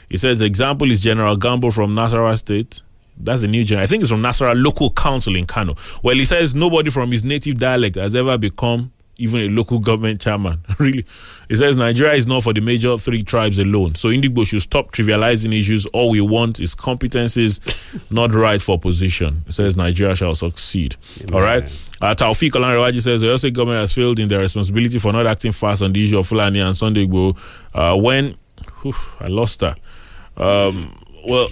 It 0.09 0.19
says 0.19 0.41
example 0.41 0.89
is 0.91 1.01
General 1.01 1.35
Gambo 1.35 1.73
from 1.73 1.93
Nasarawa 1.95 2.37
State. 2.37 2.81
That's 3.17 3.41
a 3.41 3.47
new 3.47 3.63
general. 3.63 3.83
I 3.83 3.87
think 3.87 4.01
it's 4.01 4.11
from 4.11 4.21
Nasarawa 4.21 4.61
Local 4.63 4.91
Council 4.91 5.35
in 5.35 5.47
Kano. 5.47 5.75
Well, 6.03 6.15
he 6.15 6.23
says 6.23 6.53
nobody 6.53 6.91
from 6.91 7.11
his 7.11 7.23
native 7.23 7.57
dialect 7.57 7.95
has 7.95 8.15
ever 8.15 8.37
become 8.37 8.91
even 9.17 9.41
a 9.41 9.49
local 9.49 9.79
government 9.79 10.21
chairman. 10.21 10.59
really, 10.79 11.05
it 11.49 11.57
says 11.57 11.75
Nigeria 11.77 12.13
is 12.13 12.27
not 12.27 12.43
for 12.43 12.53
the 12.53 12.61
major 12.61 12.97
three 12.97 13.23
tribes 13.23 13.57
alone. 13.59 13.95
So 13.95 14.09
Ndigbo 14.09 14.45
should 14.45 14.61
stop 14.61 14.91
trivializing 14.91 15.57
issues. 15.57 15.85
All 15.87 16.09
we 16.09 16.21
want 16.21 16.59
is 16.59 16.75
competencies, 16.75 17.59
not 18.11 18.33
right 18.33 18.61
for 18.61 18.79
position. 18.79 19.43
It 19.47 19.53
says 19.53 19.75
Nigeria 19.75 20.15
shall 20.15 20.35
succeed. 20.35 20.95
All 21.33 21.41
right. 21.41 21.63
Uh, 22.01 22.13
Taufik 22.13 22.51
Olanrewaju 22.51 23.01
says 23.01 23.21
the 23.21 23.37
State 23.37 23.53
government 23.53 23.81
has 23.81 23.91
failed 23.93 24.19
in 24.19 24.27
their 24.27 24.39
responsibility 24.39 24.99
for 24.99 25.11
not 25.11 25.25
acting 25.25 25.51
fast 25.51 25.81
on 25.81 25.93
the 25.93 26.03
issue 26.03 26.17
of 26.19 26.27
Fulani 26.27 26.59
and 26.59 26.75
Sunday 26.77 27.05
Igbo. 27.07 27.37
Uh, 27.73 27.95
when 27.97 28.35
whew, 28.81 28.93
I 29.19 29.27
lost 29.27 29.59
that. 29.61 29.79
Um, 30.35 31.03
well, 31.27 31.49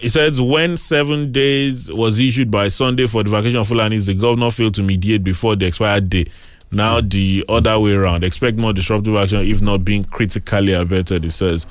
he 0.00 0.08
says 0.08 0.40
when 0.40 0.76
seven 0.76 1.30
days 1.32 1.92
was 1.92 2.18
issued 2.18 2.50
by 2.50 2.68
Sunday 2.68 3.06
for 3.06 3.22
the 3.22 3.30
vacation 3.30 3.58
of 3.60 3.68
Fulanis, 3.68 4.06
the 4.06 4.14
governor 4.14 4.50
failed 4.50 4.74
to 4.74 4.82
mediate 4.82 5.22
before 5.22 5.56
the 5.56 5.66
expired 5.66 6.08
day. 6.08 6.26
Now 6.72 7.00
the 7.00 7.44
other 7.48 7.78
way 7.78 7.92
around. 7.92 8.24
Expect 8.24 8.56
more 8.56 8.72
disruptive 8.72 9.16
action 9.16 9.40
if 9.40 9.60
not 9.60 9.84
being 9.84 10.04
critically 10.04 10.72
abated, 10.72 11.24
he 11.24 11.30
says. 11.30 11.66